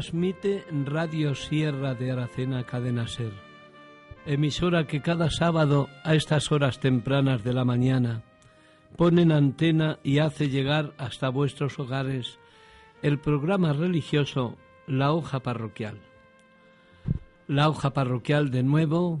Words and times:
Transmite 0.00 0.64
Radio 0.86 1.34
Sierra 1.34 1.94
de 1.94 2.10
Aracena 2.10 2.64
Cadena 2.64 3.06
Ser, 3.06 3.32
emisora 4.24 4.86
que 4.86 5.02
cada 5.02 5.28
sábado 5.30 5.90
a 6.04 6.14
estas 6.14 6.50
horas 6.52 6.80
tempranas 6.80 7.44
de 7.44 7.52
la 7.52 7.66
mañana 7.66 8.22
pone 8.96 9.20
en 9.20 9.30
antena 9.30 9.98
y 10.02 10.20
hace 10.20 10.48
llegar 10.48 10.94
hasta 10.96 11.28
vuestros 11.28 11.78
hogares 11.78 12.38
el 13.02 13.18
programa 13.18 13.74
religioso 13.74 14.56
La 14.86 15.12
Hoja 15.12 15.40
Parroquial. 15.40 15.98
La 17.46 17.68
Hoja 17.68 17.90
Parroquial 17.90 18.50
de 18.50 18.62
nuevo, 18.62 19.20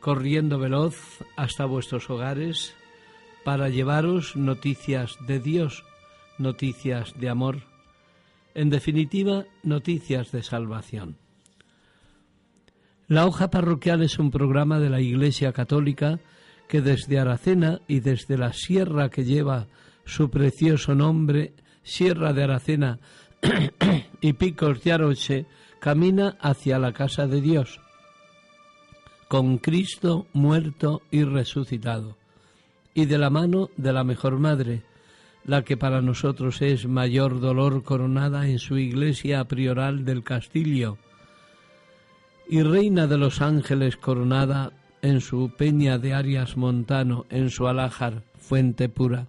corriendo 0.00 0.58
veloz 0.58 1.22
hasta 1.36 1.66
vuestros 1.66 2.08
hogares 2.08 2.74
para 3.44 3.68
llevaros 3.68 4.34
noticias 4.34 5.18
de 5.26 5.40
Dios, 5.40 5.84
noticias 6.38 7.12
de 7.20 7.28
amor 7.28 7.71
en 8.54 8.70
definitiva, 8.70 9.44
noticias 9.62 10.32
de 10.32 10.42
salvación. 10.42 11.16
La 13.08 13.26
hoja 13.26 13.50
parroquial 13.50 14.02
es 14.02 14.18
un 14.18 14.30
programa 14.30 14.78
de 14.78 14.90
la 14.90 15.00
Iglesia 15.00 15.52
Católica 15.52 16.20
que 16.68 16.80
desde 16.80 17.18
Aracena 17.18 17.80
y 17.86 18.00
desde 18.00 18.38
la 18.38 18.52
sierra 18.52 19.10
que 19.10 19.24
lleva 19.24 19.66
su 20.04 20.30
precioso 20.30 20.94
nombre, 20.94 21.52
Sierra 21.82 22.32
de 22.32 22.44
Aracena 22.44 23.00
y 24.20 24.32
Picos 24.34 24.82
de 24.82 24.92
Aroche, 24.92 25.46
camina 25.80 26.36
hacia 26.40 26.78
la 26.78 26.92
casa 26.92 27.26
de 27.26 27.40
Dios, 27.40 27.80
con 29.28 29.58
Cristo 29.58 30.26
muerto 30.32 31.02
y 31.10 31.24
resucitado, 31.24 32.16
y 32.94 33.06
de 33.06 33.18
la 33.18 33.30
mano 33.30 33.68
de 33.76 33.92
la 33.92 34.04
mejor 34.04 34.38
madre, 34.38 34.84
la 35.44 35.62
que 35.62 35.76
para 35.76 36.00
nosotros 36.00 36.62
es 36.62 36.86
mayor 36.86 37.40
dolor 37.40 37.82
coronada 37.82 38.48
en 38.48 38.58
su 38.58 38.78
iglesia 38.78 39.44
prioral 39.44 40.04
del 40.04 40.22
castillo, 40.22 40.98
y 42.48 42.62
reina 42.62 43.06
de 43.06 43.18
los 43.18 43.40
ángeles 43.40 43.96
coronada 43.96 44.72
en 45.00 45.20
su 45.20 45.52
peña 45.56 45.98
de 45.98 46.14
Arias 46.14 46.56
Montano, 46.56 47.26
en 47.30 47.50
su 47.50 47.66
alájar, 47.66 48.22
fuente 48.38 48.88
pura, 48.88 49.26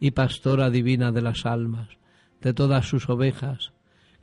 y 0.00 0.12
pastora 0.12 0.70
divina 0.70 1.12
de 1.12 1.22
las 1.22 1.44
almas, 1.46 1.88
de 2.40 2.54
todas 2.54 2.86
sus 2.86 3.08
ovejas, 3.08 3.72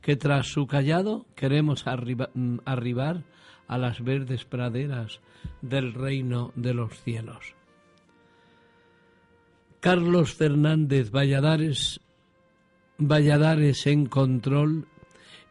que 0.00 0.16
tras 0.16 0.48
su 0.48 0.66
callado 0.66 1.26
queremos 1.34 1.84
mm, 1.86 2.58
arribar 2.64 3.24
a 3.66 3.78
las 3.78 4.02
verdes 4.02 4.44
praderas 4.44 5.20
del 5.62 5.94
reino 5.94 6.52
de 6.56 6.74
los 6.74 7.00
cielos. 7.02 7.53
Carlos 9.84 10.32
Fernández 10.32 11.10
Valladares, 11.10 12.00
Valladares 12.96 13.86
en 13.86 14.06
control 14.06 14.88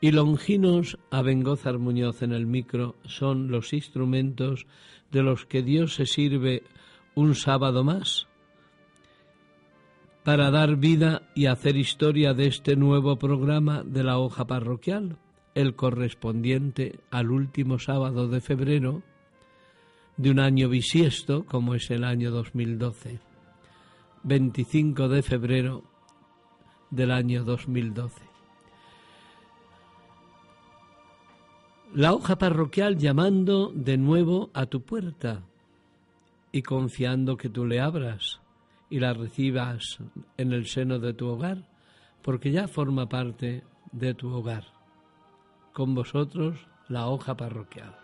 y 0.02 0.10
Longinos 0.10 0.98
Abengózar 1.12 1.78
Muñoz 1.78 2.24
en 2.24 2.32
el 2.32 2.48
micro 2.48 2.96
son 3.06 3.52
los 3.52 3.74
instrumentos 3.74 4.66
de 5.12 5.22
los 5.22 5.46
que 5.46 5.62
Dios 5.62 5.94
se 5.94 6.08
sirve 6.08 6.64
un 7.14 7.36
sábado 7.36 7.84
más 7.84 8.26
para 10.24 10.50
dar 10.50 10.78
vida 10.78 11.30
y 11.36 11.46
hacer 11.46 11.78
historia 11.78 12.34
de 12.34 12.48
este 12.48 12.76
nuevo 12.76 13.20
programa 13.20 13.84
de 13.84 14.04
la 14.04 14.18
hoja 14.18 14.48
parroquial, 14.48 15.20
el 15.54 15.76
correspondiente 15.76 17.02
al 17.12 17.30
último 17.30 17.78
sábado 17.78 18.28
de 18.28 18.42
febrero 18.42 19.04
de 20.18 20.32
un 20.32 20.40
año 20.40 20.70
bisiesto 20.70 21.46
como 21.46 21.76
es 21.76 21.92
el 21.92 22.04
año 22.04 22.32
2012. 22.32 23.33
25 24.24 25.10
de 25.10 25.22
febrero 25.22 25.84
del 26.90 27.12
año 27.12 27.44
2012. 27.44 28.22
La 31.94 32.14
hoja 32.14 32.38
parroquial 32.38 32.98
llamando 32.98 33.72
de 33.76 33.98
nuevo 33.98 34.50
a 34.54 34.66
tu 34.66 34.82
puerta 34.82 35.44
y 36.54 36.62
confiando 36.62 37.36
que 37.36 37.50
tú 37.50 37.66
le 37.66 37.82
abras 37.82 38.40
y 38.90 39.00
la 39.00 39.14
recibas 39.14 40.00
en 40.38 40.54
el 40.54 40.68
seno 40.68 41.00
de 41.00 41.14
tu 41.14 41.28
hogar, 41.28 41.68
porque 42.22 42.52
ya 42.52 42.68
forma 42.68 43.10
parte 43.10 43.64
de 43.92 44.14
tu 44.14 44.30
hogar. 44.30 44.66
Con 45.74 45.96
vosotros 45.96 46.68
la 46.88 47.08
hoja 47.08 47.36
parroquial. 47.36 48.03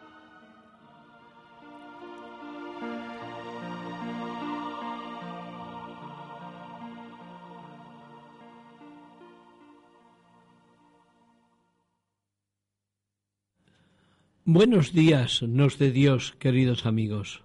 Buenos 14.51 14.93
días 14.93 15.43
nos 15.43 15.77
de 15.77 15.91
Dios, 15.91 16.33
queridos 16.39 16.87
amigos. 16.87 17.43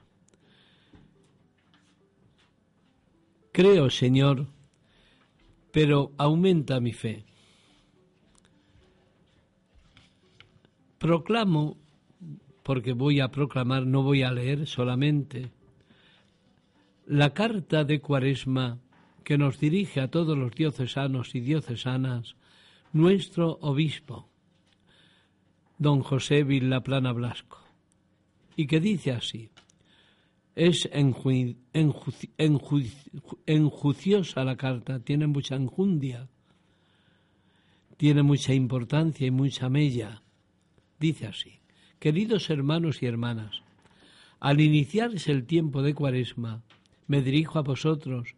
Creo, 3.53 3.91
Señor, 3.91 4.47
pero 5.71 6.13
aumenta 6.17 6.81
mi 6.81 6.95
fe. 6.95 7.27
Proclamo, 10.97 11.77
porque 12.63 12.95
voy 12.95 13.21
a 13.21 13.31
proclamar, 13.31 13.85
no 13.87 14.03
voy 14.03 14.23
a 14.23 14.33
leer 14.33 14.67
solamente, 14.67 15.51
la 17.05 17.35
carta 17.35 17.85
de 17.85 18.01
Cuaresma 18.01 18.79
que 19.25 19.37
nos 19.37 19.61
dirige 19.61 20.01
a 20.01 20.09
todos 20.09 20.39
los 20.39 20.53
diocesanos 20.53 21.35
y 21.35 21.41
diocesanas 21.41 22.37
nuestro 22.95 23.59
obispo 23.61 24.31
don 25.85 26.01
José 26.01 26.45
Villaplana 26.45 27.13
Blasco, 27.13 27.59
y 28.57 28.67
que 28.67 28.81
dice 28.81 29.13
así, 29.13 29.51
Es 30.57 30.89
enjuiciosa 33.47 34.45
la 34.45 34.57
carta, 34.57 35.01
tiene 35.01 35.27
mucha 35.27 35.57
enjundia, 35.57 36.31
tiene 37.99 38.23
mucha 38.23 38.55
importancia 38.55 39.27
y 39.27 39.31
mucha 39.31 39.69
mella. 39.69 40.23
Dice 40.99 41.27
así, 41.27 41.61
queridos 41.99 42.49
hermanos 42.49 43.03
y 43.03 43.07
hermanas, 43.07 43.63
al 44.41 44.63
iniciarse 44.63 45.33
el 45.33 45.45
tiempo 45.45 45.83
de 45.83 45.93
Cuaresma, 45.93 46.63
me 47.09 47.21
dirijo 47.21 47.59
a 47.59 47.63
vosotros, 47.63 48.37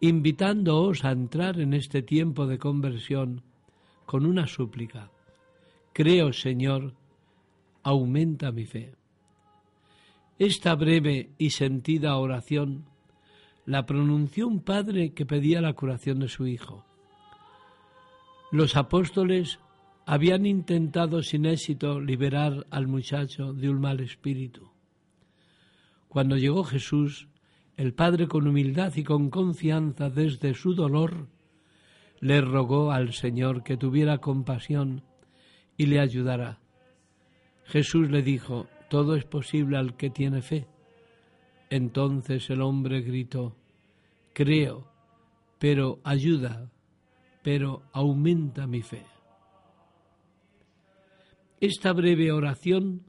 invitándoos 0.00 1.06
a 1.06 1.12
entrar 1.12 1.58
en 1.58 1.72
este 1.72 2.02
tiempo 2.02 2.46
de 2.46 2.58
conversión 2.58 3.40
con 4.04 4.26
una 4.26 4.46
súplica. 4.46 5.10
Creo, 5.96 6.34
Señor, 6.34 6.92
aumenta 7.82 8.52
mi 8.52 8.66
fe. 8.66 8.92
Esta 10.38 10.74
breve 10.74 11.30
y 11.38 11.48
sentida 11.48 12.18
oración 12.18 12.84
la 13.64 13.86
pronunció 13.86 14.46
un 14.46 14.60
padre 14.60 15.14
que 15.14 15.24
pedía 15.24 15.62
la 15.62 15.72
curación 15.72 16.18
de 16.18 16.28
su 16.28 16.46
hijo. 16.46 16.84
Los 18.52 18.76
apóstoles 18.76 19.58
habían 20.04 20.44
intentado 20.44 21.22
sin 21.22 21.46
éxito 21.46 21.98
liberar 21.98 22.66
al 22.68 22.88
muchacho 22.88 23.54
de 23.54 23.70
un 23.70 23.80
mal 23.80 24.00
espíritu. 24.00 24.70
Cuando 26.08 26.36
llegó 26.36 26.62
Jesús, 26.64 27.26
el 27.78 27.94
padre 27.94 28.28
con 28.28 28.46
humildad 28.46 28.94
y 28.96 29.02
con 29.02 29.30
confianza 29.30 30.10
desde 30.10 30.52
su 30.52 30.74
dolor 30.74 31.28
le 32.20 32.42
rogó 32.42 32.92
al 32.92 33.14
Señor 33.14 33.62
que 33.62 33.78
tuviera 33.78 34.18
compasión 34.18 35.02
y 35.76 35.86
le 35.86 36.00
ayudara. 36.00 36.58
Jesús 37.64 38.10
le 38.10 38.22
dijo, 38.22 38.68
todo 38.88 39.16
es 39.16 39.24
posible 39.24 39.76
al 39.76 39.96
que 39.96 40.10
tiene 40.10 40.42
fe. 40.42 40.66
Entonces 41.70 42.48
el 42.50 42.62
hombre 42.62 43.00
gritó, 43.00 43.56
creo, 44.32 44.86
pero 45.58 45.98
ayuda, 46.04 46.70
pero 47.42 47.82
aumenta 47.92 48.66
mi 48.66 48.82
fe. 48.82 49.04
Esta 51.60 51.92
breve 51.92 52.30
oración 52.30 53.02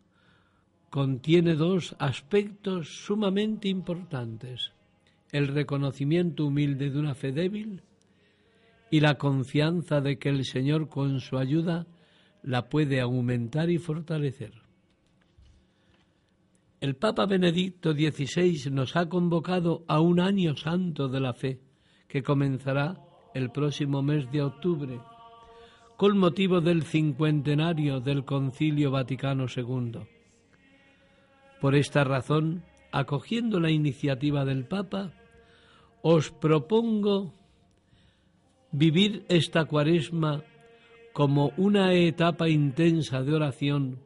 contiene 0.89 1.55
dos 1.55 1.95
aspectos 1.99 2.87
sumamente 3.05 3.67
importantes, 3.67 4.71
el 5.31 5.49
reconocimiento 5.49 6.45
humilde 6.45 6.89
de 6.89 6.99
una 6.99 7.13
fe 7.13 7.31
débil 7.31 7.83
y 8.89 9.01
la 9.01 9.15
confianza 9.17 9.99
de 9.99 10.17
que 10.17 10.29
el 10.29 10.45
Señor 10.45 10.87
con 10.87 11.19
su 11.19 11.37
ayuda 11.37 11.85
la 12.47 12.69
puede 12.69 13.01
aumentar 13.01 13.69
y 13.69 13.77
fortalecer. 13.77 14.53
El 16.79 16.95
Papa 16.95 17.25
Benedicto 17.25 17.91
XVI 17.91 18.71
nos 18.71 18.95
ha 18.95 19.09
convocado 19.09 19.83
a 19.87 19.99
un 19.99 20.21
año 20.21 20.55
santo 20.55 21.09
de 21.09 21.19
la 21.19 21.33
fe 21.33 21.59
que 22.07 22.23
comenzará 22.23 23.03
el 23.33 23.51
próximo 23.51 24.01
mes 24.01 24.31
de 24.31 24.43
octubre, 24.43 24.97
con 25.97 26.17
motivo 26.17 26.61
del 26.61 26.83
cincuentenario 26.83 27.99
del 27.99 28.23
Concilio 28.23 28.91
Vaticano 28.91 29.47
II. 29.53 29.99
Por 31.59 31.75
esta 31.75 32.05
razón, 32.05 32.63
acogiendo 32.93 33.59
la 33.59 33.71
iniciativa 33.71 34.45
del 34.45 34.65
Papa, 34.65 35.11
os 36.01 36.31
propongo 36.31 37.33
vivir 38.71 39.25
esta 39.27 39.65
cuaresma 39.65 40.43
como 41.17 41.51
una 41.57 41.95
etapa 41.95 42.47
intensa 42.47 43.23
de 43.23 43.33
oración 43.33 43.97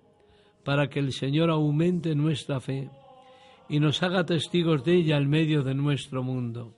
para 0.63 0.87
que 0.87 0.99
el 0.99 1.11
Señor 1.11 1.49
aumente 1.49 2.15
nuestra 2.15 2.61
fe 2.61 2.89
y 3.67 3.81
nos 3.81 4.01
haga 4.01 4.25
testigos 4.25 4.85
de 4.85 4.95
ella 4.95 5.17
en 5.17 5.29
medio 5.29 5.61
de 5.61 5.75
nuestro 5.75 6.23
mundo. 6.23 6.73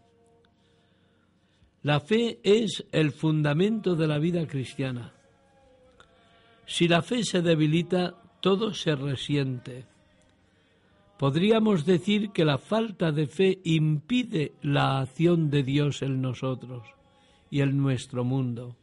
La 1.83 1.99
fe 1.99 2.39
es 2.41 2.83
el 2.91 3.11
fundamento 3.11 3.95
de 3.95 4.07
la 4.07 4.17
vida 4.17 4.47
cristiana. 4.47 5.13
Si 6.65 6.87
la 6.87 7.03
fe 7.03 7.23
se 7.23 7.43
debilita, 7.43 8.15
todo 8.39 8.73
se 8.73 8.95
resiente. 8.95 9.85
Podríamos 11.19 11.85
decir 11.85 12.31
que 12.31 12.43
la 12.43 12.57
falta 12.57 13.11
de 13.11 13.27
fe 13.27 13.59
impide 13.65 14.53
la 14.63 15.01
acción 15.01 15.51
de 15.51 15.61
Dios 15.61 16.01
en 16.01 16.23
nosotros 16.23 16.81
y 17.51 17.61
en 17.61 17.77
nuestro 17.77 18.23
mundo. 18.23 18.77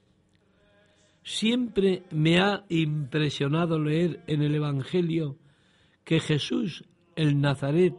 Siempre 1.23 2.05
me 2.11 2.41
ha 2.41 2.65
impresionado 2.69 3.79
leer 3.79 4.23
en 4.27 4.43
el 4.43 4.55
Evangelio 4.55 5.37
que 6.05 6.21
Jesús, 6.21 6.85
el 7.15 7.41
Nazaret, 7.41 7.95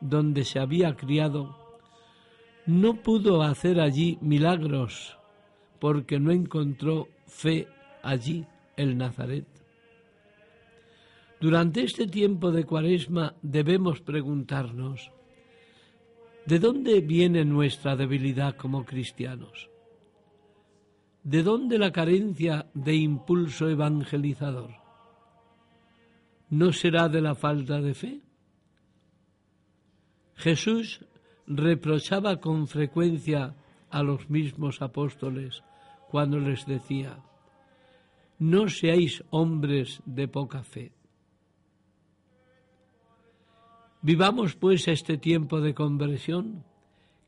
donde 0.00 0.44
se 0.44 0.58
había 0.58 0.94
criado, 0.94 1.56
no 2.66 3.02
pudo 3.02 3.42
hacer 3.42 3.80
allí 3.80 4.18
milagros 4.20 5.16
porque 5.78 6.18
no 6.18 6.32
encontró 6.32 7.08
fe 7.26 7.68
allí 8.02 8.44
el 8.76 8.96
Nazaret. 8.96 9.46
Durante 11.40 11.82
este 11.82 12.06
tiempo 12.06 12.50
de 12.50 12.64
cuaresma 12.64 13.34
debemos 13.42 14.00
preguntarnos, 14.00 15.12
¿de 16.46 16.58
dónde 16.58 17.00
viene 17.00 17.44
nuestra 17.44 17.94
debilidad 17.94 18.56
como 18.56 18.84
cristianos? 18.84 19.70
¿De 21.26 21.42
dónde 21.42 21.76
la 21.76 21.90
carencia 21.90 22.70
de 22.72 22.94
impulso 22.94 23.68
evangelizador? 23.68 24.70
¿No 26.50 26.72
será 26.72 27.08
de 27.08 27.20
la 27.20 27.34
falta 27.34 27.80
de 27.80 27.94
fe? 27.94 28.20
Jesús 30.36 31.04
reprochaba 31.48 32.38
con 32.38 32.68
frecuencia 32.68 33.56
a 33.90 34.04
los 34.04 34.30
mismos 34.30 34.80
apóstoles 34.80 35.64
cuando 36.12 36.38
les 36.38 36.64
decía, 36.64 37.18
no 38.38 38.68
seáis 38.68 39.24
hombres 39.30 40.00
de 40.06 40.28
poca 40.28 40.62
fe. 40.62 40.92
Vivamos 44.00 44.54
pues 44.54 44.86
este 44.86 45.18
tiempo 45.18 45.60
de 45.60 45.74
conversión 45.74 46.62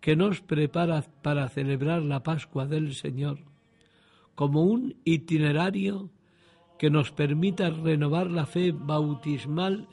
que 0.00 0.14
nos 0.14 0.40
prepara 0.40 1.02
para 1.20 1.48
celebrar 1.48 2.02
la 2.02 2.22
Pascua 2.22 2.64
del 2.64 2.94
Señor 2.94 3.57
como 4.38 4.62
un 4.62 4.94
itinerario 5.02 6.10
que 6.78 6.90
nos 6.90 7.10
permita 7.10 7.70
renovar 7.70 8.30
la 8.30 8.46
fe 8.46 8.70
bautismal 8.70 9.88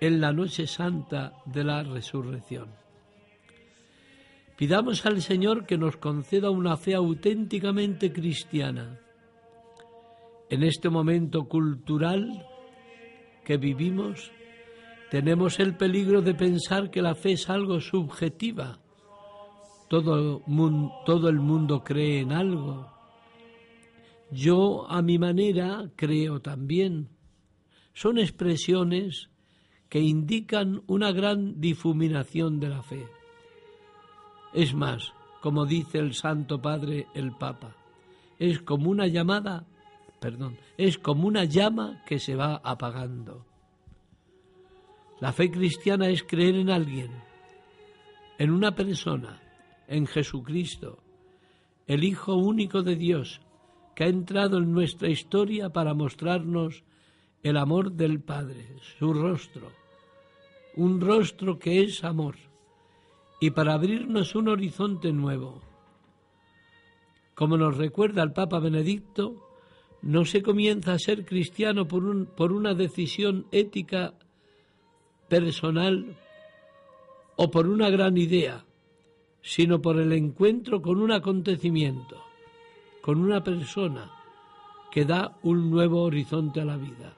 en 0.00 0.20
la 0.20 0.32
noche 0.32 0.66
santa 0.66 1.34
de 1.46 1.62
la 1.62 1.84
resurrección. 1.84 2.70
Pidamos 4.56 5.06
al 5.06 5.22
Señor 5.22 5.64
que 5.64 5.78
nos 5.78 5.96
conceda 5.96 6.50
una 6.50 6.76
fe 6.76 6.96
auténticamente 6.96 8.12
cristiana. 8.12 8.98
En 10.50 10.64
este 10.64 10.88
momento 10.88 11.44
cultural 11.44 12.44
que 13.44 13.58
vivimos, 13.58 14.32
tenemos 15.08 15.60
el 15.60 15.76
peligro 15.76 16.20
de 16.20 16.34
pensar 16.34 16.90
que 16.90 17.00
la 17.00 17.14
fe 17.14 17.34
es 17.34 17.48
algo 17.48 17.78
subjetiva. 17.78 18.80
Todo, 19.88 20.42
todo 21.06 21.28
el 21.28 21.38
mundo 21.38 21.84
cree 21.84 22.18
en 22.18 22.32
algo, 22.32 22.93
yo 24.34 24.90
a 24.90 25.00
mi 25.00 25.18
manera 25.18 25.90
creo 25.96 26.40
también. 26.40 27.08
Son 27.92 28.18
expresiones 28.18 29.30
que 29.88 30.00
indican 30.00 30.82
una 30.88 31.12
gran 31.12 31.60
difuminación 31.60 32.58
de 32.58 32.68
la 32.68 32.82
fe. 32.82 33.06
Es 34.52 34.74
más, 34.74 35.12
como 35.40 35.66
dice 35.66 35.98
el 35.98 36.14
Santo 36.14 36.60
Padre 36.60 37.06
el 37.14 37.32
Papa, 37.36 37.76
es 38.38 38.60
como 38.60 38.90
una 38.90 39.06
llamada, 39.06 39.66
perdón, 40.20 40.58
es 40.76 40.98
como 40.98 41.28
una 41.28 41.44
llama 41.44 42.02
que 42.06 42.18
se 42.18 42.34
va 42.34 42.60
apagando. 42.64 43.46
La 45.20 45.32
fe 45.32 45.50
cristiana 45.50 46.08
es 46.08 46.24
creer 46.24 46.56
en 46.56 46.70
alguien, 46.70 47.10
en 48.38 48.50
una 48.50 48.74
persona, 48.74 49.40
en 49.86 50.06
Jesucristo, 50.06 50.98
el 51.86 52.02
Hijo 52.02 52.34
único 52.34 52.82
de 52.82 52.96
Dios, 52.96 53.40
que 53.94 54.04
ha 54.04 54.08
entrado 54.08 54.58
en 54.58 54.72
nuestra 54.72 55.08
historia 55.08 55.70
para 55.70 55.94
mostrarnos 55.94 56.82
el 57.42 57.56
amor 57.56 57.92
del 57.92 58.20
Padre, 58.20 58.66
su 58.98 59.12
rostro, 59.12 59.70
un 60.76 61.00
rostro 61.00 61.58
que 61.58 61.82
es 61.82 62.02
amor, 62.02 62.36
y 63.40 63.50
para 63.50 63.74
abrirnos 63.74 64.34
un 64.34 64.48
horizonte 64.48 65.12
nuevo. 65.12 65.60
Como 67.34 67.56
nos 67.56 67.76
recuerda 67.76 68.22
el 68.22 68.32
Papa 68.32 68.58
Benedicto, 68.58 69.36
no 70.02 70.24
se 70.24 70.42
comienza 70.42 70.92
a 70.92 70.98
ser 70.98 71.24
cristiano 71.24 71.86
por, 71.86 72.04
un, 72.04 72.26
por 72.26 72.52
una 72.52 72.74
decisión 72.74 73.46
ética 73.52 74.14
personal 75.28 76.16
o 77.36 77.50
por 77.50 77.68
una 77.68 77.90
gran 77.90 78.16
idea, 78.16 78.64
sino 79.42 79.82
por 79.82 80.00
el 80.00 80.12
encuentro 80.12 80.80
con 80.80 81.00
un 81.00 81.12
acontecimiento 81.12 82.23
con 83.04 83.20
una 83.20 83.44
persona 83.44 84.10
que 84.90 85.04
da 85.04 85.36
un 85.42 85.70
nuevo 85.70 86.00
horizonte 86.04 86.62
a 86.62 86.64
la 86.64 86.78
vida. 86.78 87.14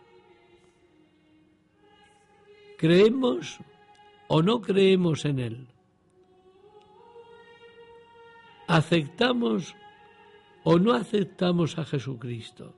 Creemos 2.76 3.58
o 4.26 4.42
no 4.42 4.60
creemos 4.60 5.24
en 5.24 5.38
Él. 5.38 5.66
¿Aceptamos 8.66 9.76
o 10.64 10.76
no 10.80 10.92
aceptamos 10.92 11.78
a 11.78 11.84
Jesucristo? 11.84 12.74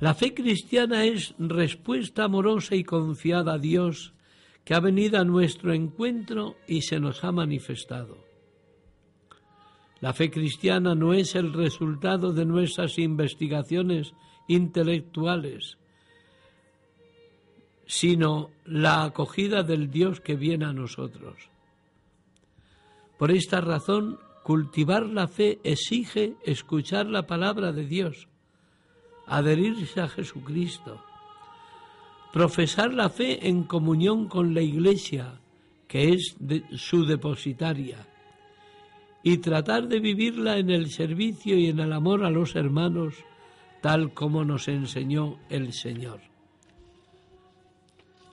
La 0.00 0.14
fe 0.14 0.34
cristiana 0.34 1.04
es 1.04 1.32
respuesta 1.38 2.24
amorosa 2.24 2.74
y 2.74 2.82
confiada 2.82 3.52
a 3.52 3.58
Dios 3.58 4.14
que 4.64 4.74
ha 4.74 4.80
venido 4.80 5.20
a 5.20 5.24
nuestro 5.24 5.72
encuentro 5.72 6.56
y 6.66 6.82
se 6.82 6.98
nos 6.98 7.22
ha 7.22 7.30
manifestado. 7.30 8.25
La 10.00 10.12
fe 10.12 10.30
cristiana 10.30 10.94
no 10.94 11.14
es 11.14 11.34
el 11.34 11.52
resultado 11.52 12.32
de 12.32 12.44
nuestras 12.44 12.98
investigaciones 12.98 14.12
intelectuales, 14.46 15.78
sino 17.86 18.50
la 18.64 19.04
acogida 19.04 19.62
del 19.62 19.90
Dios 19.90 20.20
que 20.20 20.36
viene 20.36 20.66
a 20.66 20.72
nosotros. 20.72 21.50
Por 23.18 23.30
esta 23.30 23.60
razón, 23.60 24.18
cultivar 24.42 25.06
la 25.06 25.28
fe 25.28 25.60
exige 25.64 26.34
escuchar 26.44 27.06
la 27.06 27.26
palabra 27.26 27.72
de 27.72 27.86
Dios, 27.86 28.28
adherirse 29.26 30.00
a 30.00 30.08
Jesucristo, 30.08 31.02
profesar 32.32 32.92
la 32.92 33.08
fe 33.08 33.48
en 33.48 33.64
comunión 33.64 34.28
con 34.28 34.52
la 34.52 34.60
Iglesia, 34.60 35.40
que 35.88 36.12
es 36.12 36.36
su 36.76 37.06
depositaria, 37.06 38.06
y 39.26 39.38
tratar 39.38 39.88
de 39.88 39.98
vivirla 39.98 40.56
en 40.56 40.70
el 40.70 40.88
servicio 40.88 41.58
y 41.58 41.66
en 41.66 41.80
el 41.80 41.92
amor 41.92 42.24
a 42.24 42.30
los 42.30 42.54
hermanos, 42.54 43.16
tal 43.80 44.14
como 44.14 44.44
nos 44.44 44.68
enseñó 44.68 45.40
el 45.48 45.72
Señor. 45.72 46.20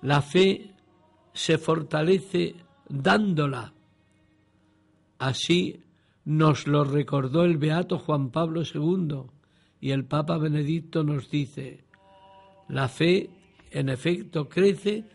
La 0.03 0.21
fe 0.21 0.69
se 1.33 1.57
fortalece 1.57 2.53
dándola. 2.87 3.73
Así 5.17 5.79
nos 6.25 6.67
lo 6.67 6.83
recordó 6.83 7.43
el 7.43 7.57
beato 7.57 7.97
Juan 7.97 8.29
Pablo 8.29 8.61
II 8.61 9.31
y 9.81 9.89
el 9.89 10.05
Papa 10.05 10.37
Benedicto 10.37 11.03
nos 11.03 11.27
dice, 11.31 11.85
la 12.69 12.87
fe 12.87 13.31
en 13.71 13.89
efecto 13.89 14.47
crece 14.47 15.05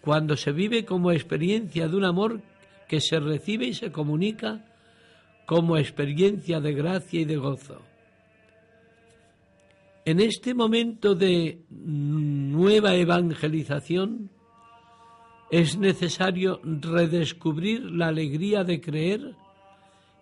cuando 0.00 0.36
se 0.36 0.50
vive 0.50 0.84
como 0.84 1.12
experiencia 1.12 1.86
de 1.86 1.96
un 1.96 2.04
amor 2.04 2.40
que 2.88 3.00
se 3.00 3.20
recibe 3.20 3.66
y 3.66 3.74
se 3.74 3.92
comunica 3.92 4.66
como 5.50 5.76
experiencia 5.76 6.60
de 6.60 6.72
gracia 6.72 7.22
y 7.22 7.24
de 7.24 7.36
gozo. 7.36 7.82
En 10.04 10.20
este 10.20 10.54
momento 10.54 11.16
de 11.16 11.64
nueva 11.70 12.94
evangelización 12.94 14.30
es 15.50 15.76
necesario 15.76 16.60
redescubrir 16.62 17.82
la 17.82 18.06
alegría 18.06 18.62
de 18.62 18.80
creer 18.80 19.34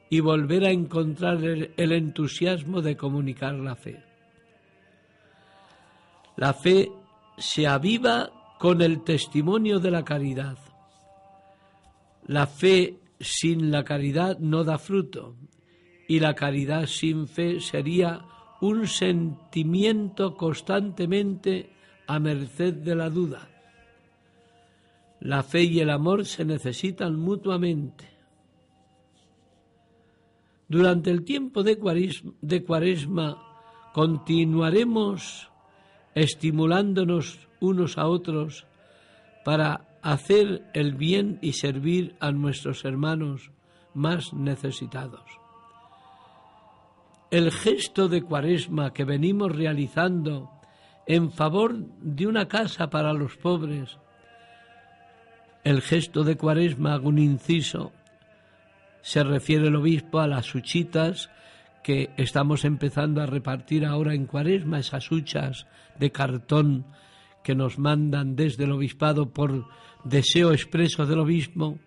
y 0.09 0.21
volver 0.21 0.65
a 0.65 0.71
encontrar 0.71 1.45
el, 1.45 1.93
entusiasmo 1.93 2.81
de 2.81 2.97
comunicar 2.97 3.53
la 3.53 3.77
fe. 3.77 4.03
La 6.37 6.55
fe 6.55 6.91
se 7.37 7.67
aviva 7.67 8.31
con 8.59 8.81
el 8.81 9.05
testimonio 9.05 9.79
de 9.79 9.91
la 9.91 10.07
caridad. 10.07 10.57
La 12.27 12.47
fe 12.47 12.99
sin 13.21 13.71
la 13.71 13.85
caridad 13.85 14.39
no 14.39 14.65
da 14.65 14.79
fruto 14.79 15.37
y 16.07 16.21
la 16.21 16.35
caridad 16.35 16.87
sin 16.87 17.29
fe 17.29 17.61
sería 17.61 18.25
un 18.61 18.87
sentimiento 18.87 20.35
constantemente 20.35 21.71
a 22.07 22.19
merced 22.19 22.75
de 22.75 22.95
la 22.95 23.11
duda. 23.11 23.49
La 25.21 25.43
fe 25.43 25.65
y 25.65 25.81
el 25.81 25.91
amor 25.91 26.25
se 26.25 26.45
necesitan 26.45 27.17
mutuamente. 27.17 28.09
Durante 30.69 31.11
el 31.11 31.25
tiempo 31.25 31.63
de 31.63 31.79
cuaresma, 32.65 33.43
continuaremos 33.93 35.51
estimulándonos 36.15 37.49
unos 37.61 37.99
a 37.99 38.07
otros 38.07 38.67
para 39.45 39.88
hacer 40.03 40.63
el 40.75 40.95
bien 40.95 41.39
y 41.43 41.53
servir 41.53 42.17
a 42.21 42.33
nuestros 42.33 42.85
hermanos 42.85 43.51
más 43.95 44.33
necesitados. 44.33 45.25
El 47.31 47.53
gesto 47.53 48.09
de 48.09 48.23
cuaresma 48.23 48.93
que 48.93 49.05
venimos 49.05 49.55
realizando 49.55 50.51
en 51.07 51.31
favor 51.31 51.77
de 51.77 52.27
una 52.27 52.49
casa 52.49 52.91
para 52.91 53.13
los 53.13 53.37
pobres, 53.37 53.99
el 55.65 55.83
gesto 55.83 56.25
de 56.25 56.37
cuaresma, 56.37 56.95
hago 56.95 57.09
un 57.09 57.19
inciso, 57.19 57.93
se 59.03 59.23
refiere 59.25 59.69
el 59.69 59.77
obispo 59.77 60.21
a 60.21 60.27
las 60.27 60.55
huchitas 60.55 61.31
que 61.83 62.11
estamos 62.17 62.65
empezando 62.65 63.23
a 63.23 63.27
repartir 63.27 63.85
ahora 63.85 64.15
en 64.15 64.27
cuaresma, 64.27 64.79
esas 64.79 65.11
huchas 65.11 65.67
de 65.99 66.13
cartón 66.13 66.85
que 67.49 67.55
nos 67.55 67.79
mandan 67.79 68.37
desde 68.37 68.65
el 68.65 68.73
obispado 68.73 69.31
por 69.31 69.65
deseo 70.05 70.53
expreso 70.53 71.07
del 71.07 71.21
obispo, 71.21 71.79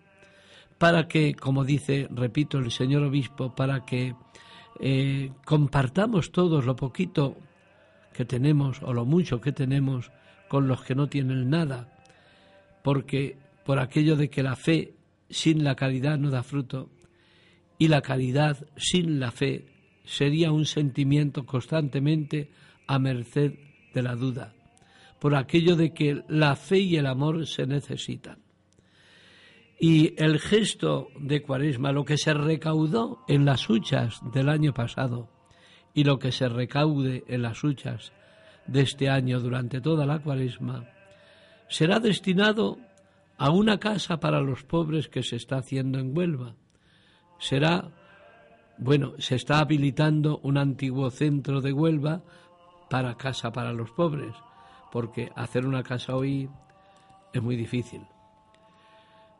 para 0.76 1.06
que, 1.06 1.36
como 1.36 1.64
dice, 1.64 2.08
repito, 2.10 2.58
el 2.58 2.72
señor 2.72 3.04
obispo, 3.04 3.54
para 3.54 3.84
que 3.84 4.16
eh, 4.80 5.30
compartamos 5.44 6.32
todos 6.32 6.64
lo 6.64 6.74
poquito 6.74 7.36
que 8.12 8.24
tenemos 8.24 8.82
o 8.82 8.92
lo 8.92 9.04
mucho 9.04 9.40
que 9.40 9.52
tenemos 9.52 10.10
con 10.48 10.66
los 10.66 10.82
que 10.82 10.96
no 10.96 11.06
tienen 11.06 11.48
nada, 11.48 11.96
porque 12.82 13.36
por 13.64 13.78
aquello 13.78 14.16
de 14.16 14.30
que 14.30 14.42
la 14.42 14.56
fe 14.56 14.96
sin 15.30 15.62
la 15.62 15.76
caridad 15.76 16.18
no 16.18 16.30
da 16.30 16.42
fruto, 16.42 16.90
y 17.78 17.86
la 17.86 18.02
caridad 18.02 18.66
sin 18.76 19.20
la 19.20 19.30
fe 19.30 19.66
sería 20.02 20.50
un 20.50 20.66
sentimiento 20.66 21.46
constantemente 21.46 22.50
a 22.88 22.98
merced 22.98 23.52
de 23.94 24.02
la 24.02 24.16
duda, 24.16 24.56
por 25.22 25.36
aquello 25.36 25.76
de 25.76 25.94
que 25.94 26.24
la 26.26 26.56
fe 26.56 26.80
y 26.80 26.96
el 26.96 27.06
amor 27.06 27.46
se 27.46 27.64
necesitan. 27.64 28.38
Y 29.78 30.20
el 30.20 30.40
gesto 30.40 31.10
de 31.16 31.42
Cuaresma, 31.42 31.92
lo 31.92 32.04
que 32.04 32.18
se 32.18 32.34
recaudó 32.34 33.20
en 33.28 33.44
las 33.44 33.70
huchas 33.70 34.18
del 34.32 34.48
año 34.48 34.74
pasado 34.74 35.28
y 35.94 36.02
lo 36.02 36.18
que 36.18 36.32
se 36.32 36.48
recaude 36.48 37.22
en 37.28 37.42
las 37.42 37.62
huchas 37.62 38.12
de 38.66 38.80
este 38.80 39.10
año 39.10 39.38
durante 39.38 39.80
toda 39.80 40.06
la 40.06 40.18
Cuaresma, 40.18 40.88
será 41.68 42.00
destinado 42.00 42.78
a 43.38 43.50
una 43.50 43.78
casa 43.78 44.18
para 44.18 44.40
los 44.40 44.64
pobres 44.64 45.06
que 45.06 45.22
se 45.22 45.36
está 45.36 45.58
haciendo 45.58 46.00
en 46.00 46.18
Huelva 46.18 46.56
será, 47.38 47.92
bueno, 48.76 49.12
se 49.18 49.36
está 49.36 49.60
habilitando 49.60 50.40
un 50.42 50.58
antiguo 50.58 51.12
centro 51.12 51.60
de 51.60 51.72
Huelva 51.72 52.22
para 52.90 53.16
casa 53.16 53.52
para 53.52 53.72
los 53.72 53.92
pobres, 53.92 54.34
porque 54.92 55.32
hacer 55.34 55.66
una 55.66 55.82
casa 55.82 56.14
hoy 56.14 56.50
es 57.32 57.42
muy 57.42 57.56
difícil. 57.56 58.02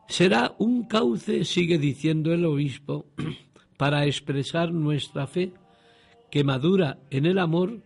Será 0.07 0.55
un 0.57 0.85
cauce, 0.85 1.45
sigue 1.45 1.77
diciendo 1.77 2.33
el 2.33 2.43
obispo, 2.43 3.05
para 3.77 4.05
expresar 4.05 4.73
nuestra 4.73 5.27
fe 5.27 5.53
que 6.31 6.43
madura 6.43 6.97
en 7.11 7.27
el 7.27 7.37
amor 7.37 7.83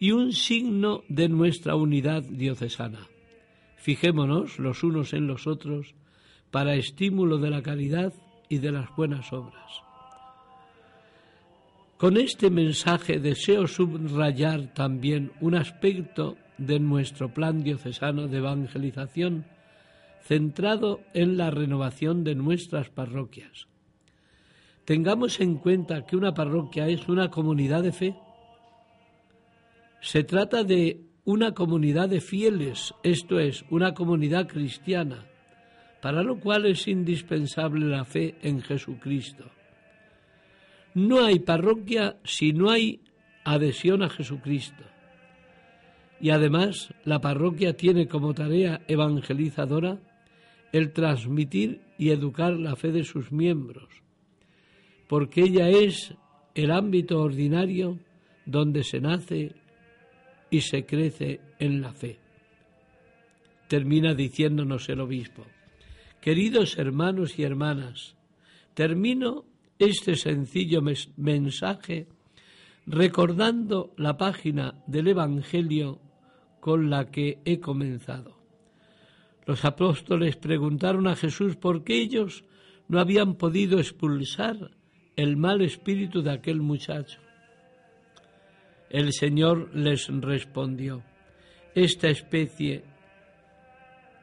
y 0.00 0.10
un 0.10 0.32
signo 0.32 1.04
de 1.08 1.28
nuestra 1.28 1.76
unidad 1.76 2.24
diocesana. 2.24 3.06
Fijémonos 3.76 4.58
los 4.58 4.82
unos 4.82 5.12
en 5.12 5.28
los 5.28 5.46
otros 5.46 5.94
para 6.50 6.74
estímulo 6.74 7.38
de 7.38 7.50
la 7.50 7.62
caridad 7.62 8.12
y 8.48 8.58
de 8.58 8.72
las 8.72 8.94
buenas 8.96 9.32
obras. 9.32 9.82
Con 11.96 12.16
este 12.16 12.50
mensaje 12.50 13.20
deseo 13.20 13.68
subrayar 13.68 14.74
también 14.74 15.32
un 15.40 15.54
aspecto 15.54 16.36
de 16.60 16.78
nuestro 16.78 17.32
plan 17.32 17.64
diocesano 17.64 18.28
de 18.28 18.38
evangelización 18.38 19.46
centrado 20.22 21.00
en 21.14 21.36
la 21.36 21.50
renovación 21.50 22.22
de 22.22 22.34
nuestras 22.34 22.90
parroquias. 22.90 23.66
Tengamos 24.84 25.40
en 25.40 25.56
cuenta 25.56 26.04
que 26.04 26.16
una 26.16 26.34
parroquia 26.34 26.86
es 26.86 27.08
una 27.08 27.30
comunidad 27.30 27.82
de 27.82 27.92
fe. 27.92 28.16
Se 30.00 30.22
trata 30.22 30.62
de 30.62 31.00
una 31.24 31.52
comunidad 31.52 32.08
de 32.08 32.20
fieles, 32.20 32.94
esto 33.02 33.38
es, 33.38 33.64
una 33.70 33.94
comunidad 33.94 34.46
cristiana, 34.46 35.26
para 36.02 36.22
lo 36.22 36.40
cual 36.40 36.66
es 36.66 36.86
indispensable 36.88 37.86
la 37.86 38.04
fe 38.04 38.36
en 38.42 38.60
Jesucristo. 38.60 39.50
No 40.94 41.24
hay 41.24 41.38
parroquia 41.38 42.18
si 42.24 42.52
no 42.52 42.70
hay 42.70 43.00
adhesión 43.44 44.02
a 44.02 44.10
Jesucristo. 44.10 44.84
Y 46.20 46.30
además 46.30 46.92
la 47.04 47.20
parroquia 47.20 47.76
tiene 47.76 48.06
como 48.06 48.34
tarea 48.34 48.82
evangelizadora 48.88 49.98
el 50.72 50.92
transmitir 50.92 51.80
y 51.98 52.10
educar 52.10 52.52
la 52.52 52.76
fe 52.76 52.92
de 52.92 53.04
sus 53.04 53.32
miembros, 53.32 53.88
porque 55.08 55.42
ella 55.42 55.68
es 55.68 56.14
el 56.54 56.70
ámbito 56.70 57.20
ordinario 57.20 57.98
donde 58.44 58.84
se 58.84 59.00
nace 59.00 59.54
y 60.50 60.60
se 60.60 60.84
crece 60.84 61.40
en 61.58 61.80
la 61.80 61.92
fe. 61.92 62.18
termina 63.68 64.14
diciéndonos 64.14 64.88
el 64.88 65.00
obispo. 65.00 65.46
Queridos 66.20 66.76
hermanos 66.76 67.38
y 67.38 67.44
hermanas, 67.44 68.16
termino 68.74 69.44
este 69.78 70.16
sencillo 70.16 70.82
mensaje 71.16 72.08
recordando 72.84 73.94
la 73.96 74.16
página 74.16 74.82
del 74.88 75.06
Evangelio 75.06 76.00
con 76.60 76.90
la 76.90 77.10
que 77.10 77.40
he 77.44 77.58
comenzado. 77.58 78.36
Los 79.46 79.64
apóstoles 79.64 80.36
preguntaron 80.36 81.08
a 81.08 81.16
Jesús 81.16 81.56
por 81.56 81.82
qué 81.82 82.00
ellos 82.00 82.44
no 82.88 83.00
habían 83.00 83.34
podido 83.34 83.78
expulsar 83.78 84.70
el 85.16 85.36
mal 85.36 85.62
espíritu 85.62 86.22
de 86.22 86.32
aquel 86.32 86.60
muchacho. 86.60 87.20
El 88.90 89.12
Señor 89.12 89.74
les 89.74 90.08
respondió, 90.08 91.02
esta 91.74 92.08
especie 92.08 92.84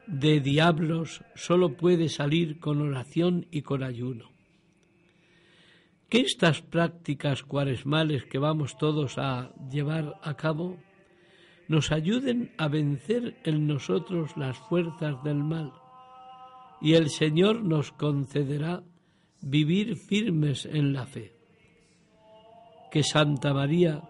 de 0.06 0.40
diablos 0.40 1.22
solo 1.34 1.76
puede 1.76 2.08
salir 2.08 2.58
con 2.58 2.80
oración 2.80 3.46
y 3.50 3.62
con 3.62 3.82
ayuno. 3.82 4.30
Que 6.08 6.20
estas 6.20 6.62
prácticas 6.62 7.42
cuaresmales 7.42 8.24
que 8.24 8.38
vamos 8.38 8.78
todos 8.78 9.18
a 9.18 9.52
llevar 9.70 10.14
a 10.22 10.34
cabo 10.34 10.78
nos 11.68 11.92
ayuden 11.92 12.52
a 12.58 12.68
vencer 12.68 13.36
en 13.44 13.66
nosotros 13.66 14.36
las 14.36 14.58
fuerzas 14.58 15.22
del 15.22 15.44
mal 15.44 15.72
y 16.80 16.94
el 16.94 17.10
Señor 17.10 17.62
nos 17.62 17.92
concederá 17.92 18.82
vivir 19.40 19.96
firmes 19.96 20.64
en 20.66 20.92
la 20.92 21.06
fe. 21.06 21.32
Que 22.90 23.02
Santa 23.02 23.52
María, 23.52 24.02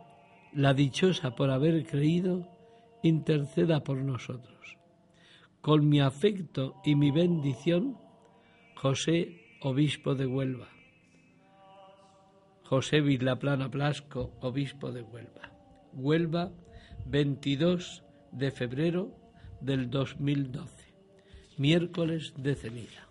la 0.53 0.75
dichosa 0.75 1.35
por 1.35 1.51
haber 1.51 1.87
creído, 1.87 2.47
interceda 3.03 3.83
por 3.83 3.99
nosotros. 3.99 4.77
Con 5.61 5.89
mi 5.89 6.01
afecto 6.01 6.77
y 6.85 6.95
mi 6.95 7.11
bendición, 7.11 7.99
José, 8.77 9.57
obispo 9.61 10.15
de 10.15 10.27
Huelva. 10.27 10.69
José 12.65 13.01
Vilaplana 13.01 13.69
Blasco, 13.69 14.33
obispo 14.41 14.93
de 14.93 15.03
Huelva. 15.03 15.53
Huelva, 15.95 16.53
22 17.11 18.05
de 18.33 18.51
febrero 18.51 19.15
del 19.61 19.91
2012, 19.91 20.95
miércoles 21.57 22.35
de 22.37 22.55
ceniza. 22.55 23.09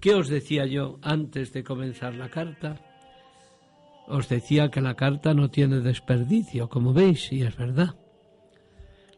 ¿Qué 0.00 0.14
os 0.14 0.28
decía 0.28 0.66
yo 0.66 0.98
antes 1.02 1.52
de 1.52 1.64
comenzar 1.64 2.14
la 2.14 2.28
carta? 2.28 2.80
Os 4.06 4.28
decía 4.28 4.70
que 4.70 4.80
la 4.80 4.94
carta 4.94 5.32
no 5.34 5.50
tiene 5.50 5.80
desperdicio, 5.80 6.68
como 6.68 6.92
veis, 6.92 7.32
y 7.32 7.42
es 7.42 7.56
verdad. 7.56 7.94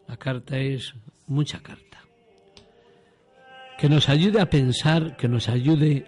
La 0.06 0.16
carta 0.16 0.58
es 0.58 0.94
mucha 1.26 1.60
carta. 1.60 2.02
Que 3.78 3.88
nos 3.88 4.08
ayude 4.08 4.40
a 4.40 4.48
pensar, 4.48 5.16
que 5.16 5.28
nos 5.28 5.48
ayude 5.48 6.06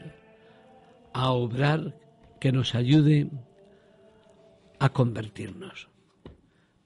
a 1.12 1.33
obrar, 1.33 1.97
que 2.41 2.53
nos 2.53 2.75
ayude 2.75 3.31
a 4.79 4.88
convertirnos. 4.91 5.88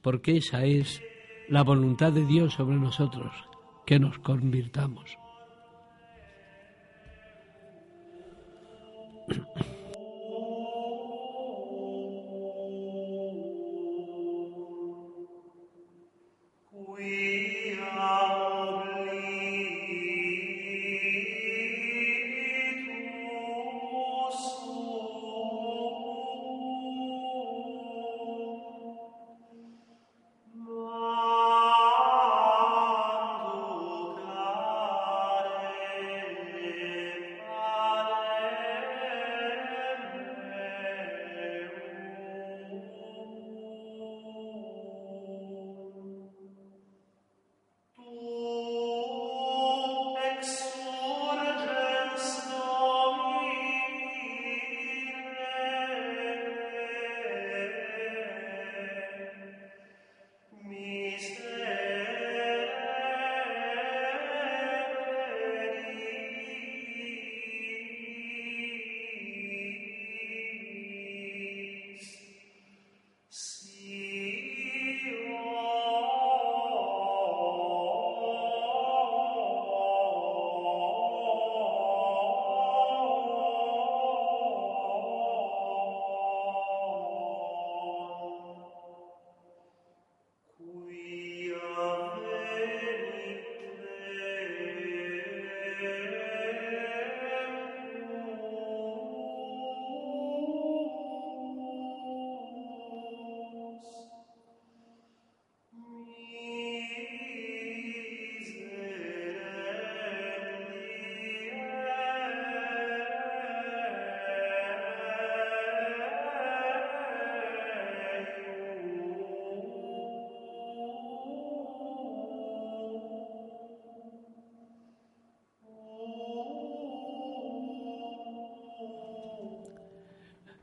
Porque 0.02 0.36
esa 0.36 0.64
es 0.64 1.00
la 1.48 1.62
voluntad 1.62 2.12
de 2.12 2.26
Dios 2.26 2.54
sobre 2.54 2.76
nosotros, 2.76 3.32
que 3.86 3.98
nos 3.98 4.18
convirtamos. 4.18 5.16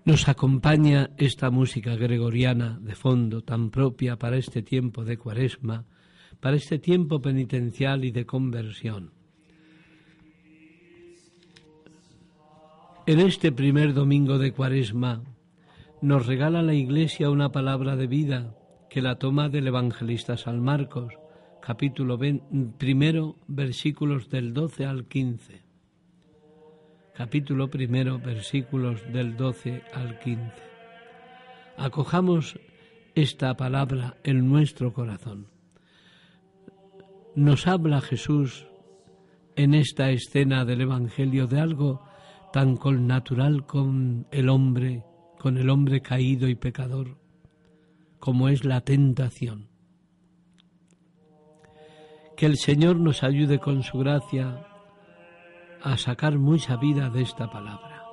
Nos 0.09 0.27
acompaña 0.27 1.11
esta 1.17 1.51
música 1.51 1.95
gregoriana 1.95 2.79
de 2.81 2.95
fondo 2.95 3.43
tan 3.43 3.69
propia 3.69 4.17
para 4.17 4.37
este 4.37 4.63
tiempo 4.63 5.05
de 5.05 5.17
cuaresma, 5.17 5.85
para 6.39 6.57
este 6.57 6.79
tiempo 6.79 7.21
penitencial 7.21 8.03
y 8.03 8.09
de 8.09 8.25
conversión. 8.25 9.11
En 13.05 13.19
este 13.19 13.51
primer 13.51 13.93
domingo 13.93 14.39
de 14.39 14.51
cuaresma 14.51 15.21
nos 16.01 16.25
regala 16.25 16.63
la 16.63 16.73
Iglesia 16.73 17.29
una 17.29 17.51
palabra 17.51 17.95
de 17.95 18.07
vida 18.07 18.55
que 18.89 19.03
la 19.03 19.19
toma 19.19 19.47
del 19.47 19.67
evangelista 19.67 20.37
San 20.37 20.59
Marcos, 20.59 21.13
capítulo 21.61 22.17
primero, 22.79 23.35
versículos 23.47 24.27
del 24.31 24.55
12 24.55 24.85
al 24.85 25.05
15 25.05 25.68
capítulo 27.19 27.69
primero, 27.69 28.17
versículos 28.17 29.01
del 29.12 29.36
12 29.36 29.84
al 29.93 30.19
15. 30.19 30.53
Acojamos 31.75 32.58
esta 33.13 33.58
palabra 33.58 34.15
en 34.23 34.47
nuestro 34.47 34.93
corazón. 34.93 35.47
Nos 37.36 37.67
habla 37.67 37.99
Jesús 37.99 38.67
en 39.58 39.73
esta 39.73 40.12
escena 40.12 40.63
del 40.63 40.79
Evangelio 40.79 41.45
de 41.45 41.60
algo 41.60 42.08
tan 42.53 42.77
connatural 42.77 43.65
con 43.65 44.25
el 44.32 44.47
hombre, 44.47 45.03
con 45.39 45.58
el 45.58 45.69
hombre 45.69 45.99
caído 45.99 46.47
y 46.47 46.55
pecador, 46.55 47.17
como 48.19 48.47
es 48.47 48.63
la 48.63 48.79
tentación. 48.79 49.67
Que 52.38 52.45
el 52.45 52.55
Señor 52.55 52.95
nos 52.95 53.23
ayude 53.23 53.60
con 53.60 53.84
su 53.84 53.97
gracia 53.97 54.68
a 55.81 55.97
sacar 55.97 56.37
mucha 56.37 56.75
vida 56.77 57.09
de 57.09 57.21
esta 57.21 57.49
palabra. 57.49 58.03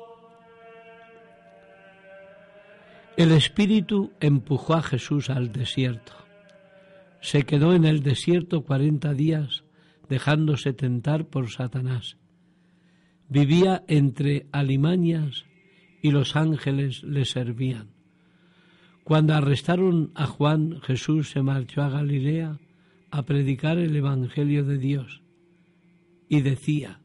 El 3.17 3.33
Espíritu 3.33 4.13
empujó 4.21 4.75
a 4.75 4.83
Jesús 4.83 5.31
al 5.31 5.53
desierto. 5.53 6.13
se 7.21 7.43
quedó 7.43 7.75
en 7.75 7.85
el 7.85 8.03
desierto 8.03 8.63
cuarenta 8.63 9.13
días 9.13 9.65
dejándose 10.09 10.73
tentar 10.73 11.27
por 11.27 11.51
Satanás. 11.51 12.19
Vivía 13.29 13.83
entre 13.89 14.47
alimañas 14.53 15.45
y 16.03 16.13
los 16.13 16.37
ángeles 16.37 17.03
le 17.03 17.25
servían. 17.25 17.89
Cuando 19.03 19.35
arrestaron 19.35 20.13
a 20.15 20.27
Juan, 20.27 20.81
Jesús 20.83 21.31
se 21.31 21.43
marchó 21.43 21.83
a 21.83 21.89
Galilea 21.89 22.59
a 23.11 23.23
predicar 23.25 23.79
el 23.79 23.97
Evangelio 23.97 24.65
de 24.65 24.79
Dios 24.79 25.23
y 26.29 26.43
decía, 26.43 27.01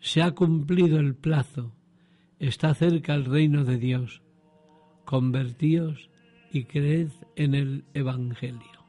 se 0.00 0.22
ha 0.22 0.32
cumplido 0.32 0.98
el 0.98 1.14
plazo, 1.14 1.72
está 2.38 2.74
cerca 2.74 3.14
el 3.14 3.26
reino 3.26 3.64
de 3.64 3.76
Dios, 3.76 4.22
convertíos 5.04 6.10
y 6.50 6.64
creed 6.64 7.10
en 7.36 7.54
el 7.54 7.84
Evangelio. 7.94 8.80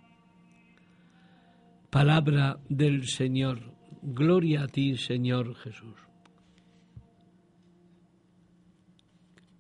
Palabra 1.90 2.60
del 2.70 3.06
Señor. 3.08 3.76
Gloria 4.02 4.64
a 4.64 4.68
ti, 4.68 4.98
Señor 4.98 5.56
Jesús. 5.56 5.96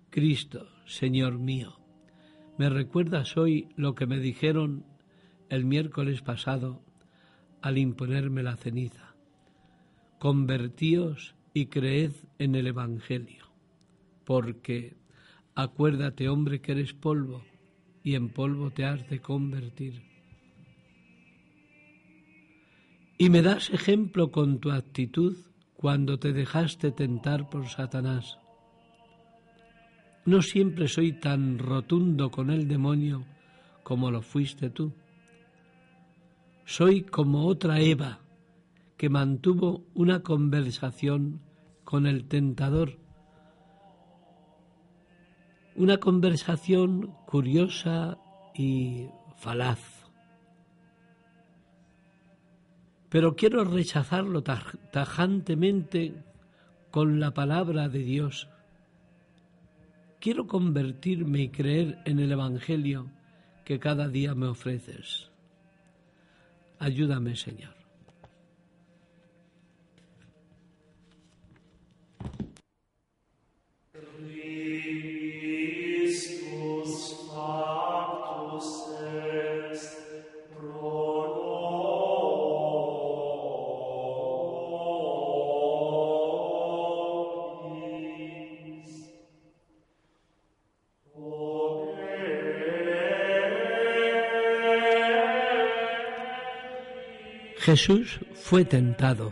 Cristo, 0.10 0.68
Señor 0.86 1.38
mío, 1.38 1.78
me 2.58 2.70
recuerdas 2.70 3.38
hoy 3.38 3.70
lo 3.76 3.94
que 3.94 4.08
me 4.08 4.20
dijeron 4.20 4.86
el 5.50 5.66
miércoles 5.66 6.22
pasado 6.22 6.82
al 7.62 7.78
imponerme 7.78 8.44
la 8.44 8.56
ceniza. 8.56 9.14
Convertíos 10.18 11.36
y 11.54 11.66
creed 11.68 12.14
en 12.40 12.56
el 12.56 12.68
Evangelio, 12.68 13.46
porque 14.26 14.96
acuérdate, 15.56 16.30
hombre, 16.30 16.62
que 16.62 16.72
eres 16.72 16.94
polvo, 16.94 17.44
y 18.04 18.16
en 18.16 18.30
polvo 18.30 18.72
te 18.72 18.86
has 18.86 19.08
de 19.10 19.20
convertir. 19.20 20.02
Y 23.18 23.30
me 23.30 23.42
das 23.42 23.70
ejemplo 23.70 24.32
con 24.32 24.60
tu 24.60 24.72
actitud 24.72 25.38
cuando 25.76 26.18
te 26.18 26.34
dejaste 26.34 26.92
tentar 26.92 27.50
por 27.50 27.68
Satanás. 27.68 28.38
No 30.26 30.42
siempre 30.42 30.88
soy 30.88 31.14
tan 31.14 31.60
rotundo 31.60 32.32
con 32.32 32.50
el 32.50 32.68
demonio 32.68 33.26
como 33.84 34.10
lo 34.10 34.22
fuiste 34.22 34.70
tú. 34.70 34.94
Soy 36.66 37.02
como 37.02 37.46
otra 37.46 37.80
Eva 37.80 38.22
que 39.02 39.10
mantuvo 39.10 39.84
una 39.96 40.22
conversación 40.22 41.42
con 41.84 42.06
el 42.06 42.28
tentador. 42.28 43.00
Una 45.76 45.98
conversación 45.98 47.12
curiosa 47.26 48.20
y 48.54 49.08
falaz. 49.38 49.80
pero 53.10 53.36
quiero 53.36 53.64
rechazarlo 53.64 54.44
tajantemente 54.44 56.24
con 56.92 57.20
la 57.20 57.34
palabra 57.34 57.90
de 57.90 58.04
Dios. 58.04 58.50
Quiero 60.20 60.46
convertirme 60.46 61.42
y 61.42 61.50
creer 61.50 61.98
en 62.06 62.20
el 62.20 62.32
Evangelio 62.32 63.10
que 63.66 63.80
cada 63.80 64.08
día 64.08 64.36
me 64.36 64.46
ofreces. 64.46 65.32
Ayúdame, 66.78 67.36
Señor. 67.36 67.81
Jesús 97.71 98.19
fue 98.34 98.65
tentado. 98.65 99.31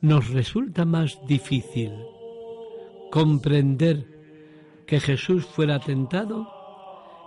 Nos 0.00 0.30
resulta 0.30 0.86
más 0.86 1.20
difícil 1.26 1.92
comprender 3.10 4.06
que 4.86 4.98
Jesús 4.98 5.44
fuera 5.44 5.78
tentado 5.78 6.48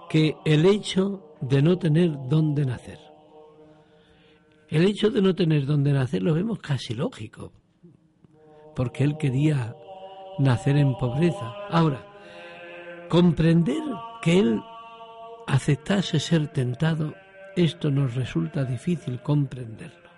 que 0.09 0.37
el 0.43 0.65
hecho 0.65 1.35
de 1.39 1.61
no 1.61 1.77
tener 1.77 2.17
dónde 2.27 2.65
nacer. 2.65 2.97
El 4.69 4.85
hecho 4.85 5.11
de 5.11 5.21
no 5.21 5.35
tener 5.35 5.67
dónde 5.67 5.93
nacer 5.93 6.23
lo 6.23 6.33
vemos 6.33 6.57
casi 6.57 6.95
lógico, 6.95 7.53
porque 8.75 9.03
él 9.03 9.17
quería 9.17 9.75
nacer 10.39 10.77
en 10.77 10.97
pobreza. 10.97 11.53
Ahora, 11.69 12.03
comprender 13.07 13.83
que 14.23 14.39
él 14.39 14.59
aceptase 15.45 16.19
ser 16.19 16.47
tentado 16.47 17.13
esto 17.55 17.91
nos 17.91 18.15
resulta 18.15 18.65
difícil 18.65 19.21
comprenderlo. 19.21 20.09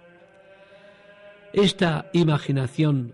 Esta 1.54 2.10
imaginación, 2.13 3.13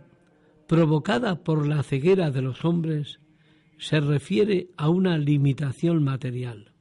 provocada 0.67 1.43
por 1.43 1.67
la 1.67 1.83
ceguera 1.83 2.31
de 2.31 2.41
los 2.41 2.65
hombres, 2.65 3.19
se 3.77 3.99
refiere 3.99 4.69
a 4.77 4.89
una 4.89 5.17
limitación 5.17 6.03
material. 6.03 6.71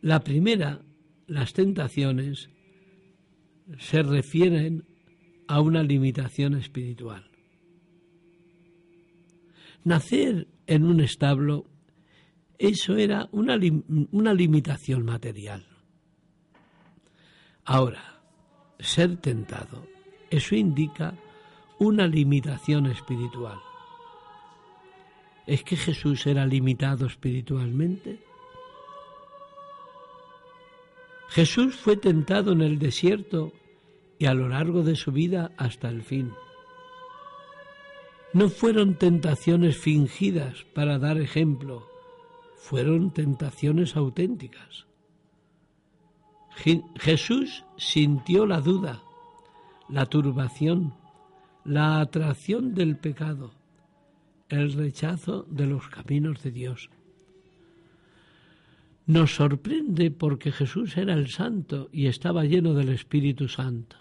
La 0.00 0.22
primera, 0.24 0.82
las 1.26 1.52
tentaciones, 1.52 2.50
se 3.78 4.02
refieren 4.02 4.84
a 5.46 5.60
una 5.60 5.82
limitación 5.82 6.54
espiritual. 6.54 7.30
Nacer 9.84 10.48
en 10.66 10.84
un 10.84 11.00
establo 11.00 11.66
eso 12.58 12.96
era 12.96 13.28
una, 13.32 13.58
una 14.10 14.34
limitación 14.34 15.04
material. 15.04 15.66
Ahora, 17.64 18.20
ser 18.78 19.16
tentado, 19.18 19.86
eso 20.30 20.54
indica 20.54 21.14
una 21.78 22.06
limitación 22.06 22.86
espiritual. 22.86 23.58
¿Es 25.46 25.62
que 25.62 25.76
Jesús 25.76 26.26
era 26.26 26.44
limitado 26.44 27.06
espiritualmente? 27.06 28.18
Jesús 31.28 31.76
fue 31.76 31.96
tentado 31.96 32.52
en 32.52 32.62
el 32.62 32.78
desierto 32.78 33.52
y 34.18 34.26
a 34.26 34.34
lo 34.34 34.48
largo 34.48 34.82
de 34.82 34.96
su 34.96 35.12
vida 35.12 35.52
hasta 35.56 35.88
el 35.88 36.02
fin. 36.02 36.32
No 38.32 38.48
fueron 38.48 38.96
tentaciones 38.96 39.78
fingidas 39.78 40.64
para 40.74 40.98
dar 40.98 41.18
ejemplo, 41.18 41.86
fueron 42.58 43.12
tentaciones 43.12 43.96
auténticas. 43.96 44.86
Jesús 46.96 47.64
sintió 47.76 48.46
la 48.46 48.60
duda, 48.60 49.00
la 49.88 50.06
turbación, 50.06 50.92
la 51.64 52.00
atracción 52.00 52.74
del 52.74 52.96
pecado, 52.96 53.52
el 54.48 54.72
rechazo 54.72 55.46
de 55.48 55.66
los 55.66 55.88
caminos 55.88 56.42
de 56.42 56.50
Dios. 56.50 56.90
Nos 59.06 59.36
sorprende 59.36 60.10
porque 60.10 60.50
Jesús 60.50 60.96
era 60.96 61.14
el 61.14 61.28
santo 61.28 61.88
y 61.92 62.08
estaba 62.08 62.44
lleno 62.44 62.74
del 62.74 62.88
Espíritu 62.90 63.48
Santo. 63.48 63.96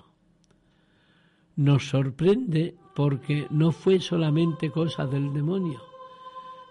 Nos 1.56 1.88
sorprende 1.88 2.76
porque 2.96 3.48
no 3.52 3.72
fue 3.72 4.00
solamente 4.00 4.72
cosa 4.72 5.06
del 5.06 5.32
demonio 5.32 5.80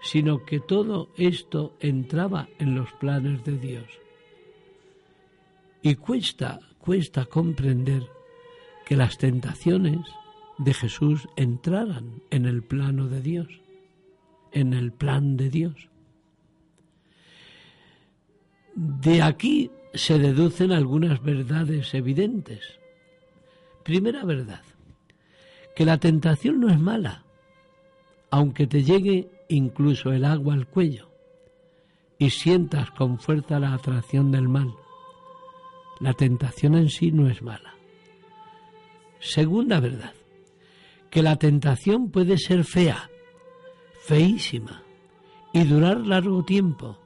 sino 0.01 0.45
que 0.45 0.59
todo 0.59 1.09
esto 1.17 1.75
entraba 1.79 2.47
en 2.59 2.75
los 2.75 2.91
planes 2.93 3.43
de 3.43 3.57
Dios. 3.57 3.87
Y 5.81 5.95
cuesta, 5.95 6.59
cuesta 6.79 7.25
comprender 7.25 8.03
que 8.85 8.95
las 8.95 9.17
tentaciones 9.17 9.99
de 10.57 10.73
Jesús 10.73 11.27
entraran 11.35 12.21
en 12.31 12.45
el 12.45 12.63
plano 12.63 13.07
de 13.07 13.21
Dios, 13.21 13.47
en 14.51 14.73
el 14.73 14.91
plan 14.91 15.37
de 15.37 15.49
Dios. 15.49 15.89
De 18.75 19.21
aquí 19.21 19.71
se 19.93 20.19
deducen 20.19 20.71
algunas 20.71 21.21
verdades 21.21 21.93
evidentes. 21.93 22.79
Primera 23.83 24.23
verdad, 24.23 24.61
que 25.75 25.85
la 25.85 25.97
tentación 25.99 26.59
no 26.59 26.69
es 26.69 26.79
mala, 26.79 27.23
aunque 28.29 28.67
te 28.67 28.83
llegue 28.83 29.29
incluso 29.49 30.11
el 30.11 30.25
agua 30.25 30.53
al 30.53 30.67
cuello 30.67 31.09
y 32.19 32.29
sientas 32.29 32.91
con 32.91 33.19
fuerza 33.19 33.59
la 33.59 33.73
atracción 33.73 34.31
del 34.31 34.47
mal. 34.47 34.73
La 35.99 36.13
tentación 36.13 36.75
en 36.75 36.89
sí 36.89 37.11
no 37.11 37.29
es 37.29 37.41
mala. 37.41 37.75
Segunda 39.19 39.79
verdad, 39.79 40.13
que 41.09 41.23
la 41.23 41.37
tentación 41.37 42.11
puede 42.11 42.37
ser 42.37 42.63
fea, 42.63 43.09
feísima 44.01 44.83
y 45.53 45.63
durar 45.63 46.05
largo 46.05 46.43
tiempo. 46.43 46.99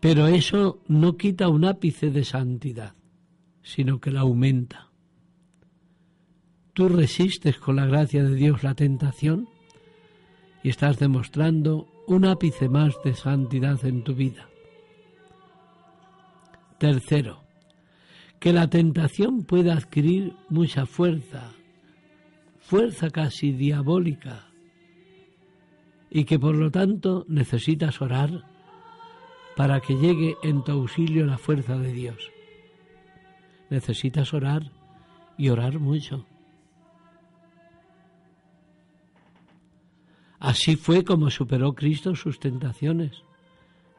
Pero 0.00 0.26
eso 0.26 0.80
no 0.86 1.16
quita 1.16 1.48
un 1.48 1.64
ápice 1.64 2.10
de 2.10 2.24
santidad, 2.24 2.94
sino 3.62 4.00
que 4.00 4.10
la 4.10 4.20
aumenta. 4.20 4.90
Tú 6.74 6.88
resistes 6.88 7.58
con 7.58 7.76
la 7.76 7.86
gracia 7.86 8.24
de 8.24 8.34
Dios 8.34 8.64
la 8.64 8.74
tentación 8.74 9.48
y 10.64 10.70
estás 10.70 10.98
demostrando 10.98 11.86
un 12.08 12.24
ápice 12.24 12.68
más 12.68 12.94
de 13.04 13.14
santidad 13.14 13.84
en 13.84 14.02
tu 14.02 14.14
vida. 14.14 14.48
Tercero, 16.78 17.44
que 18.40 18.52
la 18.52 18.68
tentación 18.68 19.44
puede 19.44 19.70
adquirir 19.70 20.34
mucha 20.48 20.84
fuerza, 20.84 21.52
fuerza 22.58 23.08
casi 23.08 23.52
diabólica, 23.52 24.48
y 26.10 26.24
que 26.24 26.40
por 26.40 26.56
lo 26.56 26.72
tanto 26.72 27.24
necesitas 27.28 28.02
orar 28.02 28.44
para 29.56 29.78
que 29.80 29.94
llegue 29.94 30.36
en 30.42 30.64
tu 30.64 30.72
auxilio 30.72 31.24
la 31.24 31.38
fuerza 31.38 31.78
de 31.78 31.92
Dios. 31.92 32.32
Necesitas 33.70 34.34
orar 34.34 34.72
y 35.38 35.50
orar 35.50 35.78
mucho. 35.78 36.26
Así 40.44 40.76
fue 40.76 41.04
como 41.04 41.30
superó 41.30 41.72
Cristo 41.72 42.14
sus 42.14 42.38
tentaciones, 42.38 43.22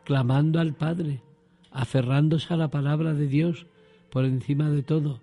clamando 0.04 0.60
al 0.60 0.76
Padre, 0.76 1.24
aferrándose 1.72 2.54
a 2.54 2.58
la 2.58 2.68
palabra 2.68 3.16
de 3.16 3.26
Dios 3.26 3.66
por 4.12 4.26
encima 4.26 4.70
de 4.70 4.84
todo. 4.84 5.22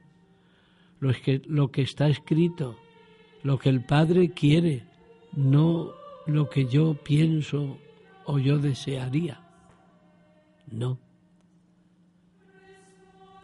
Lo 0.98 1.12
que, 1.12 1.40
lo 1.46 1.70
que 1.70 1.82
está 1.82 2.08
escrito, 2.08 2.76
lo 3.44 3.56
que 3.56 3.68
el 3.68 3.84
Padre 3.84 4.32
quiere, 4.32 4.84
no 5.32 5.92
lo 6.26 6.50
que 6.50 6.66
yo 6.66 6.94
pienso 6.94 7.78
o 8.24 8.40
yo 8.40 8.58
desearía. 8.58 9.40
No. 10.72 10.98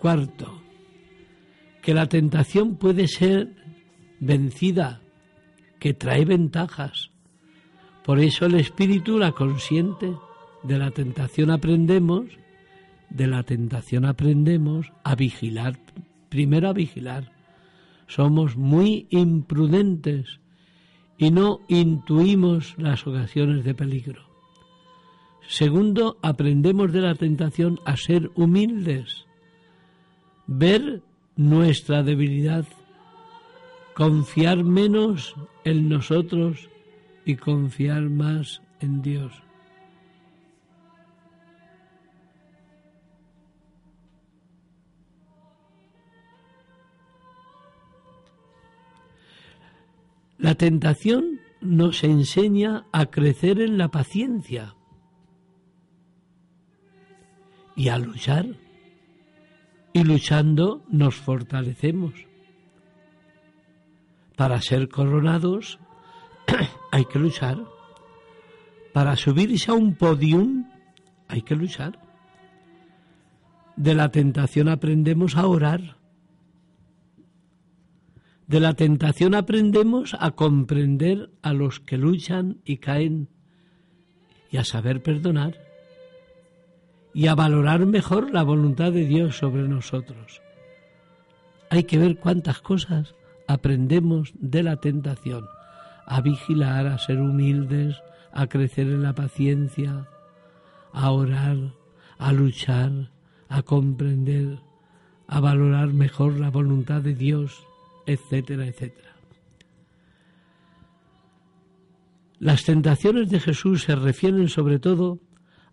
Cuarto, 0.00 0.60
que 1.80 1.94
la 1.94 2.08
tentación 2.08 2.74
puede 2.74 3.06
ser 3.06 3.54
vencida, 4.18 5.00
que 5.78 5.94
trae 5.94 6.24
ventajas. 6.24 7.12
Por 8.08 8.20
eso 8.20 8.46
el 8.46 8.54
espíritu 8.54 9.18
la 9.18 9.32
consiente. 9.32 10.14
De 10.62 10.78
la 10.78 10.90
tentación 10.92 11.50
aprendemos, 11.50 12.24
de 13.10 13.26
la 13.26 13.42
tentación 13.42 14.06
aprendemos 14.06 14.90
a 15.04 15.14
vigilar, 15.14 15.78
primero 16.30 16.70
a 16.70 16.72
vigilar. 16.72 17.30
Somos 18.06 18.56
muy 18.56 19.08
imprudentes 19.10 20.40
y 21.18 21.30
no 21.30 21.60
intuimos 21.68 22.74
las 22.78 23.06
ocasiones 23.06 23.62
de 23.62 23.74
peligro. 23.74 24.22
Segundo, 25.46 26.16
aprendemos 26.22 26.94
de 26.94 27.02
la 27.02 27.14
tentación 27.14 27.78
a 27.84 27.98
ser 27.98 28.30
humildes, 28.36 29.26
ver 30.46 31.02
nuestra 31.36 32.02
debilidad, 32.02 32.64
confiar 33.92 34.64
menos 34.64 35.34
en 35.62 35.90
nosotros 35.90 36.70
y 37.28 37.36
confiar 37.36 38.08
más 38.08 38.62
en 38.80 39.02
Dios. 39.02 39.30
La 50.38 50.54
tentación 50.54 51.38
nos 51.60 52.02
enseña 52.02 52.86
a 52.92 53.04
crecer 53.10 53.60
en 53.60 53.76
la 53.76 53.88
paciencia 53.88 54.74
y 57.76 57.90
a 57.90 57.98
luchar. 57.98 58.46
Y 59.92 60.02
luchando 60.02 60.82
nos 60.88 61.16
fortalecemos. 61.16 62.14
Para 64.34 64.62
ser 64.62 64.88
coronados 64.88 65.78
hay 66.92 67.04
que 67.04 67.18
luchar. 67.18 67.58
Para 68.92 69.16
subirse 69.16 69.70
a 69.70 69.74
un 69.74 69.94
podium 69.94 70.64
hay 71.28 71.42
que 71.42 71.54
luchar. 71.54 71.98
De 73.76 73.94
la 73.94 74.10
tentación 74.10 74.68
aprendemos 74.68 75.36
a 75.36 75.46
orar. 75.46 75.98
De 78.46 78.60
la 78.60 78.74
tentación 78.74 79.34
aprendemos 79.34 80.16
a 80.18 80.30
comprender 80.32 81.30
a 81.42 81.52
los 81.52 81.80
que 81.80 81.98
luchan 81.98 82.60
y 82.64 82.78
caen 82.78 83.28
y 84.50 84.56
a 84.56 84.64
saber 84.64 85.02
perdonar 85.02 85.58
y 87.12 87.26
a 87.26 87.34
valorar 87.34 87.84
mejor 87.84 88.32
la 88.32 88.42
voluntad 88.42 88.92
de 88.92 89.04
Dios 89.04 89.36
sobre 89.36 89.68
nosotros. 89.68 90.40
Hay 91.70 91.84
que 91.84 91.98
ver 91.98 92.18
cuántas 92.18 92.60
cosas 92.60 93.14
aprendemos 93.46 94.32
de 94.34 94.62
la 94.62 94.76
tentación, 94.76 95.46
a 96.10 96.22
vigilar, 96.22 96.86
a 96.86 96.98
ser 96.98 97.20
humildes, 97.20 98.02
a 98.32 98.46
crecer 98.46 98.86
en 98.86 99.02
la 99.02 99.14
paciencia, 99.14 100.08
a 100.92 101.10
orar, 101.10 101.74
a 102.16 102.32
luchar, 102.32 103.10
a 103.50 103.62
comprender, 103.62 104.58
a 105.26 105.40
valorar 105.40 105.88
mejor 105.88 106.40
la 106.40 106.50
voluntad 106.50 107.02
de 107.02 107.14
Dios, 107.14 107.62
etcétera, 108.06 108.66
etcétera. 108.66 109.16
Las 112.38 112.64
tentaciones 112.64 113.28
de 113.28 113.40
Jesús 113.40 113.82
se 113.82 113.94
refieren 113.94 114.48
sobre 114.48 114.78
todo 114.78 115.18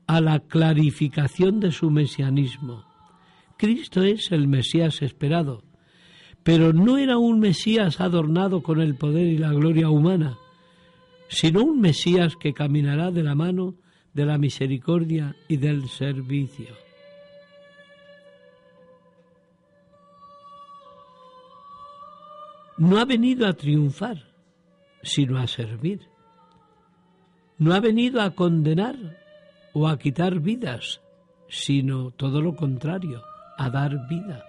a 0.06 0.20
la 0.20 0.42
clarificación 0.42 1.62
de 1.62 1.72
su 1.72 1.90
mesianismo. 1.92 2.84
Cristo 3.58 4.04
es 4.04 4.34
el 4.34 4.50
Mesías 4.50 5.02
esperado, 5.02 5.64
pero 6.46 6.74
no 6.74 7.00
era 7.00 7.18
un 7.18 7.40
Mesías 7.40 8.00
adornado 8.00 8.62
con 8.62 8.80
el 8.80 8.94
poder 8.94 9.26
y 9.26 9.40
la 9.40 9.52
gloria 9.52 9.90
humana, 9.90 10.38
sino 11.28 11.64
un 11.64 11.82
Mesías 11.82 12.36
que 12.36 12.54
caminará 12.54 13.10
de 13.10 13.24
la 13.24 13.34
mano 13.34 13.74
de 14.14 14.28
la 14.28 14.38
misericordia 14.38 15.36
y 15.48 15.58
del 15.58 15.90
servicio. 15.90 16.68
No 22.78 23.00
ha 23.00 23.06
venido 23.06 23.48
a 23.48 23.54
triunfar, 23.54 24.28
sino 25.02 25.40
a 25.40 25.48
servir. 25.48 26.02
No 27.58 27.74
ha 27.74 27.80
venido 27.80 28.22
a 28.22 28.36
condenar, 28.36 28.96
o 29.74 29.88
a 29.88 29.98
quitar 29.98 30.40
vidas, 30.42 31.02
sino 31.50 32.12
todo 32.12 32.40
lo 32.40 32.56
contrario, 32.56 33.24
a 33.58 33.72
dar 33.72 34.08
vida. 34.08 34.46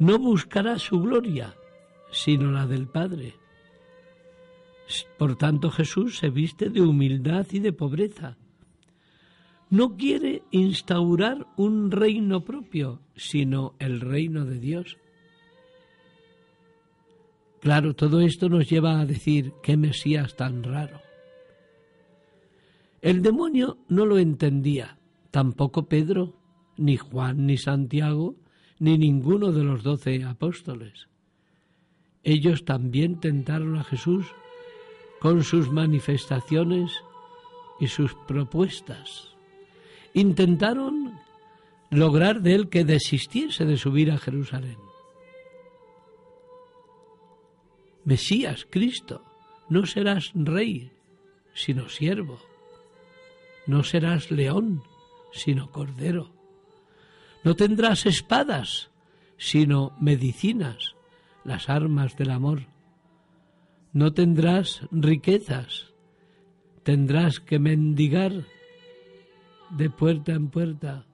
No 0.00 0.18
buscará 0.18 0.78
su 0.78 0.98
gloria, 0.98 1.54
sino 2.10 2.50
la 2.50 2.66
del 2.66 2.88
Padre. 2.88 3.34
Por 5.18 5.36
tanto 5.36 5.70
Jesús 5.70 6.16
se 6.16 6.30
viste 6.30 6.70
de 6.70 6.80
humildad 6.80 7.46
y 7.52 7.58
de 7.58 7.74
pobreza. 7.74 8.38
No 9.68 9.98
quiere 9.98 10.42
instaurar 10.52 11.46
un 11.58 11.90
reino 11.90 12.44
propio, 12.44 13.02
sino 13.14 13.74
el 13.78 14.00
reino 14.00 14.46
de 14.46 14.58
Dios. 14.58 14.96
Claro, 17.60 17.94
todo 17.94 18.20
esto 18.20 18.48
nos 18.48 18.70
lleva 18.70 19.00
a 19.00 19.04
decir, 19.04 19.52
qué 19.62 19.76
Mesías 19.76 20.34
tan 20.34 20.62
raro. 20.62 21.02
El 23.02 23.20
demonio 23.20 23.76
no 23.88 24.06
lo 24.06 24.16
entendía, 24.16 24.98
tampoco 25.30 25.88
Pedro, 25.88 26.40
ni 26.78 26.96
Juan, 26.96 27.44
ni 27.44 27.58
Santiago, 27.58 28.36
ni 28.80 28.98
ninguno 28.98 29.52
de 29.52 29.62
los 29.62 29.84
doce 29.84 30.24
apóstoles. 30.24 31.06
Ellos 32.24 32.64
también 32.64 33.20
tentaron 33.20 33.76
a 33.76 33.84
Jesús 33.84 34.26
con 35.20 35.44
sus 35.44 35.70
manifestaciones 35.70 36.90
y 37.78 37.86
sus 37.86 38.14
propuestas. 38.26 39.36
Intentaron 40.14 41.18
lograr 41.90 42.40
de 42.40 42.54
él 42.54 42.68
que 42.68 42.84
desistiese 42.84 43.64
de 43.64 43.76
subir 43.76 44.10
a 44.10 44.18
Jerusalén. 44.18 44.78
Mesías, 48.04 48.66
Cristo, 48.68 49.22
no 49.68 49.84
serás 49.84 50.32
rey, 50.34 50.90
sino 51.52 51.88
siervo. 51.90 52.38
No 53.66 53.84
serás 53.84 54.30
león, 54.30 54.82
sino 55.32 55.70
cordero. 55.70 56.39
No 57.42 57.54
tendrás 57.56 58.06
espadas, 58.06 58.90
sino 59.38 59.92
medicinas, 60.00 60.94
las 61.44 61.68
armas 61.68 62.16
del 62.16 62.30
amor. 62.30 62.66
No 63.92 64.12
tendrás 64.12 64.82
riquezas, 64.90 65.92
tendrás 66.82 67.40
que 67.40 67.58
mendigar 67.58 68.44
de 69.70 69.90
puerta 69.90 70.32
en 70.32 70.48
puerta. 70.48 71.06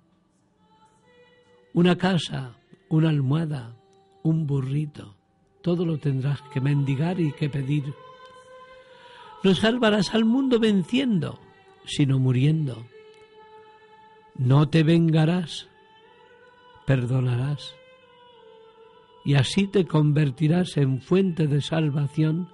Una 1.73 1.97
casa, 1.97 2.57
una 2.89 3.11
almohada, 3.11 3.77
un 4.23 4.47
burrito, 4.47 5.15
todo 5.62 5.85
lo 5.85 5.99
tendrás 5.99 6.43
que 6.53 6.61
mendigar 6.61 7.21
y 7.21 7.33
que 7.33 7.49
pedir. 7.49 7.95
No 9.45 9.55
salvarás 9.55 10.15
al 10.15 10.25
mundo 10.25 10.59
venciendo, 10.59 11.39
sino 11.85 12.19
muriendo. 12.19 12.87
no 14.39 14.69
te 14.69 14.83
vengarás, 14.83 15.69
perdonarás. 16.87 17.75
Y 19.25 19.35
así 19.35 19.66
te 19.66 19.87
convertirás 19.87 20.77
en 20.77 21.01
fuente 21.01 21.46
de 21.46 21.61
salvación 21.61 22.49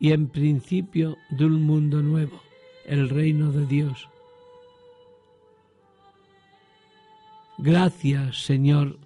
y 0.00 0.12
en 0.12 0.28
principio 0.28 1.16
de 1.30 1.44
un 1.44 1.62
mundo 1.62 2.02
nuevo, 2.02 2.40
el 2.84 3.08
reino 3.08 3.52
de 3.52 3.66
Dios. 3.66 4.08
Gracias, 7.58 8.42
Señor. 8.44 8.98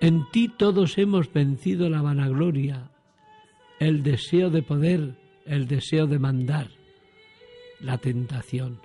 En 0.00 0.30
ti 0.30 0.48
todos 0.48 0.98
hemos 0.98 1.32
vencido 1.32 1.90
la 1.90 2.00
vanagloria, 2.00 2.90
el 3.80 4.02
deseo 4.02 4.50
de 4.50 4.62
poder, 4.62 5.16
el 5.44 5.66
deseo 5.66 6.06
de 6.06 6.18
mandar, 6.18 6.68
la 7.80 7.98
tentación. 7.98 8.80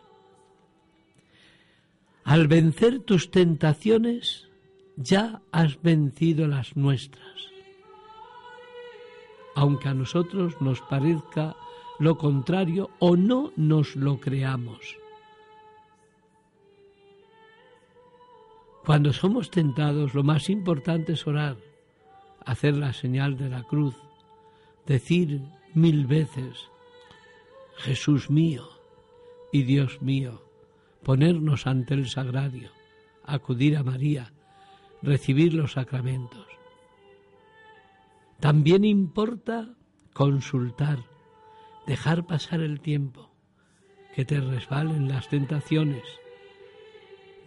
Al 2.24 2.48
vencer 2.48 3.00
tus 3.00 3.32
tentaciones, 3.32 4.48
ya 4.96 5.42
has 5.52 5.82
vencido 5.82 6.48
las 6.48 6.76
nuestras. 6.76 7.50
Aunque 9.56 9.90
a 9.90 9.94
nosotros 9.94 10.62
nos 10.62 10.82
parezca 10.82 11.56
lo 12.00 12.18
contrario 12.18 12.90
o 13.00 13.16
no 13.16 13.52
nos 13.56 13.96
lo 13.96 14.20
creamos. 14.20 14.98
Cuando 18.86 19.14
somos 19.14 19.52
tentados, 19.52 20.14
lo 20.14 20.24
más 20.24 20.50
importante 20.50 21.14
es 21.14 21.28
orar, 21.28 21.58
hacer 22.46 22.76
la 22.76 22.94
señal 22.94 23.38
de 23.38 23.50
la 23.50 23.64
cruz, 23.64 23.96
decir 24.88 25.42
mil 25.74 26.08
veces, 26.08 26.70
Jesús 27.76 28.30
mío 28.30 28.68
y 29.52 29.64
Dios 29.64 30.02
mío, 30.02 30.42
ponernos 31.04 31.68
ante 31.68 31.94
el 31.94 32.08
sagrario, 32.08 32.72
acudir 33.24 33.78
a 33.78 33.84
María, 33.84 34.34
recibir 35.02 35.54
los 35.54 35.74
sacramentos. 35.74 36.46
También 38.40 38.86
importa 38.86 39.76
consultar, 40.14 41.00
dejar 41.88 42.26
pasar 42.26 42.62
el 42.62 42.80
tiempo, 42.80 43.30
que 44.16 44.26
te 44.26 44.40
resbalen 44.40 45.08
las 45.08 45.30
tentaciones. 45.30 46.04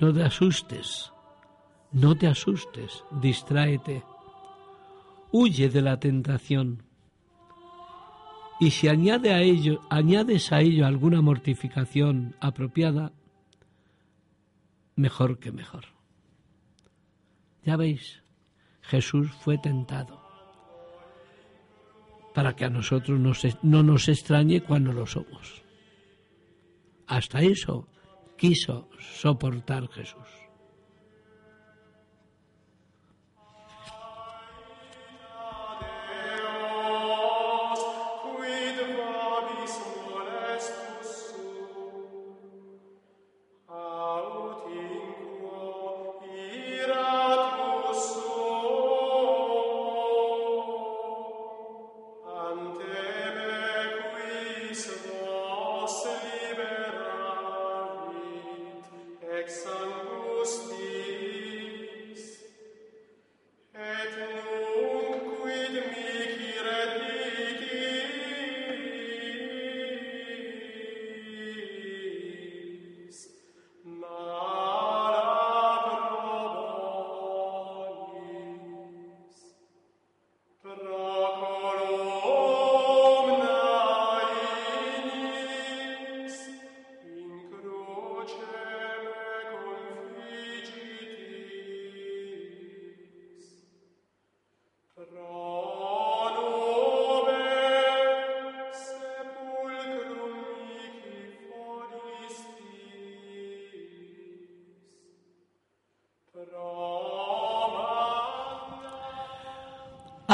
No 0.00 0.12
te 0.12 0.22
asustes, 0.22 1.12
no 1.92 2.16
te 2.16 2.26
asustes, 2.26 3.04
distráete, 3.20 4.04
huye 5.30 5.68
de 5.68 5.82
la 5.82 5.98
tentación. 5.98 6.82
Y 8.60 8.70
si 8.70 8.88
añade 8.88 9.32
a 9.32 9.40
ello, 9.40 9.80
añades 9.90 10.52
a 10.52 10.60
ello 10.60 10.86
alguna 10.86 11.20
mortificación 11.20 12.36
apropiada, 12.40 13.12
mejor 14.96 15.38
que 15.38 15.52
mejor. 15.52 15.84
Ya 17.64 17.76
veis, 17.76 18.22
Jesús 18.82 19.30
fue 19.40 19.58
tentado 19.58 20.20
para 22.34 22.56
que 22.56 22.64
a 22.64 22.70
nosotros 22.70 23.20
no 23.62 23.82
nos 23.82 24.08
extrañe 24.08 24.62
cuando 24.62 24.92
lo 24.92 25.06
somos. 25.06 25.62
Hasta 27.06 27.42
eso 27.42 27.88
quiso 28.36 28.88
soportar 28.98 29.88
Jesús. 29.88 30.41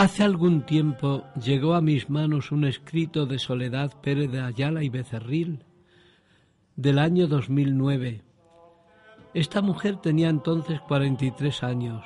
Hace 0.01 0.23
algún 0.23 0.65
tiempo 0.65 1.25
llegó 1.45 1.75
a 1.75 1.81
mis 1.81 2.09
manos 2.09 2.53
un 2.53 2.65
escrito 2.65 3.27
de 3.27 3.41
Soledad 3.41 4.01
Pérez 4.01 4.31
de 4.31 4.41
Ayala 4.41 4.85
y 4.85 4.89
Becerril 4.91 5.65
del 6.77 7.01
año 7.01 7.27
2009. 7.27 8.23
Esta 9.35 9.61
mujer 9.61 9.97
tenía 9.97 10.29
entonces 10.29 10.81
43 10.83 11.65
años 11.65 12.05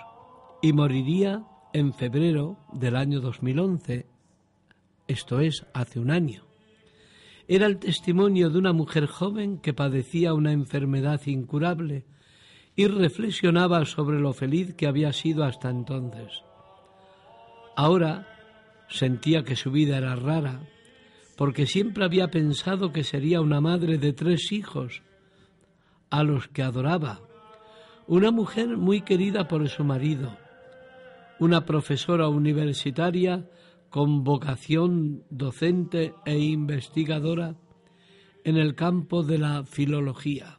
y 0.62 0.72
moriría 0.72 1.44
en 1.74 1.92
febrero 1.92 2.57
del 2.72 2.96
año 2.96 3.20
2011, 3.20 4.07
esto 5.07 5.40
es, 5.40 5.66
hace 5.74 6.00
un 6.00 6.11
año. 6.11 6.44
Era 7.46 7.66
el 7.66 7.76
testimonio 7.76 8.48
de 8.48 8.57
una 8.57 8.72
mujer 8.72 9.05
joven 9.07 9.59
que 9.59 9.74
padecía 9.74 10.33
una 10.33 10.52
enfermedad 10.52 11.20
incurable 11.26 12.07
y 12.74 12.87
reflexionaba 12.87 13.85
sobre 13.85 14.18
lo 14.18 14.33
feliz 14.33 14.72
que 14.72 14.87
había 14.87 15.12
sido 15.12 15.44
hasta 15.44 15.68
entonces. 15.68 16.42
Ahora 17.76 18.26
sentía 18.88 19.44
que 19.44 19.56
su 19.56 19.70
vida 19.70 19.96
era 19.96 20.14
rara, 20.14 20.61
porque 21.37 21.66
siempre 21.66 22.04
había 22.04 22.28
pensado 22.28 22.92
que 22.92 23.04
sería 23.04 23.40
una 23.40 23.61
madre 23.61 23.98
de 23.98 24.12
tres 24.12 24.52
hijos, 24.52 25.02
a 26.11 26.22
los 26.22 26.48
que 26.48 26.62
adoraba, 26.62 27.20
una 28.06 28.30
mujer 28.30 28.76
muy 28.76 29.00
querida 29.00 29.48
por 29.48 29.66
su 29.68 29.85
marido, 29.85 30.37
una 31.38 31.64
profesora 31.64 32.28
universitaria 32.28 33.48
con 33.88 34.22
vocación 34.22 35.24
docente 35.30 36.14
e 36.26 36.38
investigadora 36.38 37.56
en 38.44 38.56
el 38.56 38.74
campo 38.74 39.22
de 39.22 39.38
la 39.38 39.64
filología, 39.64 40.58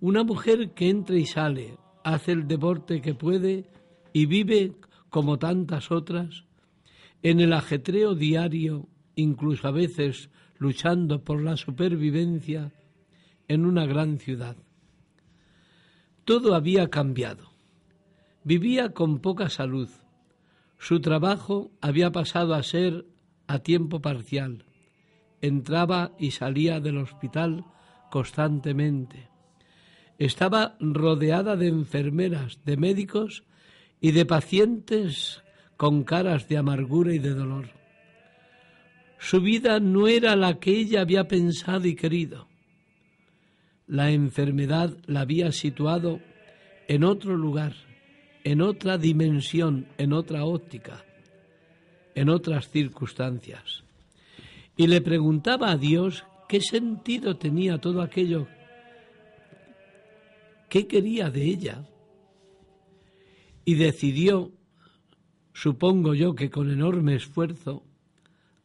una 0.00 0.24
mujer 0.24 0.72
que 0.74 0.88
entra 0.88 1.16
y 1.16 1.26
sale, 1.26 1.78
hace 2.02 2.32
el 2.32 2.48
deporte 2.48 3.00
que 3.00 3.14
puede 3.14 3.70
y 4.12 4.26
vive 4.26 4.74
como 5.12 5.38
tantas 5.38 5.90
otras, 5.90 6.44
en 7.22 7.40
el 7.40 7.52
ajetreo 7.52 8.14
diario, 8.14 8.88
incluso 9.14 9.68
a 9.68 9.70
veces 9.70 10.30
luchando 10.56 11.22
por 11.22 11.42
la 11.42 11.58
supervivencia 11.58 12.72
en 13.46 13.66
una 13.66 13.84
gran 13.84 14.18
ciudad. 14.18 14.56
Todo 16.24 16.54
había 16.54 16.88
cambiado. 16.88 17.50
Vivía 18.42 18.94
con 18.94 19.18
poca 19.18 19.50
salud. 19.50 19.90
Su 20.78 21.02
trabajo 21.02 21.70
había 21.82 22.10
pasado 22.10 22.54
a 22.54 22.62
ser 22.62 23.04
a 23.48 23.58
tiempo 23.58 24.00
parcial. 24.00 24.64
Entraba 25.42 26.12
y 26.18 26.30
salía 26.30 26.80
del 26.80 26.96
hospital 26.96 27.66
constantemente. 28.10 29.28
Estaba 30.16 30.74
rodeada 30.80 31.54
de 31.56 31.68
enfermeras, 31.68 32.64
de 32.64 32.78
médicos 32.78 33.44
y 34.02 34.10
de 34.10 34.26
pacientes 34.26 35.42
con 35.78 36.04
caras 36.04 36.48
de 36.48 36.58
amargura 36.58 37.14
y 37.14 37.18
de 37.18 37.30
dolor. 37.30 37.70
Su 39.18 39.40
vida 39.40 39.80
no 39.80 40.08
era 40.08 40.36
la 40.36 40.60
que 40.60 40.76
ella 40.76 41.00
había 41.00 41.28
pensado 41.28 41.86
y 41.86 41.94
querido. 41.94 42.48
La 43.86 44.10
enfermedad 44.10 44.94
la 45.06 45.20
había 45.20 45.52
situado 45.52 46.20
en 46.88 47.04
otro 47.04 47.36
lugar, 47.36 47.74
en 48.44 48.60
otra 48.60 48.98
dimensión, 48.98 49.86
en 49.96 50.12
otra 50.12 50.44
óptica, 50.44 51.04
en 52.14 52.28
otras 52.28 52.68
circunstancias. 52.68 53.84
Y 54.76 54.88
le 54.88 55.00
preguntaba 55.00 55.70
a 55.70 55.78
Dios 55.78 56.24
qué 56.48 56.60
sentido 56.60 57.36
tenía 57.36 57.78
todo 57.78 58.02
aquello 58.02 58.48
qué 60.72 60.86
quería 60.86 61.28
de 61.28 61.44
ella 61.44 61.84
y 63.64 63.74
decidió, 63.74 64.52
supongo 65.52 66.14
yo 66.14 66.34
que 66.34 66.50
con 66.50 66.70
enorme 66.70 67.14
esfuerzo, 67.14 67.84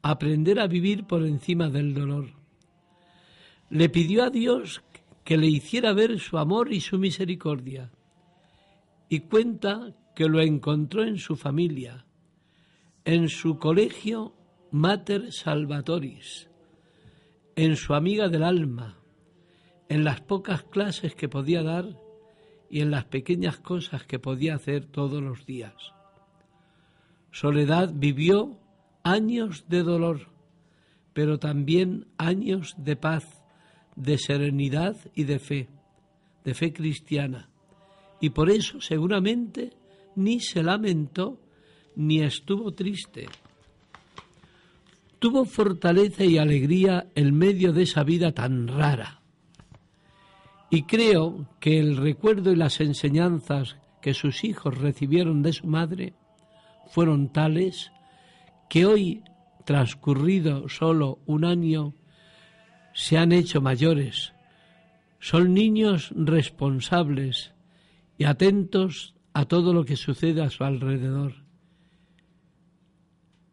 aprender 0.02 0.60
a 0.60 0.68
vivir 0.68 1.06
por 1.06 1.26
encima 1.26 1.70
del 1.70 1.94
dolor. 1.94 2.30
Le 3.70 3.90
pidió 3.90 4.24
a 4.24 4.30
Dios 4.30 4.82
que 5.24 5.38
le 5.38 5.48
hiciera 5.48 5.94
ver 5.94 6.20
su 6.20 6.38
amor 6.38 6.72
y 6.72 6.80
su 6.80 6.98
misericordia 6.98 7.92
y 9.10 9.22
cuenta 9.22 9.94
que 10.16 10.28
lo 10.28 10.42
encontró 10.42 11.04
en 11.04 11.18
su 11.18 11.36
familia, 11.36 12.06
en 13.06 13.30
su 13.30 13.60
colegio 13.60 14.34
Mater 14.72 15.32
Salvatoris, 15.32 16.50
en 17.56 17.76
su 17.76 17.94
amiga 17.94 18.30
del 18.30 18.44
alma, 18.44 18.98
en 19.90 20.04
las 20.04 20.22
pocas 20.22 20.64
clases 20.64 21.16
que 21.16 21.30
podía 21.30 21.64
dar 21.64 22.00
y 22.70 22.82
en 22.82 22.92
las 22.92 23.06
pequeñas 23.06 23.58
cosas 23.58 24.04
que 24.04 24.20
podía 24.20 24.56
hacer 24.56 24.86
todos 24.86 25.22
los 25.22 25.46
días. 25.46 25.74
Soledad 27.32 27.92
vivió 27.94 28.58
años 29.04 29.66
de 29.68 29.84
dolor, 29.84 30.28
pero 31.14 31.40
también 31.40 32.08
años 32.18 32.76
de 32.78 32.96
paz, 32.96 33.26
de 33.96 34.18
serenidad 34.18 34.96
y 35.16 35.24
de 35.24 35.40
fe, 35.40 35.70
de 36.44 36.54
fe 36.54 36.74
cristiana. 36.74 37.50
Y 38.20 38.32
por 38.32 38.50
eso 38.50 38.82
seguramente 38.82 39.74
ni 40.16 40.40
se 40.40 40.64
lamentó 40.64 41.40
ni 41.96 42.22
estuvo 42.22 42.74
triste. 42.74 43.28
Tuvo 45.20 45.46
fortaleza 45.46 46.24
y 46.24 46.38
alegría 46.38 47.08
en 47.16 47.36
medio 47.36 47.74
de 47.74 47.84
esa 47.84 48.04
vida 48.04 48.32
tan 48.34 48.68
rara 48.68 49.17
y 50.70 50.84
creo 50.84 51.48
que 51.60 51.80
el 51.80 51.98
recuerdo 51.98 52.52
y 52.52 52.56
las 52.56 52.82
enseñanzas 52.82 53.78
que 54.02 54.14
sus 54.14 54.44
hijos 54.44 54.78
recibieron 54.78 55.42
de 55.42 55.54
su 55.54 55.68
madre 55.68 56.14
fueron 56.90 57.32
tales 57.32 57.92
que 58.70 58.86
hoy, 58.86 59.24
transcurrido 59.66 60.68
solo 60.68 61.20
un 61.26 61.46
año, 61.46 61.94
se 62.94 63.18
han 63.18 63.32
hecho 63.32 63.62
mayores. 63.62 64.34
Son 65.20 65.54
niños 65.54 66.12
responsables 66.16 67.54
y 68.18 68.26
atentos 68.26 69.16
a 69.34 69.46
todo 69.46 69.74
lo 69.74 69.86
que 69.86 69.96
sucede 69.96 70.42
a 70.42 70.50
su 70.50 70.64
alrededor. 70.64 71.46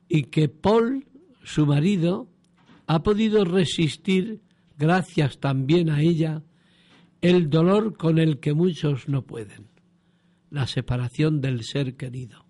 Y 0.09 0.25
que 0.25 0.49
Paul, 0.49 1.07
su 1.43 1.67
marido, 1.67 2.29
ha 2.87 3.03
podido 3.03 3.45
resistir, 3.45 4.41
gracias 4.79 5.39
también 5.39 5.91
a 5.91 6.01
ella, 6.01 6.43
el 7.25 7.49
dolor 7.49 7.97
con 7.97 8.19
el 8.19 8.39
que 8.39 8.53
muchos 8.53 9.09
no 9.09 9.23
pueden, 9.23 9.69
la 10.51 10.67
separación 10.67 11.41
del 11.41 11.65
ser 11.65 11.97
querido. 11.97 12.45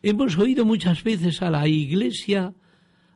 Hemos 0.00 0.38
oído 0.38 0.64
muchas 0.64 1.02
veces 1.02 1.42
a 1.42 1.50
la 1.50 1.66
Iglesia 1.66 2.54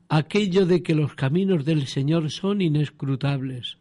aquello 0.08 0.66
de 0.66 0.82
que 0.82 0.96
los 0.96 1.14
caminos 1.14 1.64
del 1.64 1.86
Señor 1.86 2.32
son 2.32 2.60
inescrutables. 2.60 3.78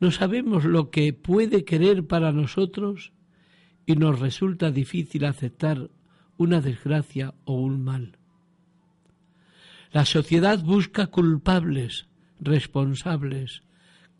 No 0.00 0.10
sabemos 0.10 0.66
lo 0.66 0.90
que 0.90 1.14
puede 1.14 1.64
querer 1.64 2.06
para 2.06 2.30
nosotros 2.30 3.14
y 3.86 3.94
nos 3.94 4.20
resulta 4.20 4.70
difícil 4.70 5.24
aceptar 5.24 5.88
una 6.36 6.60
desgracia 6.60 7.32
o 7.46 7.54
un 7.54 7.82
mal. 7.82 8.18
La 9.92 10.04
sociedad 10.04 10.62
busca 10.62 11.06
culpables, 11.06 12.06
responsables, 12.38 13.62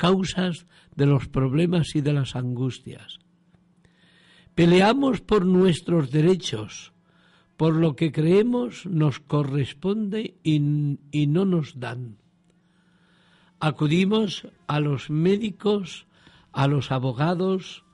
causas 0.00 0.66
de 0.96 1.04
los 1.04 1.28
problemas 1.28 1.94
y 1.94 2.00
de 2.00 2.14
las 2.14 2.34
angustias. 2.34 3.18
Peleamos 4.54 5.20
por 5.20 5.44
nuestros 5.44 6.10
derechos, 6.10 6.94
por 7.58 7.76
lo 7.76 7.96
que 7.96 8.10
creemos 8.10 8.86
nos 8.86 9.20
corresponde 9.20 10.36
y, 10.42 10.58
no 10.58 11.44
nos 11.44 11.78
dan. 11.78 12.16
Acudimos 13.60 14.48
a 14.66 14.80
los 14.80 15.10
médicos, 15.10 16.06
a 16.50 16.66
los 16.66 16.90
abogados 16.90 17.84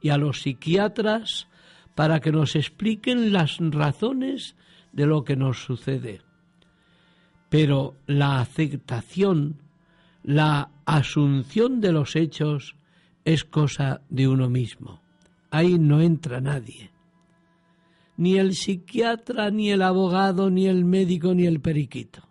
y 0.00 0.08
a 0.08 0.18
los 0.18 0.42
psiquiatras 0.42 1.46
para 1.94 2.18
que 2.18 2.32
nos 2.32 2.56
expliquen 2.56 3.32
las 3.32 3.58
razones 3.60 4.56
de 4.90 5.06
lo 5.06 5.22
que 5.22 5.36
nos 5.36 5.62
sucede. 5.62 6.22
Pero 7.48 7.94
la 8.08 8.40
aceptación 8.40 9.61
la 10.22 10.70
asunción 10.84 11.80
de 11.80 11.92
los 11.92 12.16
hechos 12.16 12.76
es 13.24 13.44
cosa 13.44 14.02
de 14.08 14.28
uno 14.28 14.48
mismo. 14.48 15.00
Ahí 15.50 15.78
no 15.78 16.00
entra 16.00 16.40
nadie. 16.40 16.90
Ni 18.16 18.38
el 18.38 18.54
psiquiatra, 18.54 19.50
ni 19.50 19.70
el 19.70 19.82
abogado, 19.82 20.50
ni 20.50 20.66
el 20.66 20.84
médico, 20.84 21.34
ni 21.34 21.46
el 21.46 21.60
periquito. 21.60 22.28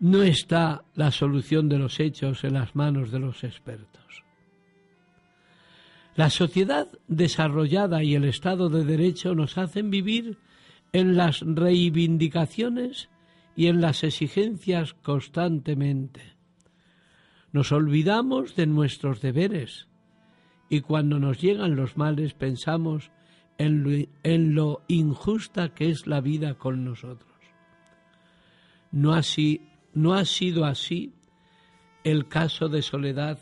No 0.00 0.22
está 0.22 0.84
la 0.94 1.12
solución 1.12 1.68
de 1.68 1.78
los 1.78 2.00
hechos 2.00 2.42
en 2.44 2.54
las 2.54 2.74
manos 2.74 3.12
de 3.12 3.20
los 3.20 3.44
expertos. 3.44 4.24
La 6.16 6.28
sociedad 6.28 6.88
desarrollada 7.08 8.02
y 8.02 8.14
el 8.14 8.24
Estado 8.24 8.68
de 8.68 8.84
Derecho 8.84 9.34
nos 9.34 9.56
hacen 9.56 9.90
vivir 9.90 10.38
en 10.92 11.16
las 11.16 11.40
reivindicaciones 11.40 13.08
y 13.54 13.66
en 13.66 13.80
las 13.80 14.04
exigencias 14.04 14.94
constantemente. 14.94 16.22
Nos 17.52 17.72
olvidamos 17.72 18.56
de 18.56 18.66
nuestros 18.66 19.20
deberes 19.20 19.88
y 20.68 20.80
cuando 20.80 21.18
nos 21.18 21.40
llegan 21.40 21.76
los 21.76 21.96
males 21.96 22.32
pensamos 22.32 23.10
en 23.58 24.54
lo, 24.54 24.82
injusta 24.88 25.74
que 25.74 25.90
es 25.90 26.06
la 26.06 26.20
vida 26.20 26.54
con 26.54 26.84
nosotros. 26.84 27.30
No, 28.90 29.12
así, 29.12 29.68
no 29.92 30.14
ha 30.14 30.24
sido 30.24 30.64
así 30.64 31.12
el 32.04 32.26
caso 32.28 32.68
de 32.68 32.82
Soledad 32.82 33.38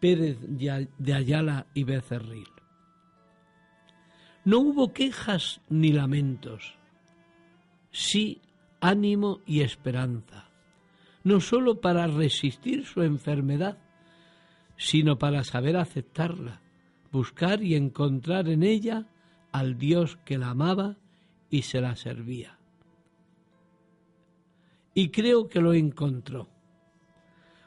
Pérez 0.00 0.38
de 0.40 1.14
Ayala 1.14 1.66
y 1.74 1.84
Becerril. 1.84 2.48
No 4.44 4.60
hubo 4.60 4.92
quejas 4.92 5.60
ni 5.68 5.92
lamentos, 5.92 6.76
sí 7.90 8.40
ánimo 8.80 9.40
y 9.46 9.60
esperanza, 9.60 10.50
no 11.24 11.40
sólo 11.40 11.80
para 11.80 12.06
resistir 12.06 12.84
su 12.84 13.02
enfermedad, 13.02 13.78
sino 14.76 15.18
para 15.18 15.44
saber 15.44 15.76
aceptarla, 15.76 16.62
buscar 17.10 17.62
y 17.62 17.74
encontrar 17.74 18.48
en 18.48 18.62
ella 18.62 19.06
al 19.52 19.78
Dios 19.78 20.18
que 20.24 20.38
la 20.38 20.50
amaba 20.50 20.96
y 21.50 21.62
se 21.62 21.80
la 21.80 21.96
servía. 21.96 22.58
Y 24.94 25.10
creo 25.10 25.48
que 25.48 25.60
lo 25.60 25.74
encontró. 25.74 26.48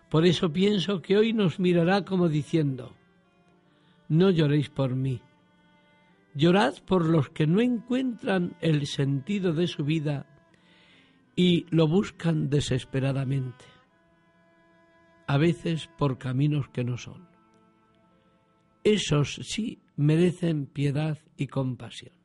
Por 0.09 0.25
eso 0.25 0.51
pienso 0.51 1.01
que 1.01 1.17
hoy 1.17 1.33
nos 1.33 1.59
mirará 1.59 2.03
como 2.03 2.27
diciendo, 2.27 2.93
no 4.09 4.29
lloréis 4.29 4.69
por 4.69 4.95
mí, 4.95 5.21
llorad 6.33 6.75
por 6.85 7.05
los 7.05 7.29
que 7.29 7.47
no 7.47 7.61
encuentran 7.61 8.55
el 8.59 8.87
sentido 8.87 9.53
de 9.53 9.67
su 9.67 9.85
vida 9.85 10.25
y 11.35 11.65
lo 11.69 11.87
buscan 11.87 12.49
desesperadamente, 12.49 13.65
a 15.27 15.37
veces 15.37 15.89
por 15.97 16.17
caminos 16.17 16.69
que 16.69 16.83
no 16.83 16.97
son. 16.97 17.29
Esos 18.83 19.35
sí 19.43 19.81
merecen 19.95 20.65
piedad 20.65 21.19
y 21.37 21.47
compasión. 21.47 22.15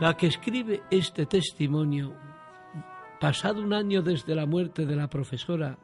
La 0.00 0.16
que 0.16 0.26
escribe 0.26 0.82
este 0.90 1.26
testimonio, 1.26 2.14
pasado 3.20 3.62
un 3.62 3.72
año 3.72 4.02
desde 4.02 4.34
la 4.34 4.46
muerte 4.46 4.86
de 4.86 4.94
la 4.94 5.08
profesora 5.08 5.78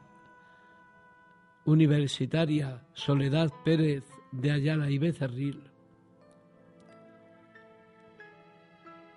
universitaria 1.65 2.85
Soledad 2.93 3.49
Pérez 3.63 4.05
de 4.31 4.51
Ayala 4.51 4.89
y 4.89 4.97
Becerril, 4.99 5.69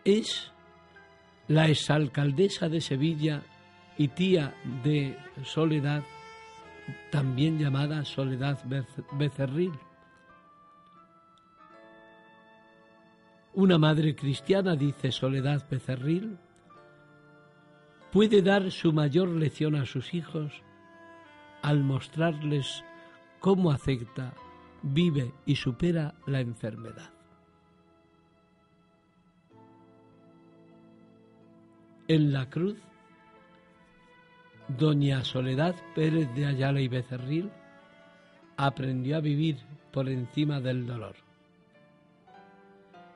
es 0.05 0.53
la 1.49 1.68
exalcaldesa 1.68 2.68
de 2.68 2.80
Sevilla 2.80 3.42
y 3.96 4.09
tía 4.09 4.55
de 4.84 5.18
Soledad, 5.42 6.03
también 7.11 7.59
llamada 7.59 8.05
Soledad 8.05 8.59
Becerril. 9.12 9.72
Una 13.55 13.78
madre 13.78 14.14
cristiana, 14.14 14.76
dice 14.76 15.11
Soledad 15.11 15.66
Becerril, 15.68 16.38
puede 18.12 18.42
dar 18.42 18.70
su 18.70 18.92
mayor 18.92 19.28
lección 19.30 19.74
a 19.74 19.86
sus 19.86 20.14
hijos 20.14 20.53
al 21.62 21.82
mostrarles 21.82 22.84
cómo 23.40 23.70
acepta, 23.70 24.34
vive 24.82 25.32
y 25.44 25.57
supera 25.57 26.14
la 26.26 26.40
enfermedad. 26.40 27.17
En 32.09 32.32
la 32.32 32.48
cruz, 32.48 32.78
doña 34.66 35.24
Soledad 35.24 35.76
Pérez 35.94 36.34
de 36.34 36.46
Ayala 36.46 36.80
y 36.80 36.88
Becerril 36.88 37.50
aprendió 38.56 39.16
a 39.18 39.20
vivir 39.20 39.59
por 39.92 40.09
encima 40.09 40.61
del 40.61 40.86
dolor 40.86 41.16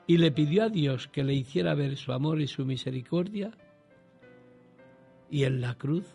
y 0.07 0.17
le 0.17 0.31
pidió 0.31 0.63
a 0.63 0.69
Dios 0.69 1.07
que 1.07 1.23
le 1.23 1.33
hiciera 1.33 1.75
ver 1.75 1.97
su 1.97 2.13
amor 2.13 2.41
y 2.41 2.47
su 2.47 2.65
misericordia 2.65 3.51
y 5.29 5.45
en 5.45 5.61
la 5.61 5.75
cruz 5.75 6.05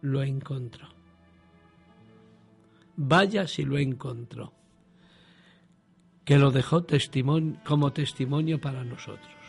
lo 0.00 0.22
encontró. 0.22 0.88
Vaya 2.96 3.46
si 3.46 3.64
lo 3.64 3.78
encontró, 3.78 4.52
que 6.24 6.38
lo 6.38 6.50
dejó 6.50 6.86
como 7.64 7.92
testimonio 7.92 8.60
para 8.60 8.84
nosotros. 8.84 9.39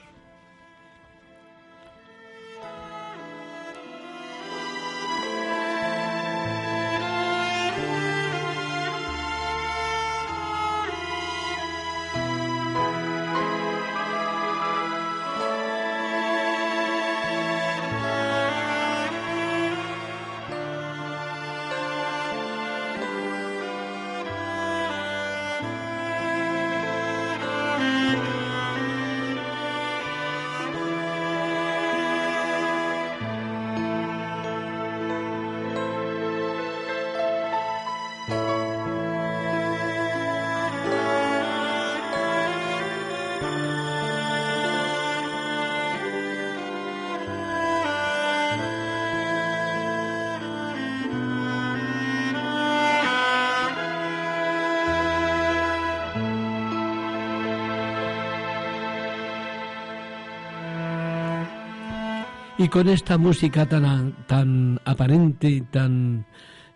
Y 62.62 62.68
con 62.68 62.89
esta 62.89 63.18
música 63.18 63.68
tan, 63.68 64.28
tan 64.28 64.80
aparente, 64.86 65.64
tan 65.72 66.28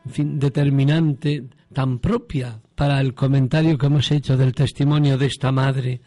determinante, 0.04 1.44
tan 1.74 2.00
propia 2.00 2.60
para 2.74 3.00
el 3.00 3.14
comentario 3.14 3.78
que 3.78 3.86
hemos 3.86 4.12
hecho 4.12 4.36
del 4.36 4.56
testimonio 4.56 5.16
de 5.20 5.28
esta 5.28 5.52
madre, 5.52 6.02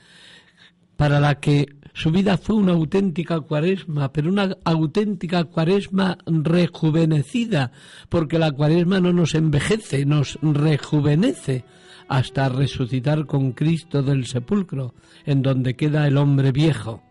para 0.96 1.20
la 1.20 1.38
que 1.38 1.76
su 1.92 2.10
vida 2.10 2.38
fue 2.38 2.56
una 2.56 2.72
auténtica 2.72 3.38
cuaresma, 3.38 4.12
pero 4.12 4.30
una 4.30 4.56
auténtica 4.64 5.44
cuaresma 5.44 6.18
rejuvenecida, 6.26 7.70
porque 8.08 8.40
la 8.40 8.50
cuaresma 8.50 8.98
no 8.98 9.12
nos 9.12 9.36
envejece, 9.36 10.04
nos 10.04 10.40
rejuvenece 10.42 11.64
hasta 12.08 12.48
resucitar 12.48 13.26
con 13.26 13.52
Cristo 13.52 14.02
del 14.02 14.26
sepulcro, 14.26 14.96
en 15.24 15.40
donde 15.40 15.76
queda 15.76 16.08
el 16.08 16.16
hombre 16.16 16.50
viejo. 16.50 17.07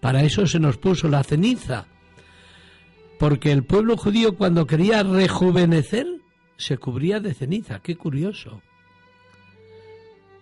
Para 0.00 0.22
eso 0.22 0.46
se 0.46 0.58
nos 0.58 0.78
puso 0.78 1.08
la 1.08 1.22
ceniza. 1.22 1.86
Porque 3.18 3.52
el 3.52 3.64
pueblo 3.64 3.96
judío 3.96 4.36
cuando 4.36 4.66
quería 4.66 5.02
rejuvenecer 5.02 6.06
se 6.56 6.78
cubría 6.78 7.20
de 7.20 7.34
ceniza. 7.34 7.80
Qué 7.80 7.96
curioso. 7.96 8.62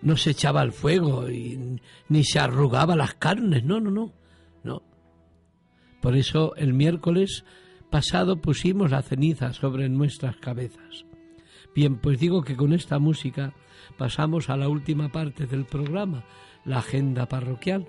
No 0.01 0.17
se 0.17 0.31
echaba 0.31 0.61
al 0.61 0.73
fuego 0.73 1.29
y, 1.29 1.81
ni 2.09 2.23
se 2.23 2.39
arrugaba 2.39 2.95
las 2.95 3.15
carnes. 3.15 3.65
No, 3.65 3.81
no, 3.81 3.91
no. 3.91 4.13
No. 4.63 4.83
Por 6.01 6.17
eso 6.17 6.55
el 6.55 6.73
miércoles 6.73 7.45
pasado 7.91 8.41
pusimos 8.41 8.93
la 8.93 9.03
ceniza 9.03 9.53
sobre 9.53 9.89
nuestras 9.89 10.37
cabezas. 10.37 11.05
Bien, 11.75 11.97
pues 11.97 12.21
digo 12.21 12.43
que 12.43 12.57
con 12.57 12.73
esta 12.73 13.01
música 13.01 13.55
pasamos 13.97 14.51
a 14.51 14.57
la 14.57 14.69
última 14.69 15.11
parte 15.11 15.47
del 15.47 15.65
programa, 15.65 16.25
la 16.65 16.79
agenda 16.79 17.27
parroquial 17.27 17.89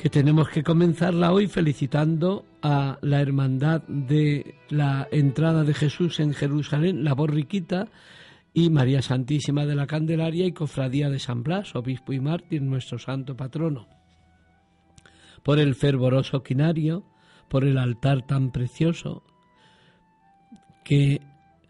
que 0.00 0.08
tenemos 0.08 0.48
que 0.48 0.62
comenzarla 0.62 1.30
hoy 1.30 1.46
felicitando 1.46 2.46
a 2.62 2.98
la 3.02 3.20
hermandad 3.20 3.82
de 3.86 4.54
la 4.70 5.06
entrada 5.12 5.62
de 5.62 5.74
Jesús 5.74 6.20
en 6.20 6.32
Jerusalén, 6.32 7.04
la 7.04 7.12
borriquita, 7.12 7.88
y 8.54 8.70
María 8.70 9.02
Santísima 9.02 9.66
de 9.66 9.74
la 9.74 9.86
Candelaria 9.86 10.46
y 10.46 10.52
Cofradía 10.52 11.10
de 11.10 11.18
San 11.18 11.42
Blas, 11.42 11.76
obispo 11.76 12.14
y 12.14 12.20
mártir, 12.20 12.62
nuestro 12.62 12.98
santo 12.98 13.36
patrono. 13.36 13.88
Por 15.42 15.58
el 15.58 15.74
fervoroso 15.74 16.42
quinario, 16.42 17.04
por 17.50 17.64
el 17.64 17.76
altar 17.76 18.26
tan 18.26 18.52
precioso 18.52 19.22
que 20.82 21.20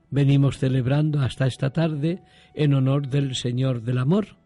venimos 0.09 0.59
celebrando 0.59 1.21
hasta 1.21 1.49
esta 1.49 1.71
tarde 1.71 2.23
en 2.55 2.75
honor 2.75 3.09
del 3.09 3.35
Señor 3.35 3.83
del 3.83 3.99
Amor 3.99 4.40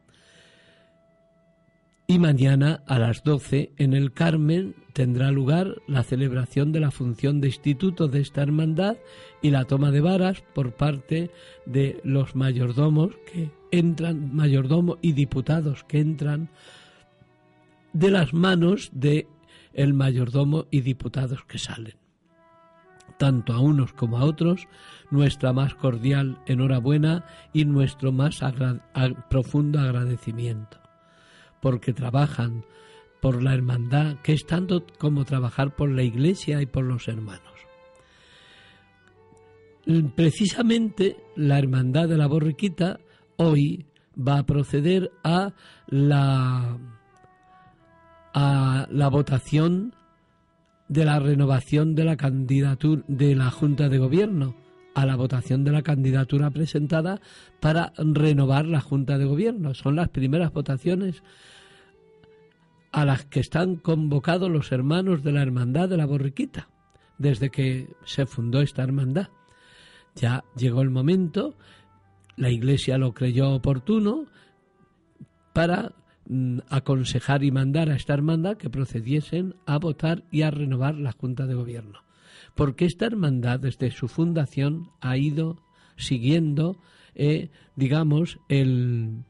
y 2.07 2.19
mañana 2.19 2.83
a 2.87 2.99
las 2.99 3.23
12 3.25 3.73
en 3.79 3.95
el 3.95 4.13
Carmen 4.13 4.75
tendrá 4.93 5.31
lugar 5.31 5.83
la 5.87 6.03
celebración 6.03 6.71
de 6.71 6.81
la 6.81 6.91
función 6.91 7.41
de 7.41 7.49
instituto 7.49 8.09
de 8.09 8.21
esta 8.21 8.43
hermandad 8.43 8.97
y 9.41 9.51
la 9.51 9.65
toma 9.65 9.91
de 9.91 10.01
varas 10.01 10.45
por 10.55 10.75
parte 10.75 11.31
de 11.65 12.01
los 12.05 12.37
mayordomos 12.37 13.17
que 13.33 13.51
entran, 13.71 14.35
mayordomo 14.35 14.99
y 15.01 15.13
diputados 15.13 15.85
que 15.85 16.01
entran 16.01 16.51
de 17.93 18.11
las 18.11 18.35
manos 18.35 18.91
de 18.93 19.27
el 19.73 19.95
mayordomo 19.95 20.67
y 20.71 20.83
diputados 20.83 21.45
que 21.45 21.59
salen. 21.59 21.97
Tanto 23.19 23.53
a 23.53 23.61
unos 23.61 23.93
como 23.93 24.19
a 24.19 24.25
otros, 24.25 24.69
nuestra 25.11 25.53
más 25.53 25.75
cordial 25.75 26.39
enhorabuena 26.47 27.25
y 27.53 27.65
nuestro 27.65 28.13
más 28.13 28.41
profundo 29.31 29.81
agradecimiento 29.81 30.84
porque 31.65 31.95
trabajan 31.95 32.63
por 33.23 33.43
la 33.43 33.55
hermandad, 33.55 34.19
que 34.23 34.35
es 34.35 34.45
tanto 34.45 34.85
como 34.99 35.25
trabajar 35.25 35.75
por 35.75 35.89
la 35.89 36.03
iglesia 36.03 36.61
y 36.61 36.67
por 36.67 36.85
los 36.85 37.09
hermanos. 37.09 37.55
Precisamente 40.15 41.17
la 41.37 41.59
hermandad 41.59 42.07
de 42.07 42.19
la 42.19 42.27
borriquita 42.27 43.01
hoy 43.39 43.87
va 44.15 44.41
a 44.41 44.45
proceder 44.45 45.11
a 45.25 45.55
la 45.87 46.77
a 48.35 48.87
la 48.91 49.09
votación 49.09 49.95
de 50.89 51.07
la 51.07 51.19
renovación 51.19 51.95
de 51.95 52.05
la 52.05 52.19
candidatura 52.19 53.05
de 53.09 53.35
la 53.37 53.51
Junta 53.51 53.89
de 53.89 53.97
Gobierno, 53.97 54.55
a 54.95 55.07
la 55.07 55.17
votación 55.17 55.65
de 55.65 55.73
la 55.73 55.83
candidatura 55.83 56.51
presentada 56.51 57.21
para 57.61 57.93
renovar 57.99 58.67
la 58.67 58.81
Junta 58.81 59.19
de 59.19 59.25
Gobierno. 59.25 59.75
Son 59.75 59.97
las 59.97 60.09
primeras 60.09 60.53
votaciones 60.53 61.23
a 62.93 63.05
las 63.05 63.25
que 63.25 63.41
están 63.41 63.77
convocados 63.77 64.49
los 64.49 64.71
hermanos 64.71 65.25
de 65.25 65.33
la 65.33 65.43
Hermandad 65.43 65.89
de 65.89 65.97
la 65.97 66.07
Borriquita, 66.07 66.69
desde 67.19 67.51
que 67.51 67.89
se 68.05 68.25
fundó 68.25 68.61
esta 68.61 68.85
hermandad. 68.85 69.29
Ya 70.15 70.45
llegó 70.57 70.81
el 70.83 70.91
momento, 70.91 71.57
la 72.37 72.51
Iglesia 72.51 72.97
lo 72.97 73.13
creyó 73.13 73.51
oportuno 73.51 74.27
para 75.53 75.93
mm, 76.29 76.61
aconsejar 76.69 77.43
y 77.43 77.51
mandar 77.51 77.91
a 77.91 77.97
esta 77.97 78.15
hermandad 78.15 78.57
que 78.57 78.71
procediesen 78.71 79.57
a 79.67 79.79
votar 79.79 80.23
y 80.31 80.43
a 80.43 80.53
renovar 80.53 80.95
la 80.95 81.11
Junta 81.11 81.47
de 81.47 81.55
Gobierno. 81.55 82.05
Porque 82.55 82.85
esta 82.85 83.07
hermandad 83.07 83.61
desde 83.61 83.91
su 83.91 84.09
fundación 84.09 84.91
ha 85.01 85.17
ido 85.17 85.63
siguiendo, 85.97 86.77
eh, 87.15 87.51
digamos, 87.77 88.39
el, 88.49 89.25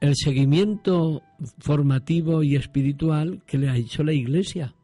el 0.00 0.16
seguimiento 0.16 1.22
formativo 1.58 2.42
y 2.42 2.56
espiritual 2.56 3.42
que 3.46 3.58
le 3.58 3.68
ha 3.68 3.76
hecho 3.76 4.02
la 4.02 4.12
Iglesia 4.12 4.74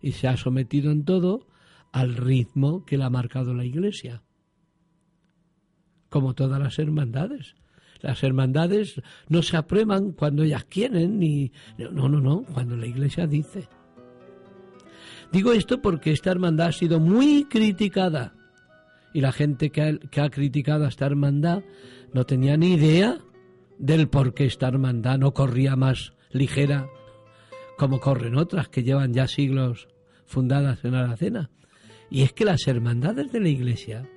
y 0.00 0.12
se 0.12 0.28
ha 0.28 0.36
sometido 0.36 0.90
en 0.90 1.04
todo 1.04 1.46
al 1.92 2.16
ritmo 2.16 2.84
que 2.84 2.96
le 2.96 3.04
ha 3.04 3.10
marcado 3.10 3.54
la 3.54 3.64
Iglesia, 3.64 4.22
como 6.08 6.34
todas 6.34 6.60
las 6.60 6.78
hermandades. 6.78 7.54
Las 8.00 8.22
hermandades 8.22 9.02
no 9.28 9.42
se 9.42 9.58
aprueban 9.58 10.12
cuando 10.12 10.42
ellas 10.42 10.64
quieren, 10.64 11.18
ni... 11.18 11.52
No, 11.78 12.08
no, 12.08 12.20
no, 12.20 12.44
cuando 12.44 12.76
la 12.76 12.86
Iglesia 12.86 13.26
dice. 13.26 13.68
Digo 15.32 15.52
esto 15.52 15.80
porque 15.80 16.10
esta 16.12 16.30
hermandad 16.30 16.68
ha 16.68 16.72
sido 16.72 16.98
muy 16.98 17.44
criticada 17.44 18.34
y 19.12 19.20
la 19.20 19.32
gente 19.32 19.70
que 19.70 20.20
ha, 20.20 20.30
criticado 20.30 20.84
a 20.84 20.88
esta 20.88 21.06
hermandad 21.06 21.62
no 22.12 22.24
tenía 22.26 22.56
ni 22.56 22.74
idea 22.74 23.18
del 23.78 24.08
por 24.08 24.34
qué 24.34 24.44
esta 24.44 24.68
hermandad 24.68 25.18
no 25.18 25.32
corría 25.32 25.76
más 25.76 26.12
ligera 26.30 26.88
como 27.78 28.00
corren 28.00 28.36
otras 28.36 28.68
que 28.68 28.82
llevan 28.82 29.12
ya 29.12 29.26
siglos 29.26 29.88
fundadas 30.26 30.84
en 30.84 30.94
Aracena. 30.94 31.50
Y 32.10 32.22
es 32.22 32.32
que 32.32 32.44
las 32.44 32.66
hermandades 32.66 33.32
de 33.32 33.40
la 33.40 33.48
Iglesia 33.48 34.08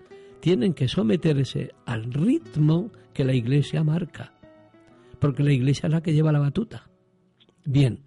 tienen 0.41 0.74
que 0.74 0.88
someterse 0.88 1.72
al 1.86 2.11
ritmo 2.11 2.91
que 3.14 3.24
la 3.24 3.34
Iglesia 3.34 3.84
marca, 3.84 4.34
porque 5.20 5.43
la 5.43 5.53
Iglesia 5.53 5.88
es 5.88 5.93
la 5.93 6.01
que 6.01 6.14
lleva 6.14 6.32
la 6.32 6.39
batuta. 6.39 6.89
Bien, 7.64 8.03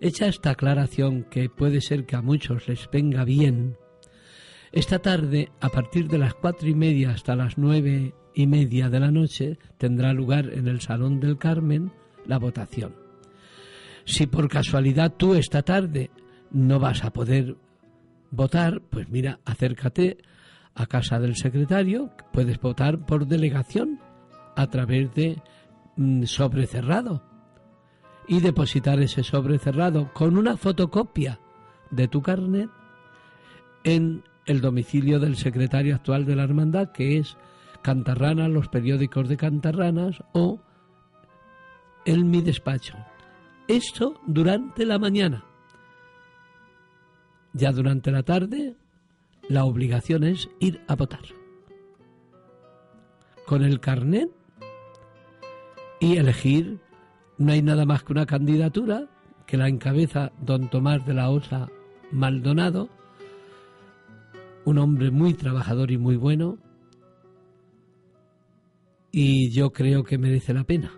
hecha 0.00 0.26
esta 0.26 0.50
aclaración 0.50 1.24
que 1.24 1.48
puede 1.48 1.80
ser 1.80 2.06
que 2.06 2.16
a 2.16 2.22
muchos 2.22 2.68
les 2.68 2.88
venga 2.90 3.24
bien, 3.24 3.76
esta 4.70 4.98
tarde, 4.98 5.50
a 5.60 5.70
partir 5.70 6.08
de 6.08 6.18
las 6.18 6.34
cuatro 6.34 6.68
y 6.68 6.74
media 6.74 7.10
hasta 7.10 7.34
las 7.34 7.56
nueve 7.56 8.14
y 8.34 8.46
media 8.46 8.90
de 8.90 9.00
la 9.00 9.10
noche, 9.10 9.58
tendrá 9.78 10.12
lugar 10.12 10.52
en 10.52 10.68
el 10.68 10.80
Salón 10.80 11.20
del 11.20 11.38
Carmen 11.38 11.90
la 12.26 12.38
votación. 12.38 12.94
Si 14.04 14.26
por 14.26 14.48
casualidad 14.48 15.14
tú 15.16 15.34
esta 15.34 15.62
tarde 15.62 16.10
no 16.50 16.78
vas 16.78 17.02
a 17.02 17.12
poder 17.12 17.56
votar, 18.30 18.82
pues 18.90 19.08
mira, 19.08 19.40
acércate 19.46 20.18
a 20.74 20.86
casa 20.86 21.18
del 21.18 21.36
secretario, 21.36 22.10
puedes 22.32 22.60
votar 22.60 23.04
por 23.06 23.26
delegación 23.26 23.98
a 24.54 24.66
través 24.66 25.14
de 25.14 25.40
mm, 25.96 26.24
sobre 26.24 26.66
cerrado 26.66 27.27
y 28.28 28.40
depositar 28.40 29.00
ese 29.00 29.24
sobre 29.24 29.58
cerrado 29.58 30.12
con 30.12 30.36
una 30.36 30.56
fotocopia 30.56 31.40
de 31.90 32.08
tu 32.08 32.20
carnet 32.22 32.70
en 33.84 34.22
el 34.44 34.60
domicilio 34.60 35.18
del 35.18 35.36
secretario 35.36 35.94
actual 35.94 36.26
de 36.26 36.36
la 36.36 36.44
hermandad, 36.44 36.92
que 36.92 37.18
es 37.18 37.36
Cantarrana, 37.82 38.48
los 38.48 38.68
periódicos 38.68 39.28
de 39.28 39.36
Cantarranas 39.36 40.22
o 40.32 40.60
en 42.04 42.30
mi 42.30 42.42
despacho. 42.42 42.96
Esto 43.66 44.20
durante 44.26 44.84
la 44.84 44.98
mañana. 44.98 45.44
Ya 47.52 47.72
durante 47.72 48.10
la 48.10 48.22
tarde, 48.22 48.76
la 49.48 49.64
obligación 49.64 50.24
es 50.24 50.48
ir 50.60 50.82
a 50.86 50.96
votar. 50.96 51.24
Con 53.46 53.64
el 53.64 53.80
carnet 53.80 54.30
y 56.00 56.16
elegir, 56.16 56.80
no 57.38 57.52
hay 57.52 57.62
nada 57.62 57.86
más 57.86 58.02
que 58.02 58.12
una 58.12 58.26
candidatura 58.26 59.06
que 59.46 59.56
la 59.56 59.68
encabeza 59.68 60.32
don 60.40 60.68
Tomás 60.68 61.06
de 61.06 61.14
la 61.14 61.30
Osa 61.30 61.68
Maldonado, 62.12 62.88
un 64.64 64.78
hombre 64.78 65.10
muy 65.10 65.34
trabajador 65.34 65.90
y 65.90 65.98
muy 65.98 66.16
bueno, 66.16 66.58
y 69.10 69.50
yo 69.50 69.72
creo 69.72 70.04
que 70.04 70.18
merece 70.18 70.52
la 70.52 70.64
pena. 70.64 70.92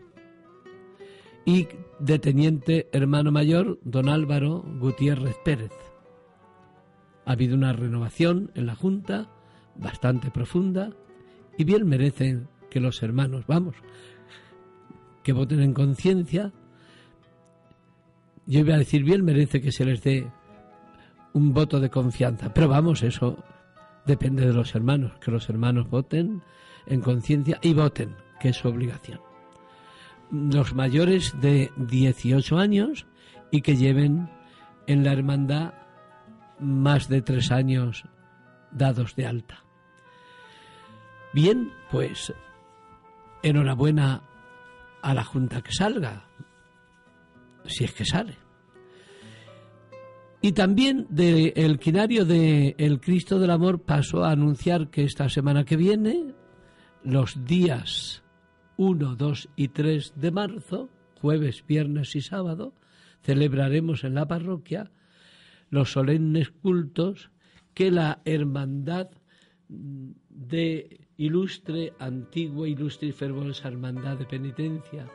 Y 1.44 1.68
de 2.00 2.18
teniente 2.18 2.88
hermano 2.92 3.30
mayor, 3.30 3.78
don 3.84 4.08
Álvaro 4.08 4.64
Gutiérrez 4.78 5.36
Pérez. 5.44 5.72
Ha 7.24 7.32
habido 7.32 7.54
una 7.54 7.72
renovación 7.72 8.50
en 8.54 8.66
la 8.66 8.74
Junta 8.74 9.30
bastante 9.76 10.30
profunda 10.30 10.90
y 11.56 11.64
bien 11.64 11.86
merecen 11.86 12.48
que 12.70 12.80
los 12.80 13.02
hermanos, 13.02 13.44
vamos, 13.46 13.76
voten 15.32 15.60
en 15.60 15.74
conciencia. 15.74 16.52
Yo 18.46 18.60
iba 18.60 18.74
a 18.74 18.78
decir, 18.78 19.04
bien 19.04 19.24
merece 19.24 19.60
que 19.60 19.72
se 19.72 19.84
les 19.84 20.02
dé 20.02 20.30
un 21.32 21.52
voto 21.52 21.78
de 21.80 21.90
confianza, 21.90 22.52
pero 22.52 22.68
vamos, 22.68 23.02
eso 23.02 23.36
depende 24.06 24.46
de 24.46 24.52
los 24.52 24.74
hermanos, 24.74 25.12
que 25.20 25.30
los 25.30 25.48
hermanos 25.48 25.88
voten 25.88 26.42
en 26.86 27.00
conciencia 27.00 27.58
y 27.62 27.74
voten, 27.74 28.16
que 28.40 28.48
es 28.48 28.56
su 28.56 28.68
obligación. 28.68 29.20
Los 30.30 30.74
mayores 30.74 31.34
de 31.40 31.70
18 31.76 32.58
años 32.58 33.06
y 33.50 33.62
que 33.62 33.76
lleven 33.76 34.30
en 34.86 35.04
la 35.04 35.12
hermandad 35.12 35.74
más 36.58 37.08
de 37.08 37.22
tres 37.22 37.50
años 37.50 38.04
dados 38.70 39.16
de 39.16 39.26
alta. 39.26 39.64
Bien, 41.32 41.72
pues 41.90 42.32
enhorabuena 43.42 44.22
a 45.02 45.14
la 45.14 45.24
Junta 45.24 45.62
que 45.62 45.72
salga, 45.72 46.26
si 47.66 47.84
es 47.84 47.92
que 47.92 48.04
sale. 48.04 48.36
Y 50.42 50.52
también 50.52 51.06
del 51.10 51.52
el 51.54 51.78
quinario 51.78 52.24
de 52.24 52.74
El 52.78 53.00
Cristo 53.00 53.38
del 53.38 53.50
Amor 53.50 53.82
pasó 53.82 54.24
a 54.24 54.30
anunciar 54.30 54.88
que 54.88 55.04
esta 55.04 55.28
semana 55.28 55.64
que 55.64 55.76
viene, 55.76 56.34
los 57.04 57.44
días 57.44 58.22
1, 58.78 59.16
2 59.16 59.48
y 59.56 59.68
3 59.68 60.14
de 60.16 60.30
marzo, 60.30 60.88
jueves, 61.20 61.64
viernes 61.66 62.16
y 62.16 62.22
sábado, 62.22 62.72
celebraremos 63.22 64.04
en 64.04 64.14
la 64.14 64.26
parroquia 64.26 64.90
los 65.68 65.92
solemnes 65.92 66.50
cultos 66.50 67.30
que 67.74 67.90
la 67.90 68.22
hermandad 68.24 69.08
de 69.68 71.08
ilustre, 71.20 71.92
antigua, 71.98 72.66
ilustre 72.66 73.08
y 73.08 73.12
fervorosa 73.12 73.68
hermandad 73.68 74.16
de 74.16 74.24
penitencia 74.24 75.06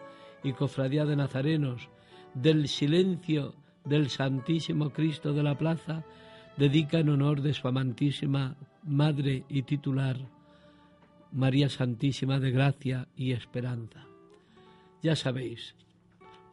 y 0.43 0.53
cofradía 0.53 1.03
de 1.03 1.15
nazarenos 1.15 1.89
del 2.35 2.67
silencio 2.67 3.55
del 3.83 4.11
Santísimo 4.11 4.91
Cristo 4.91 5.33
de 5.33 5.41
la 5.41 5.57
Plaza 5.57 6.05
dedica 6.57 6.99
en 6.99 7.09
honor 7.09 7.41
de 7.41 7.55
su 7.55 7.67
amantísima 7.67 8.55
Madre 8.83 9.45
y 9.49 9.63
titular, 9.63 10.17
María 11.31 11.69
Santísima 11.69 12.39
de 12.39 12.51
Gracia 12.51 13.07
y 13.17 13.31
Esperanza. 13.31 14.05
Ya 15.01 15.15
sabéis, 15.15 15.73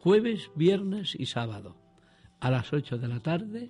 jueves, 0.01 0.51
viernes 0.57 1.15
y 1.15 1.27
sábado, 1.27 1.77
a 2.41 2.51
las 2.51 2.73
ocho 2.73 2.97
de 2.97 3.09
la 3.09 3.21
tarde, 3.21 3.69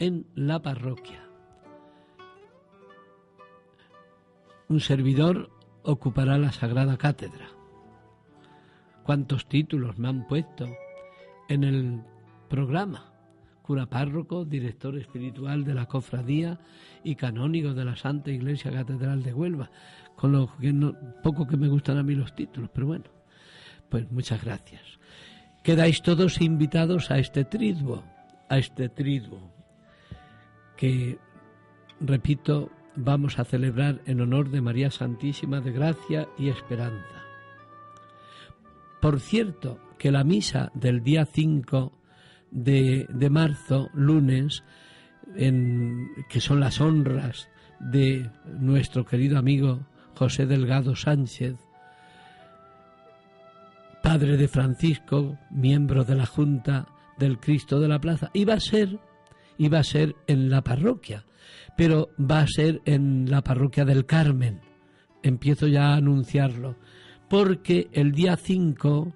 en 0.00 0.26
la 0.34 0.60
parroquia. 0.62 1.31
Un 4.72 4.80
servidor 4.80 5.50
ocupará 5.82 6.38
la 6.38 6.50
Sagrada 6.50 6.96
Cátedra. 6.96 7.46
¿Cuántos 9.02 9.46
títulos 9.46 9.98
me 9.98 10.08
han 10.08 10.26
puesto 10.26 10.66
en 11.50 11.62
el 11.62 12.00
programa. 12.48 13.12
Cura 13.60 13.84
párroco, 13.84 14.46
director 14.46 14.96
espiritual 14.96 15.64
de 15.64 15.74
la 15.74 15.84
cofradía 15.84 16.58
y 17.04 17.16
canónigo 17.16 17.74
de 17.74 17.84
la 17.84 17.96
Santa 17.96 18.30
Iglesia 18.30 18.72
Catedral 18.72 19.22
de 19.22 19.34
Huelva, 19.34 19.70
con 20.16 20.32
lo 20.32 20.56
que 20.56 20.72
no, 20.72 20.96
poco 21.22 21.46
que 21.46 21.58
me 21.58 21.68
gustan 21.68 21.98
a 21.98 22.02
mí 22.02 22.14
los 22.14 22.34
títulos, 22.34 22.70
pero 22.72 22.86
bueno, 22.86 23.04
pues 23.90 24.10
muchas 24.10 24.42
gracias. 24.42 24.80
Quedáis 25.62 26.00
todos 26.00 26.40
invitados 26.40 27.10
a 27.10 27.18
este 27.18 27.44
triduo, 27.44 28.04
a 28.48 28.56
este 28.56 28.88
triduo, 28.88 29.52
que, 30.78 31.18
repito, 32.00 32.70
vamos 32.96 33.38
a 33.38 33.44
celebrar 33.44 34.00
en 34.06 34.20
honor 34.20 34.50
de 34.50 34.60
María 34.60 34.90
Santísima 34.90 35.60
de 35.60 35.72
Gracia 35.72 36.28
y 36.38 36.48
Esperanza. 36.48 37.22
Por 39.00 39.20
cierto, 39.20 39.78
que 39.98 40.12
la 40.12 40.24
misa 40.24 40.70
del 40.74 41.02
día 41.02 41.24
5 41.24 41.92
de, 42.50 43.28
marzo, 43.30 43.88
lunes, 43.94 44.62
en, 45.36 46.08
que 46.28 46.40
son 46.40 46.60
las 46.60 46.80
honras 46.80 47.48
de 47.80 48.30
nuestro 48.46 49.04
querido 49.04 49.38
amigo 49.38 49.86
José 50.14 50.46
Delgado 50.46 50.94
Sánchez, 50.94 51.56
padre 54.02 54.36
de 54.36 54.48
Francisco, 54.48 55.38
miembro 55.50 56.04
de 56.04 56.14
la 56.14 56.26
Junta 56.26 56.86
del 57.18 57.38
Cristo 57.38 57.80
de 57.80 57.88
la 57.88 58.00
Plaza. 58.00 58.30
Iba 58.34 58.54
a 58.54 58.60
ser, 58.60 58.98
iba 59.58 59.78
a 59.78 59.84
ser 59.84 60.14
en 60.26 60.50
la 60.50 60.62
parroquia, 60.62 61.24
pero 61.76 62.10
va 62.18 62.40
a 62.40 62.46
ser 62.46 62.80
en 62.84 63.30
la 63.30 63.42
parroquia 63.42 63.84
del 63.84 64.06
Carmen. 64.06 64.60
Empiezo 65.22 65.66
ya 65.66 65.88
a 65.88 65.96
anunciarlo, 65.96 66.76
porque 67.28 67.88
el 67.92 68.12
día 68.12 68.36
5 68.36 69.12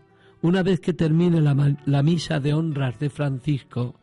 una 0.47 0.63
vez 0.63 0.81
que 0.81 0.93
termine 0.93 1.41
la, 1.41 2.03
misa 2.03 2.39
de 2.39 2.55
honras 2.55 2.99
de 2.99 3.11
Francisco, 3.11 3.99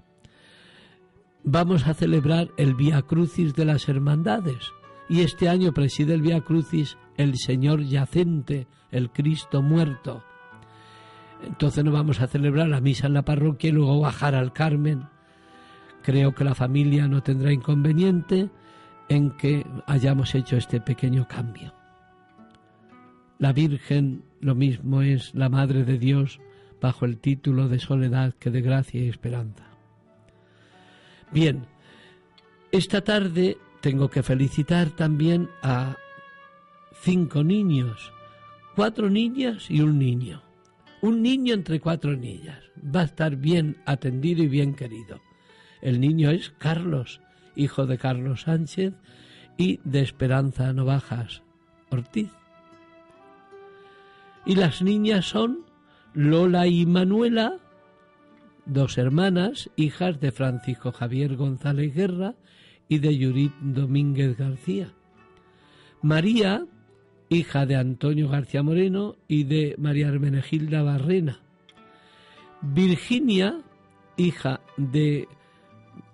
vamos 1.44 1.88
a 1.88 1.94
celebrar 1.94 2.50
el 2.58 2.76
Via 2.76 3.02
Crucis 3.04 3.54
de 3.54 3.66
las 3.66 3.88
Hermandades. 3.88 4.74
Y 5.10 5.22
este 5.22 5.48
año 5.48 5.72
preside 5.72 6.14
el 6.14 6.22
Via 6.22 6.42
Crucis 6.42 6.98
el 7.16 7.38
Señor 7.38 7.84
yacente, 7.84 8.68
el 8.92 9.12
Cristo 9.12 9.62
muerto. 9.62 10.24
Entonces 11.44 11.84
no 11.86 11.92
vamos 11.92 12.20
a 12.20 12.28
celebrar 12.28 12.68
la 12.68 12.82
misa 12.82 13.08
en 13.08 13.14
la 13.14 13.24
parroquia 13.24 13.70
y 13.70 13.74
luego 13.74 14.02
bajar 14.02 14.36
al 14.36 14.54
Carmen. 14.54 15.08
Creo 16.04 16.36
que 16.36 16.44
la 16.44 16.54
familia 16.54 17.08
no 17.08 17.24
tendrá 17.24 17.52
inconveniente 17.52 18.50
en 19.10 19.32
que 19.32 19.66
hayamos 19.88 20.36
hecho 20.36 20.58
este 20.58 20.80
pequeño 20.82 21.28
cambio. 21.28 21.74
La 23.40 23.54
Virgen 23.54 24.24
lo 24.42 24.56
mismo 24.56 25.02
es 25.02 25.34
la 25.34 25.50
Madre 25.50 25.84
de 25.84 25.98
Dios 25.98 26.40
bajo 26.82 27.06
el 27.06 27.18
título 27.18 27.70
de 27.70 27.80
soledad 27.80 28.34
que 28.34 28.52
de 28.52 28.62
gracia 28.62 29.02
y 29.02 29.10
esperanza. 29.10 29.66
Bien, 31.32 31.66
esta 32.72 33.02
tarde 33.02 33.58
tengo 33.82 34.10
que 34.10 34.24
felicitar 34.24 34.90
también 34.92 35.50
a 35.62 35.96
cinco 37.02 37.44
niños, 37.44 38.12
cuatro 38.76 39.10
niñas 39.10 39.70
y 39.70 39.82
un 39.82 39.98
niño. 39.98 40.42
Un 41.02 41.22
niño 41.22 41.54
entre 41.54 41.80
cuatro 41.80 42.16
niñas. 42.16 42.60
Va 42.96 43.02
a 43.02 43.06
estar 43.06 43.36
bien 43.36 43.78
atendido 43.86 44.44
y 44.44 44.48
bien 44.48 44.74
querido. 44.74 45.20
El 45.84 46.00
niño 46.00 46.32
es 46.32 46.50
Carlos, 46.50 47.20
hijo 47.58 47.86
de 47.86 47.98
Carlos 47.98 48.44
Sánchez 48.44 48.94
y 49.58 49.82
de 49.84 50.00
Esperanza 50.00 50.72
Novajas 50.72 51.44
Ortiz. 51.90 52.32
Y 54.46 54.56
las 54.56 54.82
niñas 54.82 55.26
son 55.26 55.66
Lola 56.14 56.68
y 56.68 56.86
Manuela, 56.86 57.58
dos 58.66 58.98
hermanas, 58.98 59.70
hijas 59.76 60.22
de 60.22 60.32
Francisco 60.32 60.94
Javier 60.94 61.36
González 61.36 61.94
Guerra 61.94 62.36
y 62.88 63.00
de 63.00 63.18
Yurit 63.18 63.54
Domínguez 63.60 64.38
García. 64.38 64.94
María, 66.02 66.66
hija 67.28 67.66
de 67.66 67.76
Antonio 67.76 68.30
García 68.30 68.64
Moreno 68.64 69.18
y 69.28 69.44
de 69.44 69.76
María 69.78 70.08
Hermenegilda 70.08 70.82
Barrena. 70.82 71.42
Virginia, 72.62 73.60
hija 74.16 74.62
de 74.78 75.28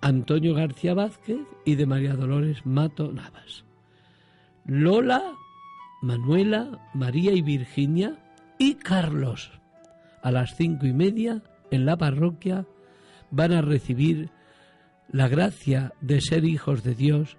Antonio 0.00 0.54
García 0.54 0.94
Vázquez 0.94 1.40
y 1.64 1.74
de 1.74 1.86
María 1.86 2.14
Dolores 2.14 2.64
Mato 2.64 3.12
Navas. 3.12 3.64
Lola, 4.64 5.22
Manuela, 6.02 6.88
María 6.94 7.32
y 7.32 7.42
Virginia 7.42 8.16
y 8.58 8.74
Carlos. 8.74 9.52
A 10.22 10.30
las 10.30 10.56
cinco 10.56 10.86
y 10.86 10.92
media 10.92 11.42
en 11.70 11.86
la 11.86 11.96
parroquia 11.96 12.66
van 13.30 13.52
a 13.52 13.62
recibir 13.62 14.30
la 15.10 15.28
gracia 15.28 15.92
de 16.00 16.20
ser 16.20 16.44
hijos 16.44 16.82
de 16.82 16.94
Dios, 16.94 17.36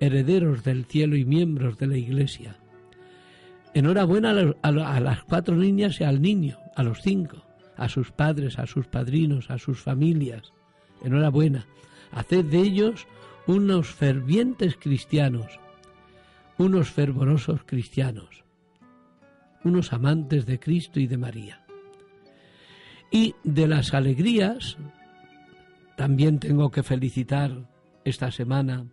herederos 0.00 0.64
del 0.64 0.84
cielo 0.84 1.16
y 1.16 1.24
miembros 1.24 1.78
de 1.78 1.86
la 1.86 1.96
Iglesia. 1.96 2.56
Enhorabuena 3.72 4.30
a, 4.62 5.00
las 5.00 5.24
cuatro 5.24 5.56
niñas 5.56 6.00
y 6.00 6.04
al 6.04 6.22
niño, 6.22 6.58
a 6.76 6.82
los 6.82 7.00
cinco, 7.02 7.44
a 7.76 7.88
sus 7.88 8.12
padres, 8.12 8.58
a 8.58 8.66
sus 8.66 8.86
padrinos, 8.86 9.50
a 9.50 9.58
sus 9.58 9.80
familias. 9.80 10.53
Enhorabuena. 11.04 11.66
Haced 12.12 12.46
de 12.46 12.58
ellos 12.58 13.06
unos 13.46 13.88
fervientes 13.88 14.76
cristianos, 14.76 15.60
unos 16.58 16.90
fervorosos 16.90 17.62
cristianos, 17.64 18.44
unos 19.64 19.92
amantes 19.92 20.46
de 20.46 20.58
Cristo 20.58 21.00
y 21.00 21.06
de 21.06 21.18
María. 21.18 21.60
Y 23.10 23.34
de 23.44 23.68
las 23.68 23.94
alegrías, 23.94 24.76
también 25.96 26.38
tengo 26.38 26.70
que 26.70 26.82
felicitar 26.82 27.68
esta 28.04 28.30
semana 28.30 28.86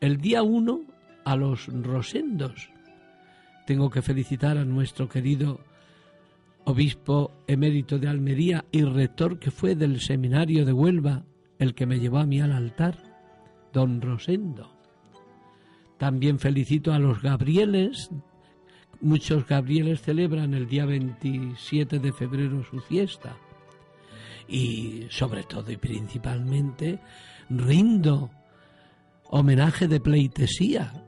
el 0.00 0.18
día 0.18 0.42
uno 0.42 0.82
a 1.24 1.36
los 1.36 1.66
Rosendos. 1.66 2.70
Tengo 3.66 3.90
que 3.90 4.02
felicitar 4.02 4.56
a 4.56 4.64
nuestro 4.64 5.08
querido 5.08 5.60
obispo 6.64 7.32
emérito 7.46 7.98
de 7.98 8.08
Almería 8.08 8.64
y 8.70 8.82
rector 8.82 9.38
que 9.38 9.50
fue 9.50 9.74
del 9.74 10.00
seminario 10.00 10.64
de 10.64 10.72
Huelva, 10.72 11.24
el 11.58 11.74
que 11.74 11.86
me 11.86 11.98
llevó 11.98 12.18
a 12.18 12.26
mí 12.26 12.40
al 12.40 12.52
altar, 12.52 12.96
don 13.72 14.00
Rosendo. 14.00 14.72
También 15.98 16.38
felicito 16.38 16.92
a 16.92 16.98
los 16.98 17.20
Gabrieles. 17.20 18.10
Muchos 19.00 19.46
Gabrieles 19.46 20.02
celebran 20.02 20.54
el 20.54 20.68
día 20.68 20.86
27 20.86 21.98
de 21.98 22.12
febrero 22.12 22.62
su 22.64 22.80
fiesta. 22.80 23.36
Y 24.46 25.06
sobre 25.10 25.42
todo 25.42 25.70
y 25.70 25.76
principalmente 25.76 27.00
rindo 27.50 28.30
homenaje 29.30 29.88
de 29.88 30.00
pleitesía 30.00 31.04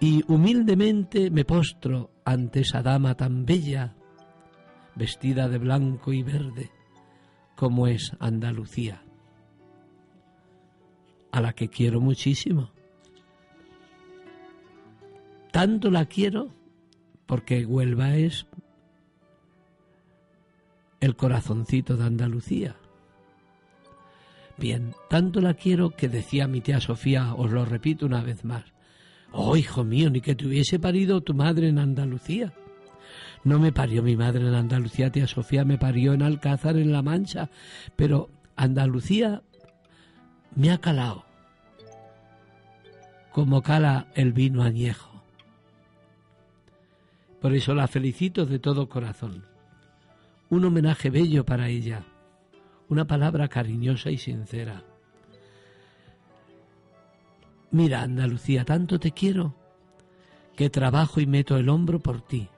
y 0.00 0.22
humildemente 0.28 1.30
me 1.30 1.44
postro 1.44 2.10
ante 2.24 2.60
esa 2.60 2.82
dama 2.82 3.14
tan 3.14 3.44
bella, 3.44 3.94
vestida 4.94 5.48
de 5.48 5.58
blanco 5.58 6.12
y 6.12 6.22
verde, 6.22 6.70
como 7.54 7.86
es 7.86 8.12
Andalucía, 8.18 9.03
a 11.34 11.40
la 11.40 11.52
que 11.52 11.68
quiero 11.68 12.00
muchísimo 12.00 12.70
tanto 15.54 15.88
la 15.88 16.06
quiero 16.06 16.48
porque 17.26 17.64
Huelva 17.64 18.16
es 18.16 18.44
el 20.98 21.14
corazoncito 21.14 21.96
de 21.96 22.04
Andalucía. 22.04 22.74
Bien, 24.58 24.94
tanto 25.08 25.40
la 25.40 25.54
quiero 25.54 25.90
que 25.90 26.08
decía 26.08 26.48
mi 26.48 26.60
tía 26.60 26.80
Sofía, 26.80 27.34
os 27.34 27.52
lo 27.52 27.64
repito 27.64 28.04
una 28.04 28.20
vez 28.20 28.44
más, 28.44 28.64
oh 29.30 29.56
hijo 29.56 29.84
mío, 29.84 30.10
ni 30.10 30.20
que 30.20 30.34
te 30.34 30.44
hubiese 30.44 30.80
parido 30.80 31.20
tu 31.20 31.34
madre 31.34 31.68
en 31.68 31.78
Andalucía. 31.78 32.52
No 33.44 33.60
me 33.60 33.70
parió 33.70 34.02
mi 34.02 34.16
madre 34.16 34.48
en 34.48 34.54
Andalucía, 34.54 35.12
tía 35.12 35.28
Sofía 35.28 35.64
me 35.64 35.78
parió 35.78 36.14
en 36.14 36.22
Alcázar, 36.22 36.78
en 36.78 36.90
La 36.90 37.02
Mancha, 37.02 37.48
pero 37.94 38.28
Andalucía 38.56 39.42
me 40.56 40.72
ha 40.72 40.78
calado, 40.78 41.23
como 43.34 43.62
cala 43.62 44.06
el 44.14 44.32
vino 44.32 44.62
añejo. 44.62 45.10
Por 47.40 47.52
eso 47.52 47.74
la 47.74 47.88
felicito 47.88 48.46
de 48.46 48.60
todo 48.60 48.88
corazón. 48.88 49.44
Un 50.50 50.64
homenaje 50.64 51.10
bello 51.10 51.44
para 51.44 51.68
ella, 51.68 52.04
una 52.88 53.06
palabra 53.08 53.48
cariñosa 53.48 54.12
y 54.12 54.18
sincera. 54.18 54.84
Mira, 57.72 58.02
Andalucía, 58.02 58.64
tanto 58.64 59.00
te 59.00 59.10
quiero 59.10 59.56
que 60.54 60.70
trabajo 60.70 61.20
y 61.20 61.26
meto 61.26 61.56
el 61.56 61.68
hombro 61.70 61.98
por 61.98 62.20
ti 62.20 62.48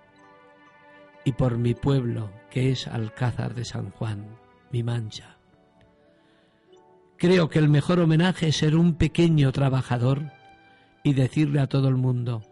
y 1.25 1.33
por 1.33 1.57
mi 1.57 1.73
pueblo, 1.73 2.31
que 2.51 2.71
es 2.71 2.87
Alcázar 2.87 3.55
de 3.55 3.65
San 3.65 3.93
Juan, 3.93 4.27
mi 4.71 4.83
mancha. 4.83 5.39
Creo 7.17 7.49
que 7.49 7.61
el 7.61 7.71
mejor 7.71 7.99
homenaje 7.99 8.49
es 8.49 8.59
ser 8.59 8.77
un 8.77 8.97
pequeño 8.97 9.53
trabajador 9.53 10.36
y 11.07 11.13
decirle 11.15 11.61
a 11.61 11.69
todo 11.69 11.87
el 11.87 11.95
mundo, 11.95 12.43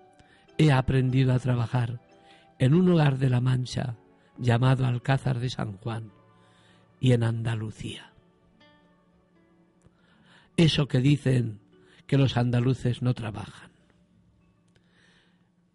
he 0.59 0.71
aprendido 0.71 1.33
a 1.35 1.41
trabajar 1.41 2.01
en 2.61 2.73
un 2.75 2.89
hogar 2.89 3.19
de 3.19 3.29
la 3.29 3.41
Mancha 3.41 3.97
llamado 4.39 4.87
Alcázar 4.87 5.41
de 5.41 5.51
San 5.51 5.73
Juan 5.79 6.13
y 7.01 7.15
en 7.15 7.25
Andalucía. 7.25 8.13
Eso 10.57 10.87
que 10.87 11.01
dicen 11.01 11.59
que 12.07 12.17
los 12.17 12.37
andaluces 12.37 13.03
no 13.03 13.13
trabajan. 13.13 13.73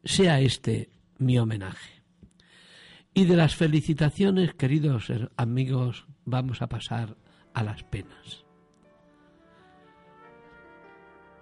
Sea 0.06 0.40
este 0.40 0.90
mi 1.18 1.38
homenaje. 1.38 2.02
Y 3.14 3.26
de 3.26 3.36
las 3.36 3.58
felicitaciones, 3.58 4.54
queridos 4.54 5.12
amigos, 5.36 6.06
vamos 6.24 6.62
a 6.62 6.70
pasar 6.70 7.18
a 7.54 7.62
las 7.62 7.84
penas. 7.84 8.46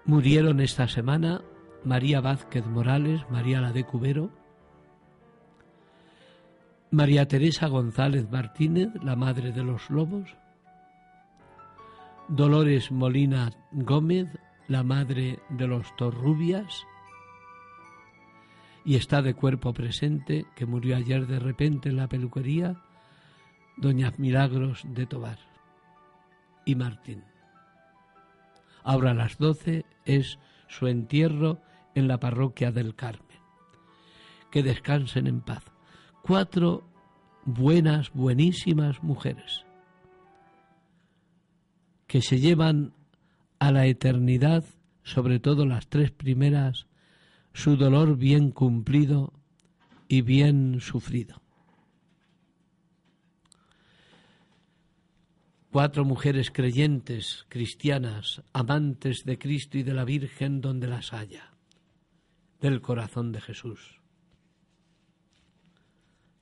Murieron 0.08 0.62
esta 0.62 0.88
semana 0.88 1.42
María 1.84 2.22
Vázquez 2.22 2.66
Morales, 2.66 3.30
María 3.30 3.60
la 3.60 3.74
de 3.74 3.84
Cubero, 3.84 4.32
María 6.92 7.28
Teresa 7.28 7.68
González 7.68 8.32
Martínez, 8.32 8.88
la 9.04 9.18
madre 9.18 9.52
de 9.52 9.66
los 9.66 9.90
lobos, 9.90 10.34
Dolores 12.30 12.90
Molina 12.90 13.52
Gómez, 13.74 14.30
la 14.70 14.82
madre 14.82 15.40
de 15.50 15.68
los 15.68 15.94
torrubias, 15.98 16.86
y 18.86 18.96
está 18.96 19.22
de 19.22 19.34
cuerpo 19.34 19.74
presente, 19.74 20.46
que 20.56 20.66
murió 20.66 20.96
ayer 20.96 21.28
de 21.28 21.40
repente 21.40 21.90
en 21.90 21.98
la 21.98 22.08
peluquería, 22.08 22.82
doña 23.76 24.14
Milagros 24.18 24.84
de 24.88 25.06
Tobar 25.06 25.40
y 26.64 26.76
Martín. 26.76 27.26
Ahora 28.86 29.12
a 29.12 29.14
las 29.14 29.38
doce 29.38 29.84
es 30.08 30.40
su 30.68 30.88
entierro 30.88 31.62
en 31.96 32.08
la 32.08 32.20
parroquia 32.20 32.72
del 32.72 32.96
Carmen. 32.96 33.24
Que 34.52 34.64
descansen 34.64 35.28
en 35.28 35.42
paz 35.42 35.64
cuatro 36.22 36.84
buenas, 37.46 38.12
buenísimas 38.12 39.02
mujeres 39.04 39.68
que 42.08 42.22
se 42.22 42.40
llevan 42.40 42.94
a 43.60 43.72
la 43.72 43.86
eternidad, 43.86 44.64
sobre 45.04 45.40
todo 45.40 45.66
las 45.66 45.88
tres 45.88 46.12
primeras, 46.12 46.88
su 47.54 47.76
dolor 47.76 48.18
bien 48.18 48.52
cumplido 48.52 49.34
y 50.08 50.22
bien 50.22 50.80
sufrido. 50.80 51.42
Cuatro 55.72 56.06
mujeres 56.06 56.50
creyentes, 56.52 57.46
cristianas, 57.50 58.42
amantes 58.54 59.24
de 59.26 59.38
Cristo 59.38 59.78
y 59.78 59.84
de 59.84 59.94
la 59.94 60.06
Virgen 60.06 60.62
donde 60.62 60.88
las 60.88 61.14
haya, 61.14 61.54
del 62.62 62.82
corazón 62.82 63.32
de 63.32 63.42
Jesús 63.42 63.98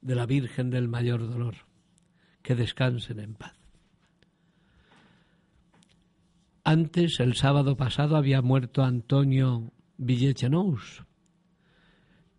de 0.06 0.14
la 0.14 0.28
Virgen 0.28 0.70
del 0.70 0.88
Mayor 0.88 1.28
Dolor. 1.28 1.56
Que 2.44 2.54
descansen 2.54 3.20
en 3.20 3.34
paz. 3.34 3.56
Antes, 6.64 7.20
el 7.20 7.34
sábado 7.34 7.76
pasado, 7.76 8.16
había 8.16 8.44
muerto 8.44 8.84
Antonio 8.84 9.74
Villechenous. 9.98 11.04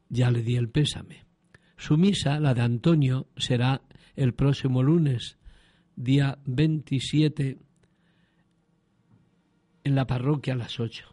Ya 0.08 0.30
le 0.30 0.42
di 0.42 0.56
el 0.56 0.68
pésame. 0.68 1.26
Su 1.76 1.96
misa, 1.96 2.38
la 2.38 2.54
de 2.54 2.62
Antonio, 2.62 3.26
será 3.36 3.82
el 4.14 4.32
próximo 4.32 4.84
lunes, 4.84 5.36
día 5.96 6.38
27, 6.44 7.58
en 9.84 9.94
la 9.94 10.06
parroquia 10.06 10.54
a 10.54 10.56
las 10.56 10.78
8. 10.78 11.04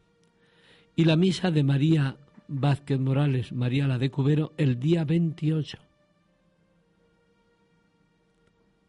Y 0.95 1.05
la 1.05 1.15
misa 1.15 1.49
de 1.49 1.63
María 1.63 2.17
Vázquez 2.47 2.99
Morales, 2.99 3.51
María 3.53 3.87
la 3.87 3.97
de 3.97 4.11
Cubero, 4.11 4.53
el 4.57 4.79
día 4.79 5.05
28. 5.05 5.77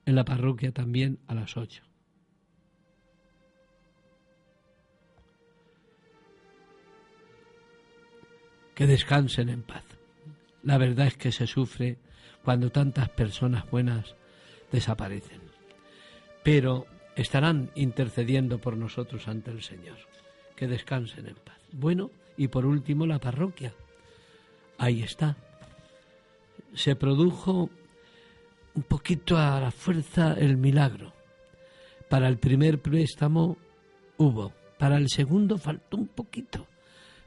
En 0.07 0.15
la 0.15 0.25
parroquia 0.25 0.73
también 0.73 1.19
a 1.29 1.35
las 1.35 1.57
8. 1.57 1.83
Que 8.75 8.87
descansen 8.87 9.49
en 9.49 9.63
paz. 9.63 9.85
La 10.63 10.79
verdad 10.79 11.07
es 11.07 11.17
que 11.17 11.31
se 11.31 11.47
sufre 11.47 11.99
cuando 12.43 12.71
tantas 12.71 13.09
personas 13.09 13.71
buenas 13.71 14.15
desaparecen. 14.73 15.44
Pero 16.45 16.87
estarán 17.17 17.71
intercediendo 17.75 18.59
por 18.59 18.77
nosotros 18.77 19.27
ante 19.27 19.51
el 19.51 19.63
Señor. 19.63 19.99
Que 20.55 20.69
descansen 20.69 21.27
en 21.27 21.35
paz. 21.35 21.59
Bueno, 21.73 22.13
y 22.37 22.47
por 22.47 22.65
último 22.65 23.07
la 23.07 23.19
parroquia. 23.19 23.75
Ahí 24.79 25.03
está. 25.03 25.37
Se 26.75 26.95
produjo 26.95 27.71
un 28.75 28.83
poquito 28.83 29.37
a 29.37 29.61
la 29.61 29.71
fuerza 29.71 30.35
el 30.35 30.57
milagro. 30.57 31.13
Para 32.09 32.29
el 32.29 32.39
primer 32.39 32.81
préstamo 32.81 33.57
hubo, 34.19 34.53
para 34.79 34.97
el 34.97 35.09
segundo 35.09 35.59
faltó 35.59 35.97
un 35.97 36.09
poquito, 36.09 36.67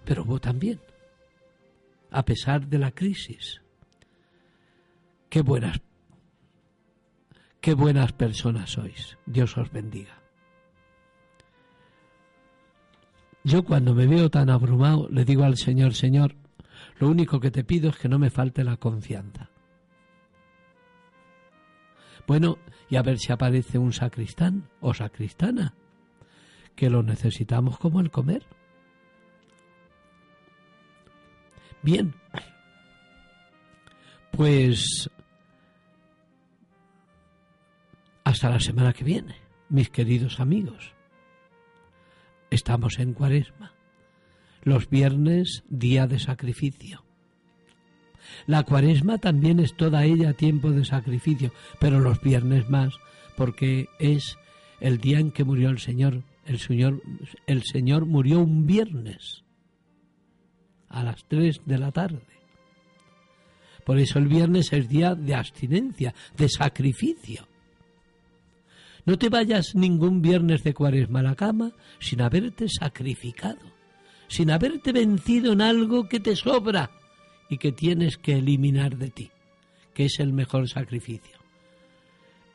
pero 0.05 0.23
hubo 0.23 0.39
también, 0.39 0.79
a 2.11 2.23
pesar 2.23 2.67
de 2.67 2.77
la 2.77 2.91
crisis. 2.91 3.61
Qué 5.29 5.41
buenas, 5.41 5.79
qué 7.61 7.73
buenas 7.73 8.13
personas 8.13 8.71
sois. 8.71 9.17
Dios 9.25 9.57
os 9.57 9.71
bendiga. 9.71 10.21
Yo 13.43 13.63
cuando 13.63 13.93
me 13.93 14.07
veo 14.07 14.29
tan 14.29 14.49
abrumado 14.49 15.07
le 15.09 15.23
digo 15.23 15.43
al 15.43 15.57
Señor, 15.57 15.93
Señor, 15.93 16.35
lo 16.99 17.09
único 17.09 17.39
que 17.39 17.51
te 17.51 17.63
pido 17.63 17.89
es 17.89 17.97
que 17.97 18.09
no 18.09 18.19
me 18.19 18.29
falte 18.29 18.63
la 18.63 18.77
confianza. 18.77 19.49
Bueno, 22.27 22.57
y 22.89 22.97
a 22.97 23.01
ver 23.01 23.19
si 23.19 23.31
aparece 23.31 23.77
un 23.77 23.93
sacristán 23.93 24.69
o 24.81 24.93
sacristana, 24.93 25.75
que 26.75 26.89
lo 26.89 27.03
necesitamos 27.03 27.77
como 27.77 28.01
el 28.01 28.11
comer. 28.11 28.43
Bien, 31.81 32.13
pues 34.31 35.09
hasta 38.27 38.49
la 38.49 38.59
semana 38.59 38.91
que 38.91 39.05
viene, 39.05 39.35
mis 39.69 39.89
queridos 39.89 40.41
amigos. 40.41 40.93
Estamos 42.49 42.99
en 42.99 43.13
cuaresma. 43.13 43.71
Los 44.63 44.89
viernes, 44.89 45.63
día 45.69 46.07
de 46.07 46.19
sacrificio. 46.19 47.05
La 48.45 48.63
cuaresma 48.63 49.17
también 49.17 49.61
es 49.61 49.77
toda 49.77 50.03
ella 50.03 50.33
tiempo 50.33 50.71
de 50.71 50.83
sacrificio, 50.83 51.53
pero 51.79 52.01
los 52.01 52.19
viernes 52.19 52.69
más, 52.69 52.95
porque 53.37 53.87
es 53.97 54.37
el 54.81 54.97
día 54.97 55.19
en 55.19 55.31
que 55.31 55.45
murió 55.45 55.69
el 55.69 55.79
Señor. 55.79 56.23
El 56.45 56.59
Señor, 56.59 57.01
el 57.45 57.63
Señor 57.63 58.05
murió 58.05 58.41
un 58.41 58.67
viernes 58.67 59.45
a 60.89 61.01
las 61.01 61.23
tres 61.29 61.61
de 61.65 61.77
la 61.77 61.93
tarde. 61.93 62.27
Por 63.85 63.99
eso 63.99 64.19
el 64.19 64.27
viernes 64.27 64.73
es 64.73 64.89
día 64.89 65.15
de 65.15 65.33
abstinencia, 65.33 66.13
de 66.35 66.49
sacrificio. 66.49 67.46
No 69.07 69.17
te 69.17 69.29
vayas 69.29 69.73
ningún 69.73 70.21
viernes 70.21 70.65
de 70.65 70.73
cuaresma 70.73 71.21
a 71.21 71.23
la 71.23 71.35
cama 71.35 71.71
sin 71.97 72.21
haberte 72.21 72.67
sacrificado, 72.67 73.61
sin 74.27 74.51
haberte 74.51 74.91
vencido 74.91 75.53
en 75.53 75.61
algo 75.61 76.09
que 76.09 76.19
te 76.19 76.35
sobra 76.35 76.91
y 77.49 77.57
que 77.57 77.71
tienes 77.71 78.17
que 78.17 78.33
eliminar 78.33 78.97
de 78.97 79.09
ti, 79.09 79.31
que 79.93 80.07
es 80.07 80.19
el 80.19 80.33
mejor 80.33 80.67
sacrificio. 80.67 81.37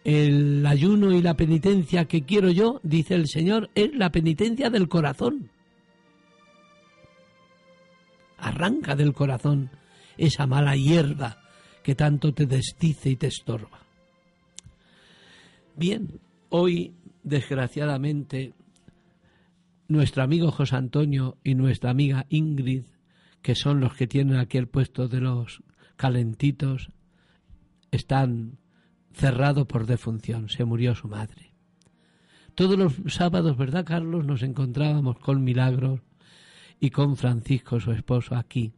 El 0.05 0.67
ayuno 0.67 1.13
y 1.13 1.23
la 1.23 1.39
penitencia 1.39 2.05
que 2.05 2.27
quiero 2.27 2.51
yo, 2.51 2.81
dice 2.83 3.15
el 3.15 3.29
Señor, 3.29 3.71
es 3.75 3.95
la 3.95 4.13
penitencia 4.13 4.69
del 4.69 4.91
corazón. 4.91 5.49
Arranca 8.37 8.95
del 8.95 9.15
corazón 9.15 9.71
esa 10.19 10.47
mala 10.47 10.77
hierba 10.77 11.41
que 11.83 11.95
tanto 11.95 12.35
te 12.35 12.45
desdice 12.45 13.09
y 13.09 13.17
te 13.17 13.29
estorba. 13.29 13.87
Bien, 15.77 16.21
Hoy, 16.55 16.93
desgraciadamente, 17.23 18.53
nuestro 19.89 20.23
amigo 20.23 20.51
José 20.51 20.77
Antonio 20.77 21.39
y 21.43 21.55
nuestra 21.55 21.89
amiga 21.89 22.27
Ingrid, 22.29 22.83
que 23.41 23.55
son 23.55 23.81
los 23.81 23.95
que 23.95 24.07
tienen 24.07 24.37
aquí 24.37 24.59
el 24.59 24.69
puesto 24.69 25.09
de 25.09 25.23
los 25.23 25.63
calentitos, 25.97 26.91
están 27.91 28.59
cerrados 29.15 29.67
por 29.67 29.87
defunción. 29.87 30.51
Se 30.51 30.67
murió 30.67 30.95
su 30.95 31.09
madre. 31.09 31.55
Todos 32.55 32.77
los 32.79 32.97
sábados, 33.07 33.57
¿verdad, 33.57 33.87
Carlos? 33.87 34.27
Nos 34.27 34.43
encontrábamos 34.43 35.19
con 35.21 35.43
Milagros 35.43 36.01
y 36.79 36.91
con 36.91 37.17
Francisco, 37.17 37.81
su 37.81 37.93
esposo, 37.93 38.35
aquí. 38.35 38.75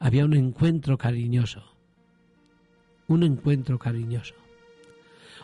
Había 0.00 0.24
un 0.24 0.34
encuentro 0.34 0.98
cariñoso. 0.98 1.62
Un 3.06 3.22
encuentro 3.22 3.78
cariñoso. 3.78 4.34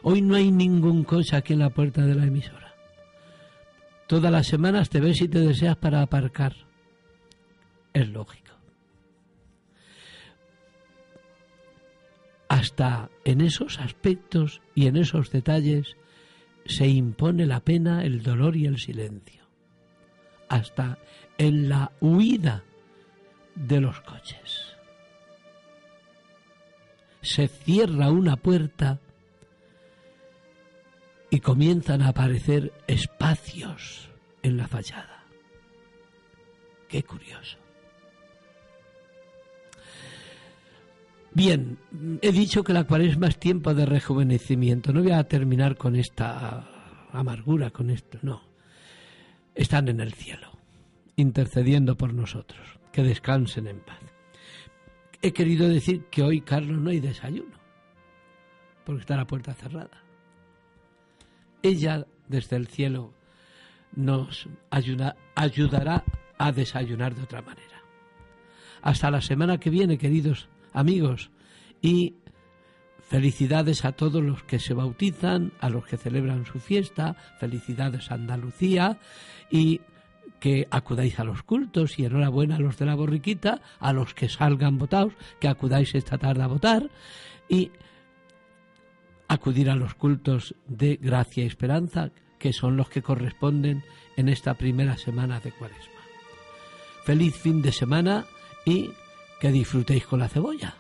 Hoy 0.06 0.20
no 0.20 0.34
hay 0.34 0.50
ningún 0.50 1.02
coche 1.02 1.34
aquí 1.34 1.54
en 1.54 1.60
la 1.60 1.70
puerta 1.70 2.04
de 2.04 2.14
la 2.14 2.26
emisora. 2.26 2.74
Todas 4.06 4.30
las 4.30 4.46
semanas 4.46 4.90
te 4.90 5.00
ves 5.00 5.22
y 5.22 5.28
te 5.28 5.40
deseas 5.40 5.78
para 5.78 6.02
aparcar. 6.02 6.54
Es 7.94 8.06
lógico. 8.10 8.52
Hasta 12.48 13.08
en 13.24 13.40
esos 13.40 13.80
aspectos 13.80 14.60
y 14.74 14.88
en 14.88 14.98
esos 14.98 15.30
detalles 15.30 15.96
se 16.66 16.86
impone 16.86 17.46
la 17.46 17.60
pena, 17.60 18.04
el 18.04 18.22
dolor 18.22 18.56
y 18.56 18.66
el 18.66 18.78
silencio. 18.78 19.42
Hasta 20.50 20.98
en 21.38 21.70
la 21.70 21.92
huida 22.00 22.62
de 23.54 23.80
los 23.80 24.02
coches. 24.02 24.76
Se 27.22 27.48
cierra 27.48 28.10
una 28.10 28.36
puerta 28.36 29.00
y 31.34 31.40
comienzan 31.40 32.00
a 32.00 32.10
aparecer 32.10 32.72
espacios 32.86 34.08
en 34.44 34.56
la 34.56 34.68
fachada. 34.68 35.24
Qué 36.86 37.02
curioso. 37.02 37.58
Bien, 41.32 41.76
he 42.22 42.30
dicho 42.30 42.62
que 42.62 42.72
la 42.72 42.84
cuaresma 42.84 43.26
es 43.26 43.40
tiempo 43.40 43.74
de 43.74 43.84
rejuvenecimiento. 43.84 44.92
No 44.92 45.02
voy 45.02 45.10
a 45.10 45.24
terminar 45.24 45.76
con 45.76 45.96
esta 45.96 46.68
amargura, 47.10 47.70
con 47.70 47.90
esto, 47.90 48.20
no. 48.22 48.40
Están 49.56 49.88
en 49.88 49.98
el 49.98 50.12
cielo, 50.14 50.52
intercediendo 51.16 51.96
por 51.96 52.14
nosotros. 52.14 52.78
Que 52.92 53.02
descansen 53.02 53.66
en 53.66 53.80
paz. 53.80 53.98
He 55.20 55.32
querido 55.32 55.68
decir 55.68 56.04
que 56.12 56.22
hoy, 56.22 56.42
Carlos, 56.42 56.80
no 56.80 56.90
hay 56.90 57.00
desayuno, 57.00 57.58
porque 58.84 59.00
está 59.00 59.16
la 59.16 59.26
puerta 59.26 59.52
cerrada 59.52 60.03
ella 61.64 62.06
desde 62.28 62.56
el 62.56 62.68
cielo 62.68 63.12
nos 63.96 64.48
ayudará 64.70 66.04
a 66.38 66.52
desayunar 66.52 67.14
de 67.14 67.22
otra 67.22 67.42
manera. 67.42 67.82
Hasta 68.82 69.10
la 69.10 69.20
semana 69.20 69.58
que 69.58 69.70
viene, 69.70 69.98
queridos 69.98 70.48
amigos, 70.72 71.30
y 71.80 72.14
felicidades 73.08 73.84
a 73.84 73.92
todos 73.92 74.22
los 74.22 74.42
que 74.42 74.58
se 74.58 74.74
bautizan, 74.74 75.52
a 75.60 75.70
los 75.70 75.86
que 75.86 75.96
celebran 75.96 76.46
su 76.46 76.60
fiesta, 76.60 77.16
felicidades 77.38 78.10
a 78.10 78.14
Andalucía 78.14 78.98
y 79.50 79.80
que 80.40 80.68
acudáis 80.70 81.18
a 81.18 81.24
los 81.24 81.42
cultos 81.42 81.98
y 81.98 82.04
enhorabuena 82.04 82.56
a 82.56 82.60
los 82.60 82.76
de 82.76 82.86
la 82.86 82.94
borriquita, 82.94 83.62
a 83.78 83.92
los 83.92 84.12
que 84.12 84.28
salgan 84.28 84.76
votados, 84.76 85.14
que 85.40 85.48
acudáis 85.48 85.94
esta 85.94 86.18
tarde 86.18 86.42
a 86.42 86.48
votar 86.48 86.90
y 87.48 87.70
acudir 89.28 89.70
a 89.70 89.76
los 89.76 89.94
cultos 89.94 90.54
de 90.66 90.96
gracia 90.96 91.44
y 91.44 91.46
esperanza, 91.46 92.10
que 92.38 92.52
son 92.52 92.76
los 92.76 92.88
que 92.88 93.02
corresponden 93.02 93.84
en 94.16 94.28
esta 94.28 94.54
primera 94.54 94.96
semana 94.96 95.40
de 95.40 95.52
Cuaresma. 95.52 95.92
Feliz 97.04 97.34
fin 97.36 97.62
de 97.62 97.72
semana 97.72 98.26
y 98.64 98.90
que 99.40 99.50
disfrutéis 99.50 100.06
con 100.06 100.20
la 100.20 100.28
cebolla. 100.28 100.74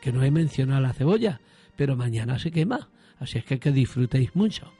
Que 0.00 0.12
no 0.12 0.22
he 0.22 0.30
mencionado 0.30 0.80
la 0.80 0.92
cebolla, 0.92 1.40
pero 1.76 1.96
mañana 1.96 2.38
se 2.38 2.50
quema, 2.50 2.88
así 3.18 3.38
es 3.38 3.44
que 3.44 3.58
que 3.58 3.72
disfrutéis 3.72 4.34
mucho. 4.36 4.72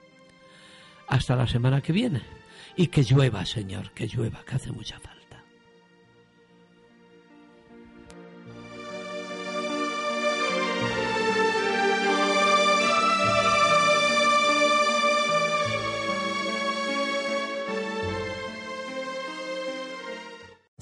Hasta 1.08 1.36
la 1.36 1.46
semana 1.46 1.80
que 1.80 1.92
viene. 1.92 2.22
Y 2.76 2.88
que 2.88 3.02
llueva, 3.02 3.46
Señor, 3.46 3.92
que 3.92 4.06
llueva, 4.06 4.44
que 4.44 4.56
hace 4.56 4.70
mucha 4.70 4.98
falta. 5.00 5.15